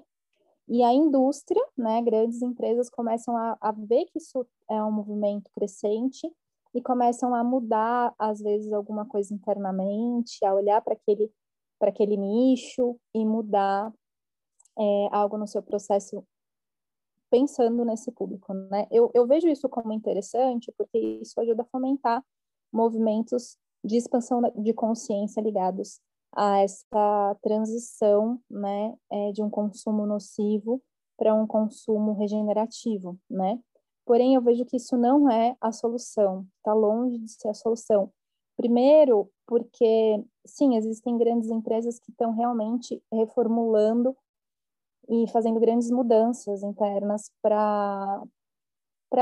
e 0.71 0.81
a 0.83 0.93
indústria, 0.93 1.61
né, 1.77 2.01
grandes 2.01 2.41
empresas 2.41 2.89
começam 2.89 3.35
a, 3.35 3.57
a 3.59 3.73
ver 3.73 4.05
que 4.05 4.19
isso 4.19 4.47
é 4.69 4.81
um 4.81 4.89
movimento 4.89 5.51
crescente 5.51 6.25
e 6.73 6.81
começam 6.81 7.35
a 7.35 7.43
mudar, 7.43 8.15
às 8.17 8.39
vezes, 8.39 8.71
alguma 8.71 9.05
coisa 9.05 9.33
internamente, 9.33 10.45
a 10.45 10.53
olhar 10.55 10.81
para 10.81 10.93
aquele, 10.93 11.29
aquele 11.81 12.15
nicho 12.15 12.97
e 13.13 13.25
mudar 13.25 13.93
é, 14.79 15.09
algo 15.11 15.37
no 15.37 15.45
seu 15.45 15.61
processo 15.61 16.25
pensando 17.29 17.83
nesse 17.83 18.09
público, 18.09 18.53
né? 18.53 18.87
Eu, 18.89 19.11
eu 19.13 19.27
vejo 19.27 19.49
isso 19.49 19.67
como 19.67 19.91
interessante 19.91 20.73
porque 20.77 20.97
isso 20.97 21.37
ajuda 21.41 21.63
a 21.63 21.65
fomentar 21.65 22.23
movimentos 22.71 23.57
de 23.83 23.97
expansão 23.97 24.41
de 24.55 24.73
consciência 24.73 25.41
ligados 25.41 25.99
a 26.33 26.59
essa 26.59 27.37
transição 27.41 28.39
né, 28.49 28.95
é, 29.11 29.31
de 29.31 29.41
um 29.41 29.49
consumo 29.49 30.05
nocivo 30.05 30.81
para 31.17 31.33
um 31.33 31.45
consumo 31.45 32.13
regenerativo, 32.13 33.17
né? 33.29 33.59
Porém, 34.05 34.35
eu 34.35 34.41
vejo 34.41 34.65
que 34.65 34.77
isso 34.77 34.97
não 34.97 35.29
é 35.29 35.55
a 35.61 35.71
solução, 35.71 36.47
está 36.57 36.73
longe 36.73 37.19
de 37.19 37.31
ser 37.31 37.49
a 37.49 37.53
solução. 37.53 38.11
Primeiro, 38.57 39.29
porque, 39.45 40.23
sim, 40.45 40.75
existem 40.75 41.17
grandes 41.17 41.49
empresas 41.49 41.99
que 41.99 42.11
estão 42.11 42.31
realmente 42.31 43.01
reformulando 43.11 44.15
e 45.09 45.27
fazendo 45.27 45.59
grandes 45.59 45.91
mudanças 45.91 46.63
internas 46.63 47.31
para 47.41 48.25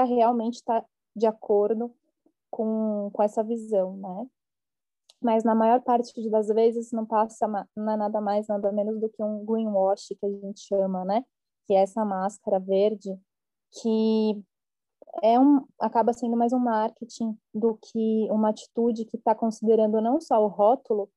realmente 0.06 0.56
estar 0.56 0.82
tá 0.82 0.88
de 1.16 1.26
acordo 1.26 1.94
com, 2.50 3.10
com 3.12 3.24
essa 3.24 3.44
visão, 3.44 3.98
né? 3.98 4.28
Mas 5.22 5.44
na 5.44 5.54
maior 5.54 5.82
parte 5.82 6.14
das 6.30 6.48
vezes 6.48 6.92
não 6.92 7.06
passa 7.06 7.46
é 7.46 7.98
nada 7.98 8.22
mais, 8.22 8.48
nada 8.48 8.72
menos 8.72 9.00
do 9.00 9.10
que 9.10 9.22
um 9.24 9.46
greenwash, 9.46 10.16
que 10.20 10.26
a 10.26 10.30
gente 10.30 10.62
chama, 10.62 11.04
né? 11.04 11.24
Que 11.68 11.74
é 11.74 11.82
essa 11.82 12.06
máscara 12.06 12.60
verde 12.60 13.20
que 13.82 14.44
é 15.24 15.40
um, 15.40 15.66
acaba 15.80 16.14
sendo 16.14 16.38
mais 16.38 16.54
um 16.54 16.60
marketing 16.60 17.38
do 17.54 17.78
que 17.78 18.28
uma 18.32 18.50
atitude 18.50 19.06
que 19.06 19.18
está 19.18 19.36
considerando 19.36 20.02
não 20.02 20.20
só 20.22 20.44
o 20.44 20.48
rótulo 20.48 21.10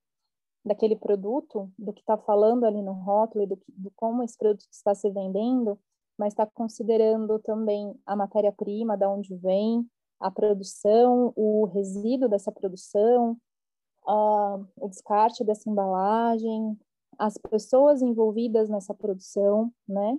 daquele 0.65 0.97
produto, 0.97 1.71
do 1.79 1.93
que 1.93 2.01
está 2.01 2.17
falando 2.17 2.65
ali 2.65 2.83
no 2.83 2.93
rótulo 2.93 3.45
e 3.45 3.47
do, 3.47 3.61
do 3.69 3.91
como 3.97 4.23
esse 4.23 4.39
produto 4.39 4.67
está 4.71 4.95
se 4.95 5.11
vendendo, 5.11 5.79
mas 6.17 6.33
está 6.33 6.47
considerando 6.47 7.39
também 7.41 7.95
a 8.07 8.15
matéria-prima, 8.15 8.97
da 8.97 9.11
onde 9.11 9.35
vem, 9.37 9.85
a 10.21 10.31
produção, 10.31 11.33
o 11.35 11.65
resíduo 11.67 12.29
dessa 12.29 12.53
produção, 12.53 13.37
uh, 14.07 14.67
o 14.77 14.89
descarte 14.89 15.45
dessa 15.45 15.69
embalagem, 15.69 16.79
as 17.19 17.37
pessoas 17.39 18.03
envolvidas 18.03 18.69
nessa 18.69 18.95
produção, 18.95 19.73
né? 19.87 20.19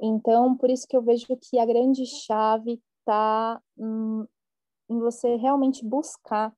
Então, 0.00 0.56
por 0.56 0.70
isso 0.70 0.86
que 0.88 0.96
eu 0.96 1.02
vejo 1.02 1.26
que 1.36 1.58
a 1.58 1.66
grande 1.66 2.06
chave 2.06 2.80
está 3.00 3.60
hum, 3.76 4.26
em 4.88 4.98
você 4.98 5.36
realmente 5.36 5.84
buscar 5.84 6.54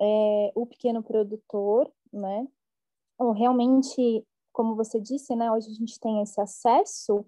é, 0.00 0.52
o 0.54 0.66
pequeno 0.66 1.02
produtor, 1.02 1.90
né? 2.12 2.46
Ou 3.18 3.32
realmente, 3.32 4.26
como 4.52 4.76
você 4.76 5.00
disse, 5.00 5.34
né? 5.34 5.50
Hoje 5.50 5.68
a 5.70 5.74
gente 5.74 5.98
tem 5.98 6.20
esse 6.20 6.40
acesso 6.40 7.24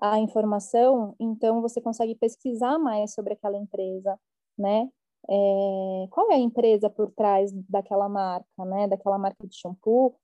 a 0.00 0.18
informação, 0.18 1.14
então 1.20 1.60
você 1.60 1.80
consegue 1.80 2.14
pesquisar 2.14 2.78
mais 2.78 3.14
sobre 3.14 3.34
aquela 3.34 3.56
empresa, 3.56 4.18
né? 4.58 4.88
É, 5.28 6.06
qual 6.10 6.30
é 6.30 6.34
a 6.34 6.38
empresa 6.38 6.90
por 6.90 7.10
trás 7.12 7.52
daquela 7.68 8.08
marca, 8.08 8.64
né? 8.64 8.88
Daquela 8.88 9.18
marca 9.18 9.46
de 9.46 9.56
shampoo, 9.56 10.14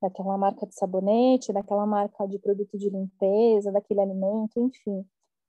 daquela 0.00 0.38
marca 0.38 0.66
de 0.66 0.74
sabonete, 0.74 1.52
daquela 1.52 1.86
marca 1.86 2.26
de 2.26 2.38
produto 2.38 2.78
de 2.78 2.88
limpeza, 2.88 3.72
daquele 3.72 4.00
alimento, 4.00 4.60
enfim. 4.60 5.04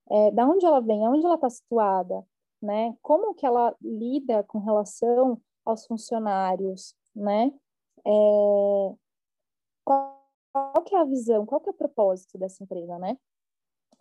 É, 0.09 0.31
da 0.31 0.47
onde 0.47 0.65
ela 0.65 0.81
vem, 0.81 1.05
aonde 1.05 1.25
ela 1.25 1.35
está 1.35 1.49
situada, 1.49 2.25
né? 2.61 2.95
Como 3.01 3.33
que 3.35 3.45
ela 3.45 3.75
lida 3.81 4.43
com 4.43 4.59
relação 4.59 5.39
aos 5.65 5.85
funcionários, 5.85 6.95
né? 7.15 7.51
É, 8.05 8.11
qual, 9.85 10.19
qual 10.51 10.83
que 10.83 10.95
é 10.95 10.99
a 10.99 11.05
visão, 11.05 11.45
qual 11.45 11.61
que 11.61 11.69
é 11.69 11.71
o 11.71 11.75
propósito 11.75 12.37
dessa 12.37 12.63
empresa, 12.63 12.97
né? 12.97 13.17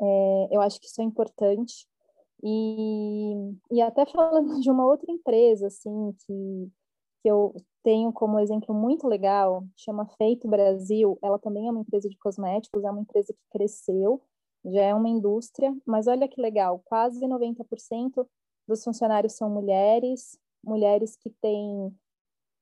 É, 0.00 0.48
eu 0.50 0.60
acho 0.62 0.80
que 0.80 0.86
isso 0.86 1.00
é 1.00 1.04
importante. 1.04 1.86
E, 2.42 3.54
e 3.70 3.80
até 3.80 4.06
falando 4.06 4.60
de 4.60 4.70
uma 4.70 4.86
outra 4.86 5.10
empresa, 5.10 5.66
assim, 5.66 6.12
que, 6.24 6.70
que 7.22 7.28
eu 7.30 7.54
tenho 7.82 8.12
como 8.12 8.38
exemplo 8.38 8.74
muito 8.74 9.06
legal, 9.06 9.64
chama 9.76 10.06
Feito 10.16 10.48
Brasil, 10.48 11.18
ela 11.22 11.38
também 11.38 11.66
é 11.66 11.70
uma 11.70 11.80
empresa 11.80 12.08
de 12.08 12.16
cosméticos, 12.18 12.84
é 12.84 12.90
uma 12.90 13.00
empresa 13.00 13.32
que 13.32 13.40
cresceu, 13.50 14.22
já 14.64 14.82
é 14.82 14.94
uma 14.94 15.08
indústria, 15.08 15.74
mas 15.86 16.06
olha 16.06 16.28
que 16.28 16.40
legal, 16.40 16.80
quase 16.84 17.20
90% 17.20 18.26
dos 18.66 18.84
funcionários 18.84 19.32
são 19.34 19.48
mulheres, 19.48 20.38
mulheres 20.62 21.16
que 21.16 21.30
têm, 21.40 21.86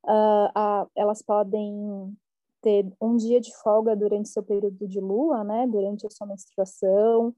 uh, 0.04 0.48
uh, 0.56 0.90
elas 0.94 1.22
podem 1.22 2.16
ter 2.62 2.86
um 3.00 3.16
dia 3.16 3.40
de 3.40 3.54
folga 3.56 3.96
durante 3.96 4.28
seu 4.28 4.42
período 4.42 4.86
de 4.86 5.00
lua, 5.00 5.44
né, 5.44 5.66
durante 5.66 6.06
a 6.06 6.10
sua 6.10 6.26
menstruação, 6.26 7.34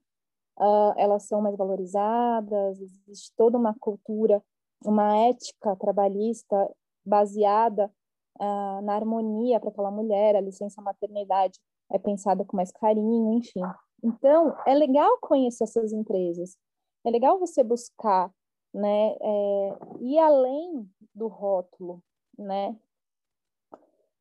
uh, 0.59 0.93
elas 0.97 1.23
são 1.23 1.41
mais 1.41 1.55
valorizadas, 1.55 2.79
existe 2.79 3.33
toda 3.35 3.57
uma 3.57 3.73
cultura, 3.79 4.43
uma 4.83 5.17
ética 5.17 5.75
trabalhista 5.77 6.69
baseada 7.05 7.91
uh, 8.39 8.81
na 8.81 8.95
harmonia 8.95 9.59
para 9.59 9.69
aquela 9.69 9.91
mulher, 9.91 10.35
a 10.35 10.41
licença 10.41 10.81
maternidade 10.81 11.59
é 11.91 11.97
pensada 11.97 12.45
com 12.45 12.55
mais 12.55 12.71
carinho, 12.71 13.33
enfim. 13.33 13.61
Então, 14.03 14.55
é 14.65 14.73
legal 14.73 15.17
conhecer 15.21 15.63
essas 15.63 15.91
empresas, 15.91 16.57
é 17.05 17.09
legal 17.09 17.39
você 17.39 17.63
buscar, 17.63 18.31
né, 18.73 19.15
é, 19.19 19.77
ir 19.99 20.19
além 20.19 20.87
do 21.15 21.27
rótulo, 21.27 22.03
né, 22.37 22.77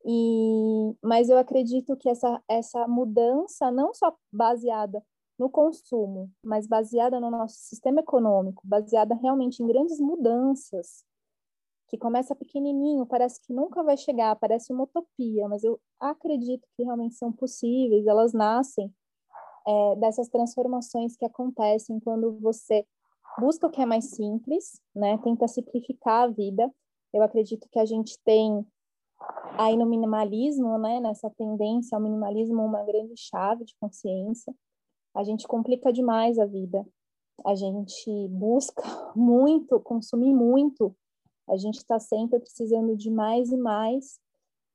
e, 0.05 0.97
mas 1.03 1.29
eu 1.29 1.37
acredito 1.37 1.97
que 1.97 2.09
essa, 2.09 2.43
essa 2.49 2.89
mudança, 2.89 3.71
não 3.71 3.93
só 3.93 4.17
baseada 4.33 5.05
no 5.39 5.49
consumo, 5.49 6.31
mas 6.43 6.67
baseada 6.67 7.21
no 7.21 7.31
nosso 7.31 7.57
sistema 7.59 8.01
econômico, 8.01 8.63
baseada 8.67 9.15
realmente 9.15 9.63
em 9.63 9.67
grandes 9.67 10.01
mudanças, 10.01 11.05
que 11.89 11.97
começa 11.97 12.35
pequenininho, 12.35 13.07
parece 13.07 13.41
que 13.41 13.53
nunca 13.53 13.83
vai 13.83 13.97
chegar, 13.97 14.37
parece 14.37 14.73
uma 14.73 14.85
utopia, 14.85 15.49
mas 15.49 15.65
eu 15.65 15.81
acredito 15.99 16.69
que 16.77 16.83
realmente 16.83 17.15
são 17.15 17.33
possíveis, 17.33 18.07
elas 18.07 18.33
nascem 18.33 18.93
é, 19.67 19.97
dessas 19.97 20.29
transformações 20.29 21.17
que 21.17 21.25
acontecem 21.25 21.99
quando 22.01 22.39
você 22.41 22.87
busca 23.39 23.67
o 23.67 23.71
que 23.71 23.81
é 23.81 23.87
mais 23.87 24.11
simples, 24.11 24.81
né, 24.95 25.17
tenta 25.19 25.49
simplificar 25.49 26.25
a 26.25 26.29
vida. 26.29 26.71
Eu 27.13 27.23
acredito 27.23 27.69
que 27.71 27.79
a 27.79 27.85
gente 27.85 28.19
tem 28.25 28.67
aí 29.57 29.77
no 29.77 29.87
minimalismo, 29.87 30.77
né, 30.79 31.01
nessa 31.01 31.31
tendência 31.31 31.97
ao 31.97 32.03
minimalismo, 32.03 32.63
uma 32.63 32.83
grande 32.85 33.15
chave 33.17 33.65
de 33.65 33.75
consciência, 33.81 34.55
a 35.19 35.25
gente 35.25 35.49
complica 35.49 35.93
demais 35.93 36.39
a 36.39 36.47
vida. 36.47 36.87
A 37.45 37.53
gente 37.57 38.29
busca 38.29 38.81
muito, 39.17 39.81
consumir 39.81 40.33
muito. 40.33 40.97
A 41.49 41.57
gente 41.57 41.79
está 41.79 41.99
sempre 41.99 42.39
precisando 42.39 42.97
de 42.97 43.11
mais 43.11 43.51
e 43.51 43.57
mais. 43.57 44.21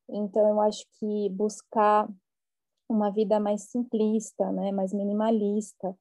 Então, 0.10 0.46
eu 0.50 0.60
acho 0.60 0.86
que 1.00 1.30
buscar 1.30 2.10
uma 2.90 3.10
vida 3.10 3.40
mais 3.40 3.70
simplista, 3.70 4.52
né, 4.52 4.70
mais 4.74 4.94
minimalista, 4.94 5.98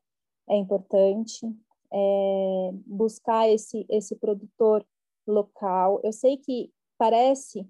é 0.49 0.57
importante. 0.57 1.47
É, 1.95 2.71
buscar 2.85 3.49
esse 3.49 3.87
esse 3.89 4.17
produtor 4.17 4.85
local. 5.25 6.01
Eu 6.03 6.13
sei 6.13 6.37
que 6.39 6.73
parece 6.99 7.65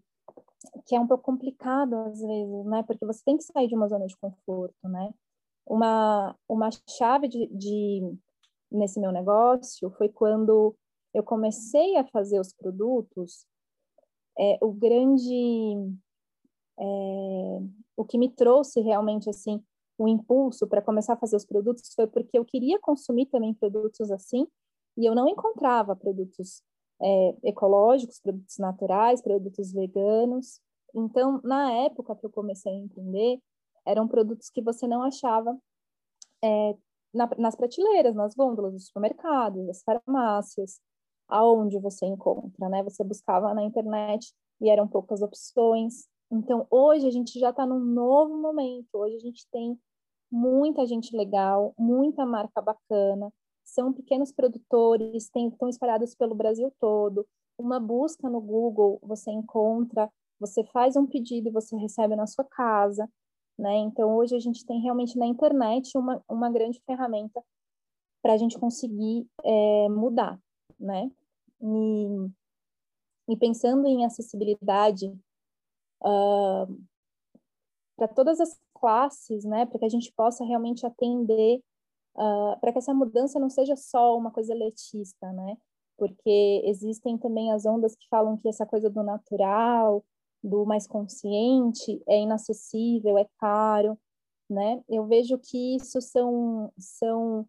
que 0.87 0.97
é 0.97 1.01
um 1.01 1.07
pouco 1.07 1.25
complicado 1.25 1.95
às 1.97 2.21
vezes, 2.21 2.65
né, 2.65 2.83
porque 2.85 3.05
você 3.05 3.23
tem 3.25 3.37
que 3.37 3.45
sair 3.45 3.69
de 3.69 3.75
uma 3.75 3.89
zona 3.89 4.07
de 4.07 4.17
conforto, 4.17 4.89
né? 4.89 5.13
Uma, 5.67 6.37
uma 6.49 6.71
chave 6.89 7.29
de, 7.29 7.47
de, 7.49 8.17
nesse 8.71 9.01
meu 9.01 9.13
negócio 9.13 9.91
foi 9.93 10.09
quando 10.09 10.75
eu 11.15 11.23
comecei 11.23 11.97
a 11.97 12.07
fazer 12.07 12.41
os 12.41 12.53
produtos, 12.53 13.47
é, 14.39 14.59
o 14.63 14.73
grande, 14.73 15.77
é, 16.79 16.85
o 17.97 18.05
que 18.05 18.19
me 18.19 18.31
trouxe 18.31 18.81
realmente 18.81 19.29
assim 19.29 19.63
o 19.99 20.09
impulso 20.09 20.67
para 20.67 20.83
começar 20.83 21.13
a 21.13 21.19
fazer 21.19 21.37
os 21.37 21.45
produtos 21.45 21.93
foi 21.95 22.07
porque 22.07 22.39
eu 22.39 22.45
queria 22.45 22.79
consumir 22.81 23.27
também 23.27 23.55
produtos 23.55 24.11
assim 24.11 24.47
e 24.97 25.07
eu 25.07 25.15
não 25.15 25.29
encontrava 25.29 25.95
produtos 25.95 26.63
é, 27.01 27.37
ecológicos, 27.45 28.21
produtos 28.21 28.59
naturais, 28.59 29.21
produtos 29.23 29.73
veganos. 29.73 30.61
Então, 30.95 31.41
na 31.43 31.73
época 31.73 32.15
que 32.15 32.25
eu 32.25 32.31
comecei 32.31 32.73
a 32.73 32.77
entender, 32.77 33.41
eram 33.87 34.09
produtos 34.09 34.51
que 34.51 34.63
você 34.63 34.87
não 34.87 35.03
achava 35.03 35.57
é, 36.43 36.77
na, 37.13 37.29
nas 37.39 37.57
prateleiras, 37.57 38.15
nas 38.15 38.35
gôndolas 38.35 38.73
dos 38.73 38.87
supermercados, 38.87 39.67
das 39.67 39.83
farmácias, 39.83 40.81
aonde 41.29 41.79
você 41.79 42.07
encontra, 42.07 42.69
né? 42.69 42.83
Você 42.83 43.05
buscava 43.05 43.55
na 43.55 43.63
internet 43.63 44.33
e 44.61 44.69
eram 44.69 44.87
poucas 44.89 45.23
opções. 45.23 46.07
Então, 46.31 46.67
hoje 46.71 47.07
a 47.07 47.11
gente 47.11 47.39
já 47.39 47.51
está 47.51 47.67
num 47.67 47.81
novo 47.81 48.37
momento. 48.37 48.89
Hoje 48.95 49.17
a 49.17 49.21
gente 49.21 49.47
tem 49.51 49.79
muita 50.31 50.87
gente 50.87 51.15
legal, 51.17 51.75
muita 51.79 52.25
marca 52.25 52.61
bacana. 52.61 53.33
São 53.65 53.93
pequenos 53.93 54.33
produtores, 54.33 55.31
estão 55.35 55.69
espalhados 55.69 56.15
pelo 56.15 56.35
Brasil 56.35 56.73
todo. 56.81 57.27
Uma 57.59 57.79
busca 57.79 58.29
no 58.29 58.41
Google, 58.41 58.99
você 59.03 59.31
encontra, 59.31 60.11
você 60.41 60.65
faz 60.65 60.97
um 60.97 61.07
pedido 61.07 61.49
e 61.49 61.53
você 61.53 61.77
recebe 61.77 62.17
na 62.17 62.27
sua 62.27 62.45
casa. 62.45 63.09
Né? 63.59 63.77
Então, 63.79 64.17
hoje 64.17 64.35
a 64.35 64.39
gente 64.39 64.65
tem 64.65 64.81
realmente 64.81 65.19
na 65.19 65.27
internet 65.27 65.97
uma, 65.97 66.23
uma 66.29 66.51
grande 66.51 66.81
ferramenta 66.87 67.43
para 68.23 68.35
a 68.35 68.37
gente 68.37 68.59
conseguir 68.59 69.27
é, 69.45 69.89
mudar, 69.89 70.41
né? 70.79 71.11
E, 71.61 72.07
e, 73.29 73.37
pensando 73.37 73.87
em 73.87 74.05
acessibilidade 74.05 75.09
uh, 76.03 76.83
para 77.97 78.09
todas 78.09 78.41
as 78.41 78.59
classes, 78.75 79.45
né? 79.45 79.67
Para 79.67 79.81
que 79.81 79.85
a 79.85 79.89
gente 79.89 80.13
possa 80.13 80.45
realmente 80.45 80.87
atender, 80.87 81.63
uh, 82.17 82.59
para 82.61 82.73
que 82.73 82.79
essa 82.79 82.95
mudança 82.95 83.39
não 83.39 83.51
seja 83.51 83.77
só 83.77 84.17
uma 84.17 84.31
coisa 84.31 84.53
elitista, 84.53 85.33
né? 85.33 85.57
Porque 85.97 86.63
existem 86.65 87.19
também 87.19 87.53
as 87.53 87.67
ondas 87.67 87.95
que 87.95 88.09
falam 88.09 88.37
que 88.37 88.49
essa 88.49 88.67
coisa 88.67 88.89
do 88.89 89.03
natural, 89.03 90.05
do 90.43 90.65
mais 90.65 90.87
consciente 90.87 92.03
é 92.07 92.21
inacessível, 92.21 93.17
é 93.19 93.27
caro, 93.39 93.99
né? 94.51 94.83
Eu 94.89 95.07
vejo 95.07 95.39
que 95.39 95.77
isso 95.77 96.01
são 96.01 96.73
são 96.79 97.47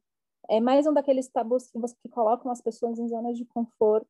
é 0.49 0.59
mais 0.59 0.85
um 0.85 0.93
daqueles 0.93 1.27
tabus 1.29 1.67
que 1.67 1.79
que 2.01 2.09
colocam 2.09 2.51
as 2.51 2.61
pessoas 2.61 2.99
em 2.99 3.07
zonas 3.07 3.37
de 3.37 3.45
conforto 3.45 4.07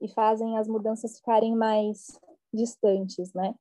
e 0.00 0.08
fazem 0.08 0.58
as 0.58 0.68
mudanças 0.68 1.16
ficarem 1.16 1.54
mais 1.54 2.18
distantes, 2.52 3.32
né? 3.32 3.54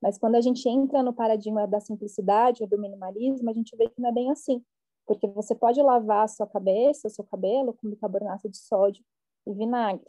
Mas 0.00 0.16
quando 0.16 0.36
a 0.36 0.40
gente 0.40 0.68
entra 0.68 1.02
no 1.02 1.12
paradigma 1.12 1.66
da 1.66 1.80
simplicidade 1.80 2.62
ou 2.62 2.68
do 2.68 2.78
minimalismo, 2.78 3.50
a 3.50 3.52
gente 3.52 3.76
vê 3.76 3.88
que 3.88 4.00
não 4.00 4.08
é 4.08 4.12
bem 4.12 4.30
assim, 4.30 4.64
porque 5.06 5.26
você 5.26 5.54
pode 5.54 5.82
lavar 5.82 6.24
a 6.24 6.28
sua 6.28 6.46
cabeça, 6.46 7.08
o 7.08 7.10
seu 7.10 7.24
cabelo 7.24 7.74
com 7.74 7.90
bicarbonato 7.90 8.48
de 8.48 8.58
sódio 8.58 9.04
e 9.46 9.52
vinagre, 9.52 10.08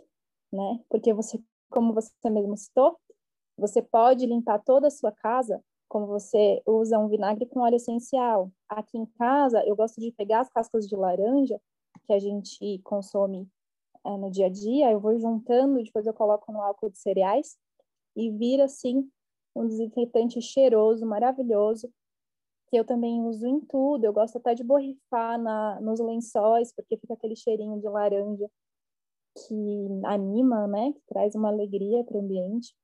né? 0.54 0.80
Porque 0.90 1.14
você, 1.14 1.42
como 1.72 1.94
você 1.94 2.12
mesmo 2.30 2.56
citou, 2.56 3.00
você 3.60 3.82
pode 3.82 4.26
limpar 4.26 4.60
toda 4.60 4.88
a 4.88 4.92
sua 4.92 5.12
casa 5.12 5.62
como 5.88 6.06
você 6.06 6.62
usa 6.68 7.00
um 7.00 7.08
vinagre 7.08 7.48
com 7.48 7.62
óleo 7.62 7.76
essencial. 7.76 8.52
Aqui 8.70 8.98
em 8.98 9.08
casa, 9.18 9.64
eu 9.66 9.76
gosto 9.76 10.00
de 10.00 10.12
pegar 10.12 10.42
as 10.42 10.50
cascas 10.50 10.88
de 10.88 10.96
laranja 10.96 11.60
que 12.06 12.14
a 12.14 12.20
gente 12.20 12.80
consome 12.84 13.50
é, 14.06 14.18
no 14.18 14.30
dia 14.30 14.46
a 14.46 14.50
dia, 14.50 14.92
eu 14.92 15.00
vou 15.00 15.18
juntando, 15.20 15.84
depois 15.84 16.06
eu 16.06 16.14
coloco 16.14 16.52
no 16.52 16.62
álcool 16.62 16.90
de 16.90 16.98
cereais 17.00 17.58
e 18.16 18.32
vira 18.32 18.66
assim 18.66 19.10
um 19.56 19.68
desinfetante 19.68 20.42
cheiroso, 20.42 21.06
maravilhoso, 21.06 21.92
que 22.68 22.78
eu 22.80 22.86
também 22.86 23.22
uso 23.24 23.46
em 23.48 23.60
tudo. 23.62 24.06
Eu 24.06 24.14
gosto 24.14 24.38
até 24.38 24.54
de 24.54 24.64
borrifar 24.64 25.40
na, 25.42 25.82
nos 25.82 26.00
lençóis, 26.00 26.72
porque 26.72 26.98
fica 26.98 27.16
aquele 27.16 27.36
cheirinho 27.36 27.80
de 27.80 27.90
laranja 27.90 28.50
que 29.36 29.88
anima, 30.06 30.68
né? 30.68 30.94
Que 30.94 31.02
traz 31.08 31.36
uma 31.36 31.50
alegria 31.50 32.04
para 32.04 32.18
o 32.18 32.22
ambiente. 32.22 32.76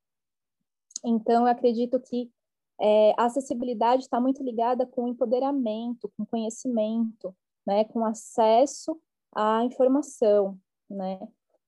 Então, 1.06 1.43
eu 1.43 1.47
acredito 1.47 1.99
que 1.99 2.32
é, 2.80 3.14
a 3.18 3.26
acessibilidade 3.26 4.03
está 4.03 4.20
muito 4.20 4.43
ligada 4.43 4.86
com 4.86 5.08
empoderamento, 5.08 6.12
com 6.18 6.26
conhecimento, 6.26 7.34
né, 7.66 7.86
com 7.86 8.03
acesso 8.03 8.99
à 9.34 9.64
informação, 9.64 10.60
né? 10.89 11.20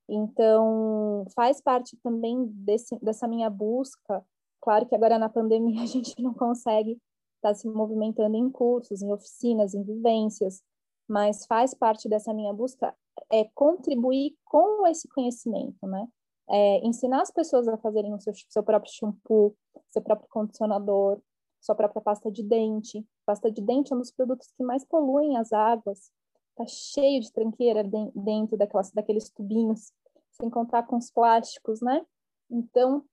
Então, 0.10 1.26
faz 1.36 1.62
parte 1.62 1.98
também 1.98 2.46
desse, 2.48 2.98
dessa 3.00 3.28
minha 3.28 3.50
busca. 3.50 4.26
Claro 4.62 4.86
que 4.86 4.96
agora 4.96 5.20
na 5.20 5.30
pandemia 5.30 5.82
a 5.84 5.86
gente 5.86 6.22
não 6.22 6.34
consegue 6.34 6.92
estar 7.38 7.50
tá 7.50 7.54
se 7.54 7.68
movimentando 7.68 8.36
em 8.36 8.50
cursos, 8.50 9.02
em 9.02 9.12
oficinas, 9.12 9.74
em 9.74 9.84
vivências, 9.84 10.64
mas 11.08 11.46
faz 11.46 11.74
parte 11.74 12.10
dessa 12.10 12.34
minha 12.34 12.54
busca 12.54 12.94
é 13.32 13.46
contribuir 13.54 14.36
com 14.46 14.86
esse 14.88 15.08
conhecimento, 15.08 15.86
né? 15.88 16.08
É, 16.50 16.86
ensinar 16.86 17.22
as 17.22 17.32
pessoas 17.32 17.68
a 17.68 17.78
fazerem 17.78 18.14
o 18.14 18.20
seu, 18.20 18.34
seu 18.50 18.64
próprio 18.64 18.92
shampoo, 18.94 19.56
seu 19.90 20.02
próprio 20.02 20.30
condicionador, 20.30 21.20
sua 21.60 21.76
própria 21.76 22.02
pasta 22.02 22.32
de 22.32 22.44
dente. 22.44 23.06
Pasta 23.26 23.52
de 23.52 23.62
dente 23.62 23.92
é 23.92 23.96
um 23.96 24.00
dos 24.00 24.12
produtos 24.12 24.52
que 24.56 24.64
mais 24.64 24.86
poluem 24.86 25.38
as 25.38 25.52
águas. 25.52 26.12
Tá 26.56 26.66
cheio 26.66 27.22
de 27.22 27.32
tranqueira 27.32 27.84
dentro 28.16 28.58
daquelas, 28.58 28.92
daqueles 28.92 29.30
tubinhos, 29.30 29.92
sem 30.32 30.50
contar 30.50 30.84
com 30.84 30.98
os 30.98 31.12
plásticos, 31.12 31.82
né? 31.82 32.06
Então, 32.50 33.04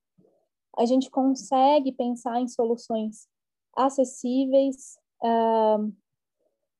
a 0.76 0.84
gente 0.84 1.10
consegue 1.10 1.92
pensar 1.92 2.40
em 2.40 2.48
soluções 2.48 3.28
acessíveis, 3.76 4.96
uh, 5.22 5.92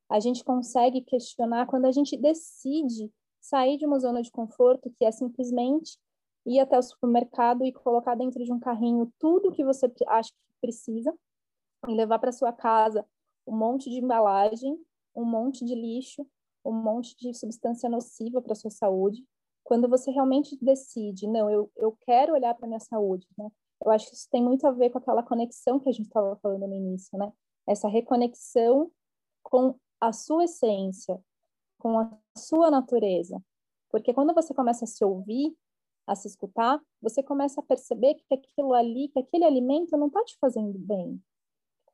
a 0.08 0.20
gente 0.20 0.44
consegue 0.44 1.00
questionar 1.00 1.66
quando 1.66 1.86
a 1.86 1.92
gente 1.92 2.16
decide 2.16 3.12
sair 3.40 3.76
de 3.76 3.86
uma 3.86 3.98
zona 3.98 4.22
de 4.22 4.30
conforto, 4.30 4.90
que 4.96 5.04
é 5.04 5.10
simplesmente 5.10 5.98
ir 6.46 6.60
até 6.60 6.78
o 6.78 6.82
supermercado 6.82 7.64
e 7.64 7.72
colocar 7.72 8.14
dentro 8.14 8.42
de 8.44 8.52
um 8.52 8.60
carrinho 8.60 9.12
tudo 9.18 9.52
que 9.52 9.64
você 9.64 9.90
acha 10.06 10.30
que 10.30 10.60
precisa 10.60 11.14
e 11.88 11.94
levar 11.94 12.18
para 12.18 12.32
sua 12.32 12.52
casa 12.52 13.06
um 13.46 13.56
monte 13.56 13.90
de 13.90 13.96
embalagem, 13.96 14.78
um 15.14 15.24
monte 15.24 15.64
de 15.64 15.74
lixo, 15.74 16.26
um 16.64 16.72
monte 16.72 17.14
de 17.16 17.34
substância 17.34 17.88
nociva 17.88 18.40
para 18.40 18.54
sua 18.54 18.70
saúde. 18.70 19.24
Quando 19.62 19.88
você 19.88 20.10
realmente 20.10 20.56
decide, 20.60 21.26
não, 21.26 21.50
eu, 21.50 21.70
eu 21.76 21.96
quero 22.02 22.32
olhar 22.32 22.54
para 22.54 22.66
minha 22.66 22.80
saúde, 22.80 23.26
né? 23.36 23.48
Eu 23.84 23.90
acho 23.90 24.08
que 24.08 24.14
isso 24.14 24.28
tem 24.30 24.42
muito 24.42 24.66
a 24.66 24.70
ver 24.70 24.90
com 24.90 24.98
aquela 24.98 25.22
conexão 25.22 25.78
que 25.78 25.88
a 25.88 25.92
gente 25.92 26.06
estava 26.06 26.36
falando 26.36 26.66
no 26.66 26.74
início, 26.74 27.18
né? 27.18 27.32
Essa 27.66 27.88
reconexão 27.88 28.90
com 29.42 29.74
a 30.00 30.12
sua 30.12 30.44
essência, 30.44 31.18
com 31.78 31.98
a 31.98 32.10
sua 32.36 32.70
natureza. 32.70 33.42
Porque 33.90 34.12
quando 34.12 34.34
você 34.34 34.54
começa 34.54 34.84
a 34.84 34.88
se 34.88 35.04
ouvir, 35.04 35.54
a 36.06 36.14
se 36.14 36.28
escutar, 36.28 36.80
você 37.00 37.22
começa 37.22 37.60
a 37.60 37.64
perceber 37.64 38.14
que 38.14 38.34
aquilo 38.34 38.74
ali, 38.74 39.08
que 39.08 39.18
aquele 39.18 39.44
alimento 39.44 39.96
não 39.96 40.08
está 40.08 40.22
te 40.24 40.36
fazendo 40.38 40.78
bem. 40.78 41.20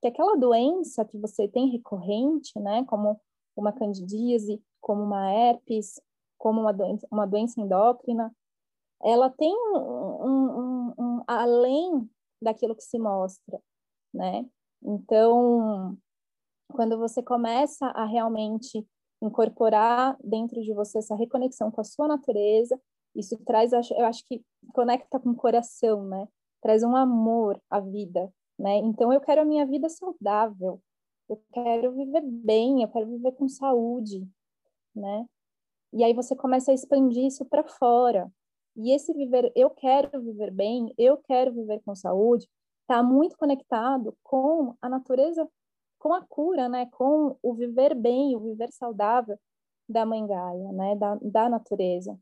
Que 0.00 0.08
aquela 0.08 0.36
doença 0.36 1.04
que 1.04 1.18
você 1.18 1.46
tem 1.46 1.70
recorrente, 1.70 2.58
né, 2.58 2.84
como 2.86 3.20
uma 3.56 3.72
candidíase, 3.72 4.62
como 4.80 5.02
uma 5.02 5.30
herpes, 5.32 6.00
como 6.38 6.60
uma 6.62 6.72
doença, 6.72 7.06
uma 7.10 7.26
doença 7.26 7.60
endócrina, 7.60 8.34
ela 9.02 9.30
tem 9.30 9.54
um, 9.54 9.76
um, 9.76 10.58
um, 10.58 10.94
um 10.98 11.24
além 11.26 12.10
daquilo 12.40 12.74
que 12.74 12.82
se 12.82 12.98
mostra, 12.98 13.60
né? 14.12 14.46
Então, 14.82 15.96
quando 16.72 16.98
você 16.98 17.22
começa 17.22 17.86
a 17.88 18.04
realmente 18.04 18.86
incorporar 19.22 20.16
dentro 20.22 20.62
de 20.62 20.72
você 20.72 20.98
essa 20.98 21.14
reconexão 21.14 21.70
com 21.70 21.80
a 21.80 21.84
sua 21.84 22.08
natureza, 22.08 22.80
isso 23.14 23.36
traz, 23.44 23.72
eu 23.72 24.04
acho 24.06 24.24
que 24.26 24.42
conecta 24.72 25.18
com 25.18 25.30
o 25.30 25.36
coração, 25.36 26.04
né? 26.04 26.28
Traz 26.62 26.82
um 26.82 26.94
amor 26.94 27.60
à 27.70 27.80
vida, 27.80 28.32
né? 28.58 28.76
Então 28.78 29.12
eu 29.12 29.20
quero 29.20 29.42
a 29.42 29.44
minha 29.44 29.66
vida 29.66 29.88
saudável, 29.88 30.80
eu 31.28 31.42
quero 31.52 31.92
viver 31.92 32.22
bem, 32.22 32.82
eu 32.82 32.88
quero 32.88 33.06
viver 33.06 33.32
com 33.32 33.48
saúde, 33.48 34.26
né? 34.94 35.26
E 35.92 36.04
aí 36.04 36.14
você 36.14 36.36
começa 36.36 36.70
a 36.70 36.74
expandir 36.74 37.26
isso 37.26 37.44
para 37.44 37.64
fora. 37.64 38.30
E 38.76 38.92
esse 38.94 39.12
viver, 39.12 39.52
eu 39.56 39.70
quero 39.70 40.22
viver 40.22 40.52
bem, 40.52 40.94
eu 40.96 41.16
quero 41.18 41.52
viver 41.52 41.80
com 41.84 41.94
saúde, 41.94 42.48
está 42.82 43.02
muito 43.02 43.36
conectado 43.36 44.16
com 44.22 44.76
a 44.80 44.88
natureza 44.88 45.48
com 46.00 46.14
a 46.14 46.22
cura, 46.22 46.68
né, 46.68 46.86
com 46.86 47.36
o 47.42 47.54
viver 47.54 47.94
bem, 47.94 48.34
o 48.34 48.40
viver 48.40 48.72
saudável 48.72 49.38
da 49.88 50.04
mãe 50.06 50.26
Gaia, 50.26 50.72
né, 50.72 50.96
da, 50.96 51.18
da 51.20 51.48
natureza. 51.48 52.18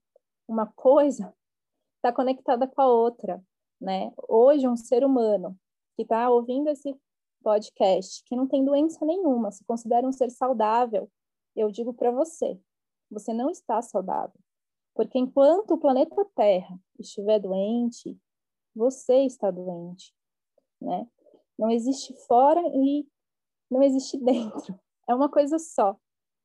Uma 0.48 0.66
coisa 0.66 1.34
está 1.96 2.10
conectada 2.12 2.66
com 2.66 2.80
a 2.80 2.86
outra, 2.86 3.44
né? 3.78 4.12
Hoje 4.26 4.66
um 4.66 4.76
ser 4.76 5.04
humano 5.04 5.54
que 5.94 6.02
está 6.02 6.30
ouvindo 6.30 6.68
esse 6.68 6.98
podcast, 7.42 8.22
que 8.24 8.34
não 8.34 8.48
tem 8.48 8.64
doença 8.64 9.04
nenhuma, 9.04 9.52
se 9.52 9.64
considera 9.64 10.06
um 10.06 10.12
ser 10.12 10.30
saudável, 10.30 11.10
eu 11.54 11.70
digo 11.70 11.92
para 11.92 12.10
você, 12.10 12.58
você 13.10 13.32
não 13.32 13.50
está 13.50 13.82
saudável. 13.82 14.38
Porque 14.94 15.18
enquanto 15.18 15.72
o 15.72 15.78
planeta 15.78 16.24
Terra 16.34 16.78
estiver 16.98 17.38
doente, 17.38 18.18
você 18.74 19.24
está 19.26 19.50
doente, 19.50 20.14
né? 20.80 21.06
Não 21.58 21.70
existe 21.70 22.14
fora 22.26 22.62
e 22.74 23.06
não 23.70 23.82
existe 23.82 24.16
dentro. 24.24 24.78
É 25.06 25.14
uma 25.14 25.28
coisa 25.28 25.58
só. 25.58 25.96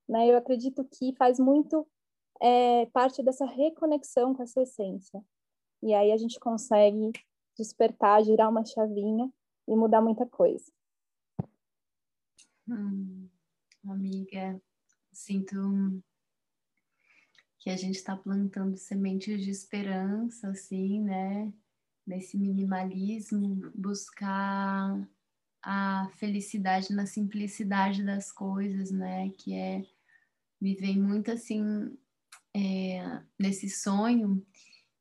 Né? 0.07 0.27
Eu 0.27 0.37
acredito 0.37 0.83
que 0.83 1.15
faz 1.15 1.39
muito 1.39 1.87
é, 2.43 2.85
parte 2.87 3.23
dessa 3.23 3.45
reconexão 3.45 4.35
com 4.35 4.43
essa 4.43 4.61
essência. 4.61 5.23
E 5.81 5.93
aí 5.93 6.11
a 6.11 6.17
gente 6.17 6.37
consegue 6.39 7.13
despertar, 7.57 8.21
girar 8.23 8.49
uma 8.49 8.65
chavinha 8.65 9.31
e 9.65 9.75
mudar 9.75 10.01
muita 10.01 10.25
coisa. 10.25 10.69
Hum, 12.67 13.29
amiga, 13.87 14.61
sinto 15.11 16.03
que 17.59 17.69
a 17.69 17.77
gente 17.77 17.95
está 17.95 18.15
plantando 18.17 18.75
sementes 18.75 19.41
de 19.41 19.49
esperança, 19.49 20.49
assim, 20.49 21.01
né? 21.01 21.53
Nesse 22.05 22.37
minimalismo, 22.37 23.71
buscar 23.73 25.09
a 25.61 26.09
felicidade 26.17 26.93
na 26.93 27.05
simplicidade 27.05 28.03
das 28.03 28.33
coisas, 28.33 28.91
né? 28.91 29.29
Que 29.29 29.53
é 29.53 29.85
me 30.59 30.75
vem 30.75 30.97
muito 30.97 31.29
assim 31.29 31.97
é, 32.55 33.21
nesse 33.39 33.69
sonho 33.69 34.45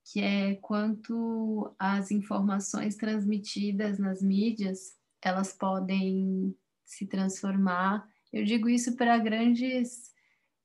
que 0.05 0.21
é 0.21 0.57
quanto 0.57 1.75
as 1.79 2.11
informações 2.11 2.97
transmitidas 2.97 3.99
nas 3.99 4.23
mídias 4.23 4.97
elas 5.23 5.53
podem 5.53 6.55
se 6.85 7.07
transformar. 7.07 8.07
Eu 8.33 8.45
digo 8.45 8.69
isso 8.69 8.97
para 8.97 9.17
grandes 9.19 10.11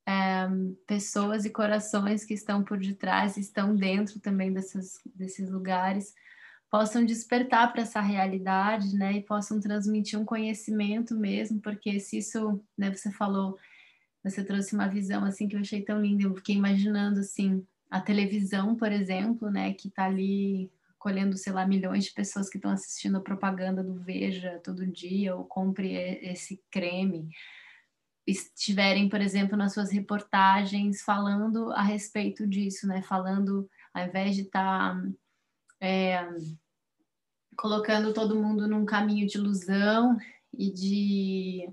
é, 0.06 0.48
pessoas 0.86 1.44
e 1.44 1.50
corações 1.50 2.24
que 2.24 2.34
estão 2.34 2.64
por 2.64 2.78
detrás, 2.78 3.36
estão 3.36 3.76
dentro 3.76 4.18
também 4.20 4.52
dessas, 4.52 4.98
desses 5.14 5.48
lugares, 5.48 6.12
possam 6.70 7.04
despertar 7.04 7.72
para 7.72 7.82
essa 7.82 8.00
realidade, 8.00 8.94
né, 8.94 9.14
e 9.14 9.22
possam 9.22 9.60
transmitir 9.60 10.18
um 10.18 10.24
conhecimento 10.24 11.14
mesmo, 11.14 11.60
porque 11.60 11.98
se 12.00 12.18
isso, 12.18 12.62
né, 12.76 12.94
você 12.94 13.10
falou, 13.12 13.56
você 14.22 14.44
trouxe 14.44 14.74
uma 14.74 14.88
visão 14.88 15.24
assim 15.24 15.48
que 15.48 15.56
eu 15.56 15.60
achei 15.60 15.82
tão 15.82 16.00
linda, 16.00 16.24
eu 16.24 16.34
fiquei 16.34 16.54
imaginando 16.54 17.20
assim, 17.20 17.64
a 17.90 18.00
televisão, 18.00 18.76
por 18.76 18.92
exemplo, 18.92 19.50
né, 19.50 19.72
que 19.72 19.88
está 19.88 20.04
ali 20.04 20.70
colhendo, 20.98 21.36
sei 21.36 21.52
lá, 21.52 21.66
milhões 21.66 22.04
de 22.04 22.12
pessoas 22.12 22.50
que 22.50 22.58
estão 22.58 22.70
assistindo 22.70 23.16
a 23.16 23.22
propaganda 23.22 23.82
do 23.82 23.94
Veja 23.94 24.60
todo 24.64 24.86
dia, 24.86 25.34
ou 25.34 25.44
compre 25.44 25.94
esse 26.22 26.62
creme, 26.70 27.28
estiverem, 28.26 29.08
por 29.08 29.20
exemplo, 29.20 29.56
nas 29.56 29.72
suas 29.72 29.90
reportagens 29.90 31.00
falando 31.02 31.72
a 31.72 31.82
respeito 31.82 32.46
disso, 32.46 32.86
né, 32.86 33.00
falando, 33.02 33.68
ao 33.94 34.06
invés 34.06 34.36
de 34.36 34.42
estar 34.42 34.94
tá 34.94 35.08
é, 35.80 36.28
colocando 37.56 38.12
todo 38.12 38.40
mundo 38.40 38.68
num 38.68 38.84
caminho 38.84 39.26
de 39.26 39.38
ilusão 39.38 40.18
e 40.52 40.70
de, 40.70 41.68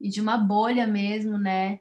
e 0.00 0.08
de 0.08 0.20
uma 0.20 0.36
bolha 0.36 0.86
mesmo, 0.86 1.36
né? 1.36 1.80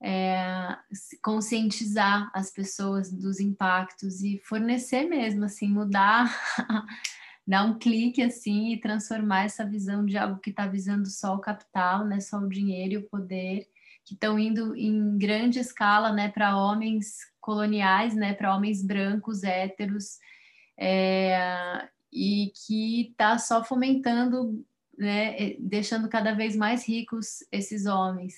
É, 0.00 0.76
conscientizar 1.22 2.30
as 2.34 2.50
pessoas 2.50 3.10
dos 3.10 3.40
impactos 3.40 4.22
e 4.22 4.38
fornecer 4.44 5.04
mesmo, 5.08 5.44
assim, 5.44 5.68
mudar, 5.68 6.30
dar 7.46 7.64
um 7.64 7.78
clique 7.78 8.22
assim 8.22 8.72
e 8.72 8.80
transformar 8.80 9.44
essa 9.44 9.64
visão 9.64 10.04
de 10.04 10.18
algo 10.18 10.38
que 10.38 10.50
está 10.50 10.66
visando 10.66 11.08
só 11.08 11.34
o 11.34 11.40
capital, 11.40 12.04
né? 12.04 12.20
Só 12.20 12.38
o 12.38 12.48
dinheiro 12.48 12.92
e 12.94 12.96
o 12.98 13.08
poder, 13.08 13.66
que 14.04 14.14
estão 14.14 14.38
indo 14.38 14.76
em 14.76 15.18
grande 15.18 15.58
escala, 15.58 16.12
né? 16.12 16.28
Para 16.28 16.56
homens 16.56 17.18
coloniais, 17.40 18.14
né? 18.14 18.34
Para 18.34 18.54
homens 18.54 18.82
brancos, 18.84 19.42
héteros, 19.42 20.18
é, 20.78 21.88
e 22.12 22.52
que 22.54 23.10
está 23.10 23.38
só 23.38 23.64
fomentando, 23.64 24.64
né, 24.96 25.54
deixando 25.58 26.08
cada 26.08 26.34
vez 26.34 26.56
mais 26.56 26.86
ricos 26.86 27.44
esses 27.52 27.86
homens. 27.86 28.34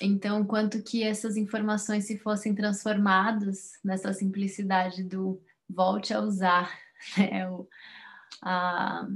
Então, 0.00 0.44
quanto 0.44 0.82
que 0.82 1.02
essas 1.02 1.36
informações 1.36 2.06
se 2.06 2.16
fossem 2.18 2.54
transformadas 2.54 3.72
nessa 3.84 4.12
simplicidade 4.12 5.04
do 5.04 5.42
volte 5.68 6.14
a 6.14 6.20
usar, 6.20 6.70
né, 7.18 7.48
o, 7.50 7.68
a, 8.42 9.06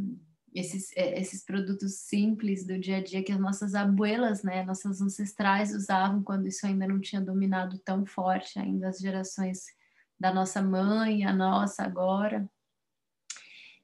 esses, 0.55 0.97
é, 0.97 1.18
esses 1.20 1.45
produtos 1.45 1.95
simples 1.95 2.66
do 2.66 2.78
dia 2.78 2.99
a 2.99 3.03
dia 3.03 3.22
que 3.22 3.32
as 3.32 3.41
nossas 3.41 3.74
abuelas, 3.74 4.43
né, 4.43 4.62
nossas 4.62 5.01
ancestrais 5.01 5.74
usavam 5.74 6.22
quando 6.22 6.47
isso 6.47 6.66
ainda 6.66 6.87
não 6.87 7.01
tinha 7.01 7.20
dominado 7.20 7.78
tão 7.78 8.07
forte 8.07 8.59
ainda 8.59 8.89
as 8.89 8.99
gerações 8.99 9.64
da 10.20 10.32
nossa 10.32 10.62
mãe, 10.62 11.24
a 11.24 11.32
nossa 11.32 11.82
agora. 11.82 12.49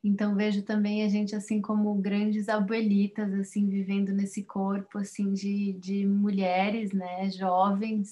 Então 0.03 0.35
vejo 0.35 0.63
também 0.63 1.05
a 1.05 1.09
gente 1.09 1.37
assim 1.37 1.61
como 1.61 1.95
grandes 1.95 2.49
abuelitas 2.49 3.33
assim 3.35 3.69
vivendo 3.69 4.13
nesse 4.13 4.43
corpo 4.43 4.99
assim 4.99 5.33
de, 5.33 5.75
de 5.75 6.07
mulheres, 6.07 6.93
né, 6.93 7.31
jovens, 7.31 8.11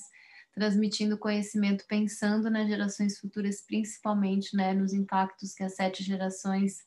transmitindo 0.52 1.16
conhecimento, 1.16 1.86
pensando 1.88 2.50
nas 2.50 2.68
gerações 2.68 3.18
futuras, 3.18 3.62
principalmente, 3.62 4.54
né, 4.54 4.74
nos 4.74 4.92
impactos 4.92 5.54
que 5.54 5.62
as 5.62 5.76
sete 5.76 6.02
gerações 6.02 6.86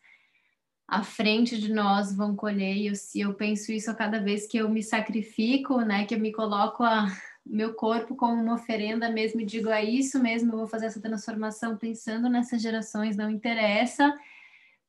à 0.88 1.04
frente 1.04 1.58
de 1.58 1.74
nós 1.74 2.14
vão 2.14 2.36
colher. 2.36 2.76
E 2.76 2.88
eu, 2.88 2.94
eu 3.16 3.34
penso 3.34 3.72
isso 3.72 3.90
a 3.90 3.96
cada 3.96 4.20
vez 4.20 4.46
que 4.46 4.58
eu 4.58 4.70
me 4.70 4.84
sacrifico, 4.84 5.80
né, 5.82 6.06
que 6.06 6.14
eu 6.14 6.20
me 6.20 6.32
coloco 6.32 6.84
a 6.84 7.08
meu 7.44 7.74
corpo 7.74 8.16
como 8.16 8.40
uma 8.40 8.54
oferenda 8.54 9.10
mesmo 9.10 9.42
e 9.42 9.46
digo 9.46 9.70
é 9.70 9.84
isso 9.84 10.22
mesmo, 10.22 10.52
eu 10.52 10.58
vou 10.58 10.68
fazer 10.68 10.86
essa 10.86 11.02
transformação 11.02 11.76
pensando 11.76 12.30
nessas 12.30 12.62
gerações, 12.62 13.18
não 13.18 13.32
interessa 13.32 14.14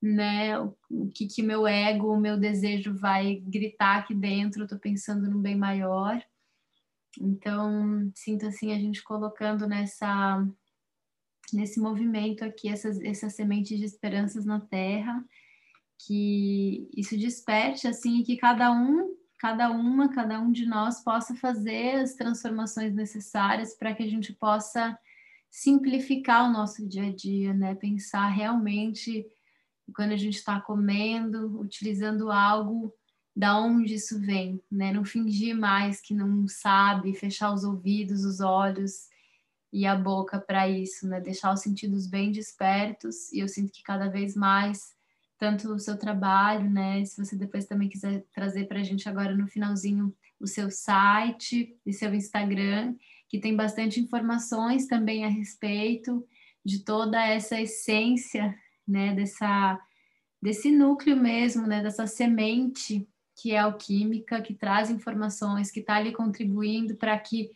né? 0.02 0.58
O, 0.58 0.74
que, 1.14 1.26
que 1.28 1.42
meu 1.42 1.66
ego, 1.66 2.12
o 2.12 2.20
meu 2.20 2.36
desejo 2.36 2.92
vai 2.92 3.36
gritar 3.36 3.98
aqui 3.98 4.12
dentro, 4.12 4.64
eu 4.64 4.68
tô 4.68 4.76
pensando 4.76 5.30
no 5.30 5.38
bem 5.38 5.56
maior. 5.56 6.20
Então, 7.20 8.10
sinto 8.14 8.46
assim 8.46 8.72
a 8.72 8.78
gente 8.78 9.02
colocando 9.02 9.66
nessa 9.66 10.44
nesse 11.52 11.78
movimento 11.78 12.44
aqui 12.44 12.68
essas, 12.68 12.98
essas 13.00 13.34
sementes 13.34 13.78
de 13.78 13.84
esperanças 13.84 14.46
na 14.46 14.58
terra, 14.58 15.22
que 15.98 16.88
isso 16.96 17.16
desperte 17.18 17.86
assim 17.86 18.22
que 18.22 18.38
cada 18.38 18.72
um, 18.72 19.14
cada 19.38 19.70
uma, 19.70 20.08
cada 20.08 20.40
um 20.40 20.50
de 20.50 20.64
nós 20.64 21.02
possa 21.04 21.34
fazer 21.34 21.96
as 21.96 22.14
transformações 22.14 22.94
necessárias 22.94 23.76
para 23.76 23.94
que 23.94 24.02
a 24.02 24.08
gente 24.08 24.32
possa 24.32 24.98
simplificar 25.50 26.48
o 26.48 26.52
nosso 26.52 26.88
dia 26.88 27.08
a 27.08 27.14
dia, 27.14 27.52
né? 27.52 27.74
Pensar 27.74 28.28
realmente 28.28 29.26
quando 29.94 30.12
a 30.12 30.16
gente 30.16 30.36
está 30.36 30.60
comendo, 30.60 31.60
utilizando 31.60 32.30
algo, 32.30 32.94
da 33.34 33.58
onde 33.58 33.94
isso 33.94 34.20
vem, 34.20 34.62
né? 34.70 34.92
Não 34.92 35.04
fingir 35.04 35.56
mais 35.56 36.00
que 36.00 36.14
não 36.14 36.46
sabe, 36.46 37.14
fechar 37.14 37.52
os 37.52 37.64
ouvidos, 37.64 38.24
os 38.24 38.40
olhos 38.40 39.08
e 39.72 39.86
a 39.86 39.96
boca 39.96 40.38
para 40.38 40.68
isso, 40.68 41.08
né? 41.08 41.20
Deixar 41.20 41.52
os 41.52 41.60
sentidos 41.60 42.06
bem 42.06 42.30
despertos 42.30 43.32
e 43.32 43.38
eu 43.38 43.48
sinto 43.48 43.72
que 43.72 43.82
cada 43.82 44.08
vez 44.08 44.36
mais 44.36 44.92
tanto 45.38 45.72
o 45.72 45.78
seu 45.78 45.96
trabalho, 45.96 46.70
né? 46.70 47.04
Se 47.04 47.16
você 47.16 47.34
depois 47.34 47.64
também 47.64 47.88
quiser 47.88 48.24
trazer 48.32 48.66
para 48.66 48.80
a 48.80 48.84
gente 48.84 49.08
agora 49.08 49.34
no 49.34 49.48
finalzinho 49.48 50.14
o 50.38 50.46
seu 50.46 50.70
site 50.70 51.76
e 51.86 51.92
seu 51.92 52.14
Instagram, 52.14 52.94
que 53.28 53.40
tem 53.40 53.56
bastante 53.56 53.98
informações 53.98 54.86
também 54.86 55.24
a 55.24 55.28
respeito 55.28 56.24
de 56.64 56.84
toda 56.84 57.20
essa 57.26 57.60
essência 57.60 58.54
né, 58.86 59.14
dessa, 59.14 59.80
desse 60.40 60.70
núcleo 60.70 61.16
mesmo, 61.16 61.66
né, 61.66 61.82
dessa 61.82 62.06
semente 62.06 63.06
que 63.34 63.52
é 63.52 63.58
alquímica, 63.58 64.42
que 64.42 64.54
traz 64.54 64.90
informações, 64.90 65.70
que 65.70 65.80
está 65.80 65.96
ali 65.96 66.12
contribuindo 66.12 66.96
para 66.96 67.18
que 67.18 67.50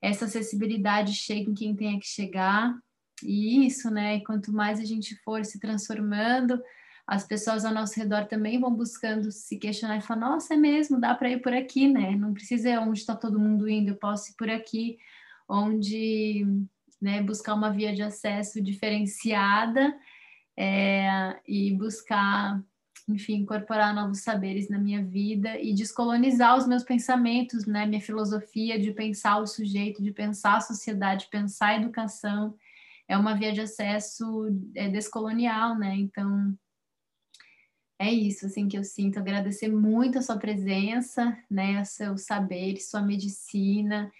essa 0.00 0.24
acessibilidade 0.24 1.12
chegue 1.12 1.50
em 1.50 1.54
quem 1.54 1.76
tenha 1.76 1.98
que 1.98 2.06
chegar. 2.06 2.76
E 3.22 3.66
isso, 3.66 3.90
né, 3.90 4.16
e 4.16 4.24
quanto 4.24 4.52
mais 4.52 4.80
a 4.80 4.84
gente 4.84 5.16
for 5.22 5.44
se 5.44 5.58
transformando, 5.60 6.60
as 7.06 7.26
pessoas 7.26 7.64
ao 7.64 7.72
nosso 7.72 7.98
redor 7.98 8.26
também 8.26 8.60
vão 8.60 8.72
buscando 8.72 9.32
se 9.32 9.56
questionar 9.56 9.96
e 9.96 10.02
falar: 10.02 10.20
nossa, 10.20 10.54
é 10.54 10.56
mesmo, 10.56 11.00
dá 11.00 11.14
para 11.14 11.30
ir 11.30 11.40
por 11.40 11.52
aqui, 11.52 11.88
né? 11.88 12.14
Não 12.14 12.34
precisa 12.34 12.68
ir 12.68 12.78
onde 12.78 12.98
está 12.98 13.16
todo 13.16 13.40
mundo 13.40 13.68
indo, 13.68 13.90
eu 13.90 13.96
posso 13.96 14.30
ir 14.30 14.34
por 14.36 14.50
aqui, 14.50 14.98
onde 15.48 16.46
né, 17.00 17.22
buscar 17.22 17.54
uma 17.54 17.70
via 17.70 17.94
de 17.94 18.02
acesso 18.02 18.60
diferenciada 18.60 19.96
é, 20.60 21.38
e 21.46 21.72
buscar, 21.72 22.60
enfim, 23.08 23.34
incorporar 23.34 23.94
novos 23.94 24.22
saberes 24.22 24.68
na 24.68 24.76
minha 24.76 25.04
vida 25.04 25.56
e 25.56 25.72
descolonizar 25.72 26.56
os 26.56 26.66
meus 26.66 26.82
pensamentos, 26.82 27.64
né? 27.64 27.86
Minha 27.86 28.00
filosofia 28.00 28.76
de 28.76 28.90
pensar 28.90 29.38
o 29.38 29.46
sujeito, 29.46 30.02
de 30.02 30.10
pensar 30.10 30.56
a 30.56 30.60
sociedade, 30.60 31.28
pensar 31.30 31.68
a 31.68 31.76
educação, 31.76 32.56
é 33.06 33.16
uma 33.16 33.36
via 33.36 33.52
de 33.52 33.60
acesso 33.60 34.48
é, 34.74 34.88
descolonial, 34.88 35.78
né? 35.78 35.94
Então, 35.94 36.52
é 37.96 38.12
isso 38.12 38.46
assim 38.46 38.66
que 38.66 38.76
eu 38.76 38.82
sinto. 38.82 39.20
Agradecer 39.20 39.68
muito 39.68 40.18
a 40.18 40.22
sua 40.22 40.38
presença, 40.38 41.38
né? 41.48 41.84
Seu 41.84 42.18
saber, 42.18 42.78
sua 42.78 43.00
medicina 43.00 44.10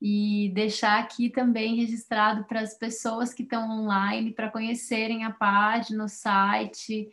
e 0.00 0.50
deixar 0.54 0.98
aqui 0.98 1.28
também 1.28 1.76
registrado 1.76 2.44
para 2.44 2.60
as 2.60 2.72
pessoas 2.74 3.34
que 3.34 3.42
estão 3.42 3.70
online 3.70 4.32
para 4.32 4.50
conhecerem 4.50 5.24
a 5.24 5.30
página, 5.30 6.04
o 6.04 6.08
site. 6.08 7.12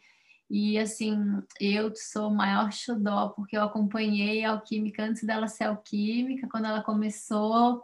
E 0.50 0.80
assim, 0.80 1.42
eu 1.60 1.94
sou 1.94 2.30
o 2.30 2.36
maior 2.36 2.72
xodó, 2.72 3.30
porque 3.30 3.58
eu 3.58 3.64
acompanhei 3.64 4.46
a 4.46 4.52
Alquímica 4.52 5.04
antes 5.04 5.24
dela 5.24 5.50
ser 5.50 5.66
alquímica, 5.66 6.48
quando 6.50 6.66
ela 6.66 6.82
começou. 6.82 7.84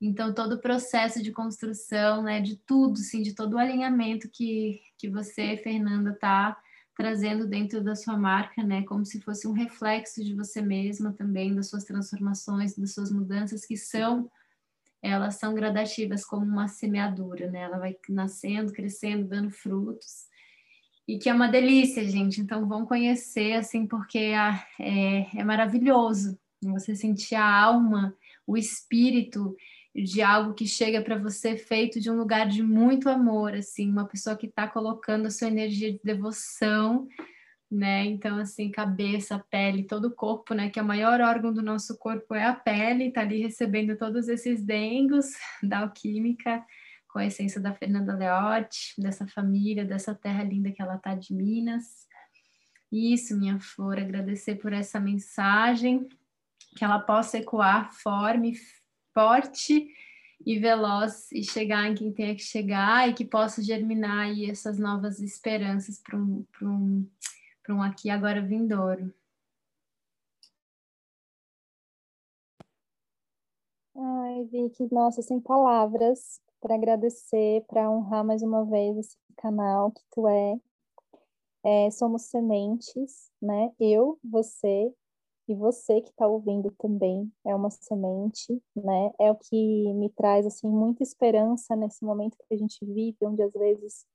Então, 0.00 0.34
todo 0.34 0.54
o 0.54 0.60
processo 0.60 1.22
de 1.22 1.30
construção, 1.30 2.22
né, 2.22 2.40
de 2.40 2.56
tudo, 2.56 2.98
sim, 2.98 3.22
de 3.22 3.34
todo 3.34 3.54
o 3.54 3.58
alinhamento 3.58 4.28
que, 4.28 4.80
que 4.98 5.08
você, 5.08 5.58
Fernanda, 5.58 6.10
está 6.10 6.56
trazendo 6.96 7.46
dentro 7.46 7.84
da 7.84 7.94
sua 7.94 8.16
marca, 8.16 8.62
né, 8.64 8.82
como 8.82 9.04
se 9.04 9.20
fosse 9.20 9.46
um 9.46 9.52
reflexo 9.52 10.24
de 10.24 10.34
você 10.34 10.60
mesma 10.60 11.12
também, 11.12 11.54
das 11.54 11.68
suas 11.68 11.84
transformações, 11.84 12.76
das 12.76 12.94
suas 12.94 13.12
mudanças 13.12 13.64
que 13.64 13.76
são 13.76 14.28
elas 15.02 15.36
são 15.36 15.54
gradativas 15.54 16.24
como 16.24 16.44
uma 16.44 16.68
semeadura, 16.68 17.50
né? 17.50 17.62
Ela 17.62 17.78
vai 17.78 17.96
nascendo, 18.08 18.72
crescendo, 18.72 19.26
dando 19.26 19.50
frutos. 19.50 20.28
E 21.08 21.18
que 21.18 21.28
é 21.28 21.34
uma 21.34 21.48
delícia, 21.48 22.04
gente. 22.08 22.40
Então 22.40 22.68
vão 22.68 22.84
conhecer, 22.86 23.54
assim, 23.54 23.86
porque 23.86 24.32
é, 24.78 25.26
é 25.34 25.44
maravilhoso 25.44 26.38
você 26.62 26.94
sentir 26.94 27.34
a 27.34 27.62
alma, 27.62 28.14
o 28.46 28.56
espírito 28.56 29.56
de 29.94 30.22
algo 30.22 30.54
que 30.54 30.66
chega 30.66 31.02
para 31.02 31.18
você 31.18 31.56
feito 31.56 31.98
de 32.00 32.10
um 32.10 32.16
lugar 32.16 32.46
de 32.46 32.62
muito 32.62 33.08
amor, 33.08 33.54
assim, 33.54 33.90
uma 33.90 34.06
pessoa 34.06 34.36
que 34.36 34.46
está 34.46 34.68
colocando 34.68 35.26
a 35.26 35.30
sua 35.30 35.48
energia 35.48 35.92
de 35.92 36.00
devoção 36.04 37.08
né? 37.70 38.04
Então, 38.04 38.38
assim, 38.38 38.70
cabeça, 38.70 39.38
pele, 39.50 39.84
todo 39.84 40.06
o 40.06 40.14
corpo, 40.14 40.54
né? 40.54 40.68
Que 40.68 40.80
é 40.80 40.82
o 40.82 40.86
maior 40.86 41.20
órgão 41.20 41.52
do 41.52 41.62
nosso 41.62 41.96
corpo 41.96 42.34
é 42.34 42.44
a 42.44 42.54
pele, 42.54 43.12
tá 43.12 43.20
ali 43.20 43.40
recebendo 43.40 43.96
todos 43.96 44.28
esses 44.28 44.62
dengos 44.62 45.26
da 45.62 45.80
alquímica, 45.80 46.64
com 47.08 47.18
a 47.18 47.26
essência 47.26 47.60
da 47.60 47.72
Fernanda 47.72 48.14
Leotti, 48.14 48.94
dessa 48.98 49.26
família, 49.26 49.84
dessa 49.84 50.14
terra 50.14 50.42
linda 50.42 50.72
que 50.72 50.82
ela 50.82 50.98
tá 50.98 51.14
de 51.14 51.32
Minas. 51.32 52.08
Isso, 52.90 53.38
minha 53.38 53.60
flor, 53.60 53.98
agradecer 53.98 54.56
por 54.56 54.72
essa 54.72 54.98
mensagem, 54.98 56.08
que 56.76 56.84
ela 56.84 56.98
possa 56.98 57.38
ecoar 57.38 57.92
forme, 57.92 58.54
forte 59.14 59.88
e 60.44 60.58
veloz 60.58 61.30
e 61.32 61.44
chegar 61.44 61.88
em 61.88 61.94
quem 61.94 62.12
tenha 62.12 62.34
que 62.34 62.42
chegar 62.42 63.08
e 63.08 63.14
que 63.14 63.24
possa 63.24 63.62
germinar 63.62 64.26
aí 64.26 64.50
essas 64.50 64.78
novas 64.78 65.20
esperanças 65.20 65.98
para 65.98 66.16
um, 66.16 66.44
um 66.62 67.06
para 67.62 67.74
um 67.74 67.82
aqui 67.82 68.10
agora 68.10 68.40
vindouro. 68.40 69.12
Ai, 73.94 74.44
Vicky, 74.44 74.88
nossa, 74.92 75.20
sem 75.22 75.40
palavras 75.40 76.40
para 76.60 76.74
agradecer, 76.74 77.64
para 77.66 77.90
honrar 77.90 78.24
mais 78.24 78.42
uma 78.42 78.64
vez 78.64 78.96
esse 78.96 79.16
canal 79.36 79.90
que 79.90 80.02
tu 80.10 80.28
é. 80.28 80.60
é. 81.64 81.90
Somos 81.90 82.22
sementes, 82.22 83.30
né? 83.40 83.72
Eu, 83.78 84.18
você 84.22 84.92
e 85.48 85.54
você 85.54 86.00
que 86.00 86.10
está 86.10 86.26
ouvindo 86.26 86.70
também 86.78 87.30
é 87.44 87.54
uma 87.54 87.70
semente, 87.70 88.62
né? 88.76 89.10
É 89.18 89.30
o 89.30 89.36
que 89.36 89.92
me 89.94 90.08
traz 90.10 90.46
assim 90.46 90.68
muita 90.68 91.02
esperança 91.02 91.74
nesse 91.74 92.04
momento 92.04 92.36
que 92.38 92.54
a 92.54 92.56
gente 92.56 92.84
vive, 92.84 93.16
onde 93.22 93.42
às 93.42 93.52
vezes 93.52 94.06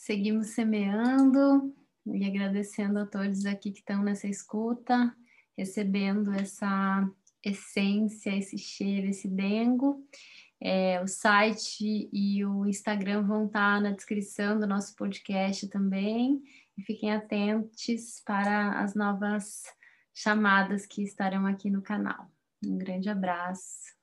Seguimos 0.00 0.54
semeando 0.54 1.76
e 2.06 2.24
agradecendo 2.24 3.00
a 3.00 3.06
todos 3.06 3.44
aqui 3.44 3.70
que 3.70 3.80
estão 3.80 4.02
nessa 4.02 4.26
escuta, 4.26 5.14
recebendo 5.54 6.32
essa 6.32 7.06
essência, 7.44 8.34
esse 8.34 8.56
cheiro, 8.56 9.08
esse 9.08 9.28
dengo. 9.28 10.02
É, 10.58 11.02
o 11.02 11.06
site 11.06 12.08
e 12.10 12.42
o 12.46 12.64
Instagram 12.64 13.26
vão 13.26 13.44
estar 13.44 13.78
na 13.82 13.90
descrição 13.90 14.58
do 14.58 14.66
nosso 14.66 14.96
podcast 14.96 15.68
também. 15.68 16.42
E 16.78 16.82
fiquem 16.82 17.12
atentos 17.12 18.22
para 18.24 18.80
as 18.80 18.94
novas 18.94 19.64
chamadas 20.14 20.86
que 20.86 21.02
estarão 21.02 21.44
aqui 21.44 21.68
no 21.68 21.82
canal. 21.82 22.32
Um 22.64 22.78
grande 22.78 23.10
abraço. 23.10 23.99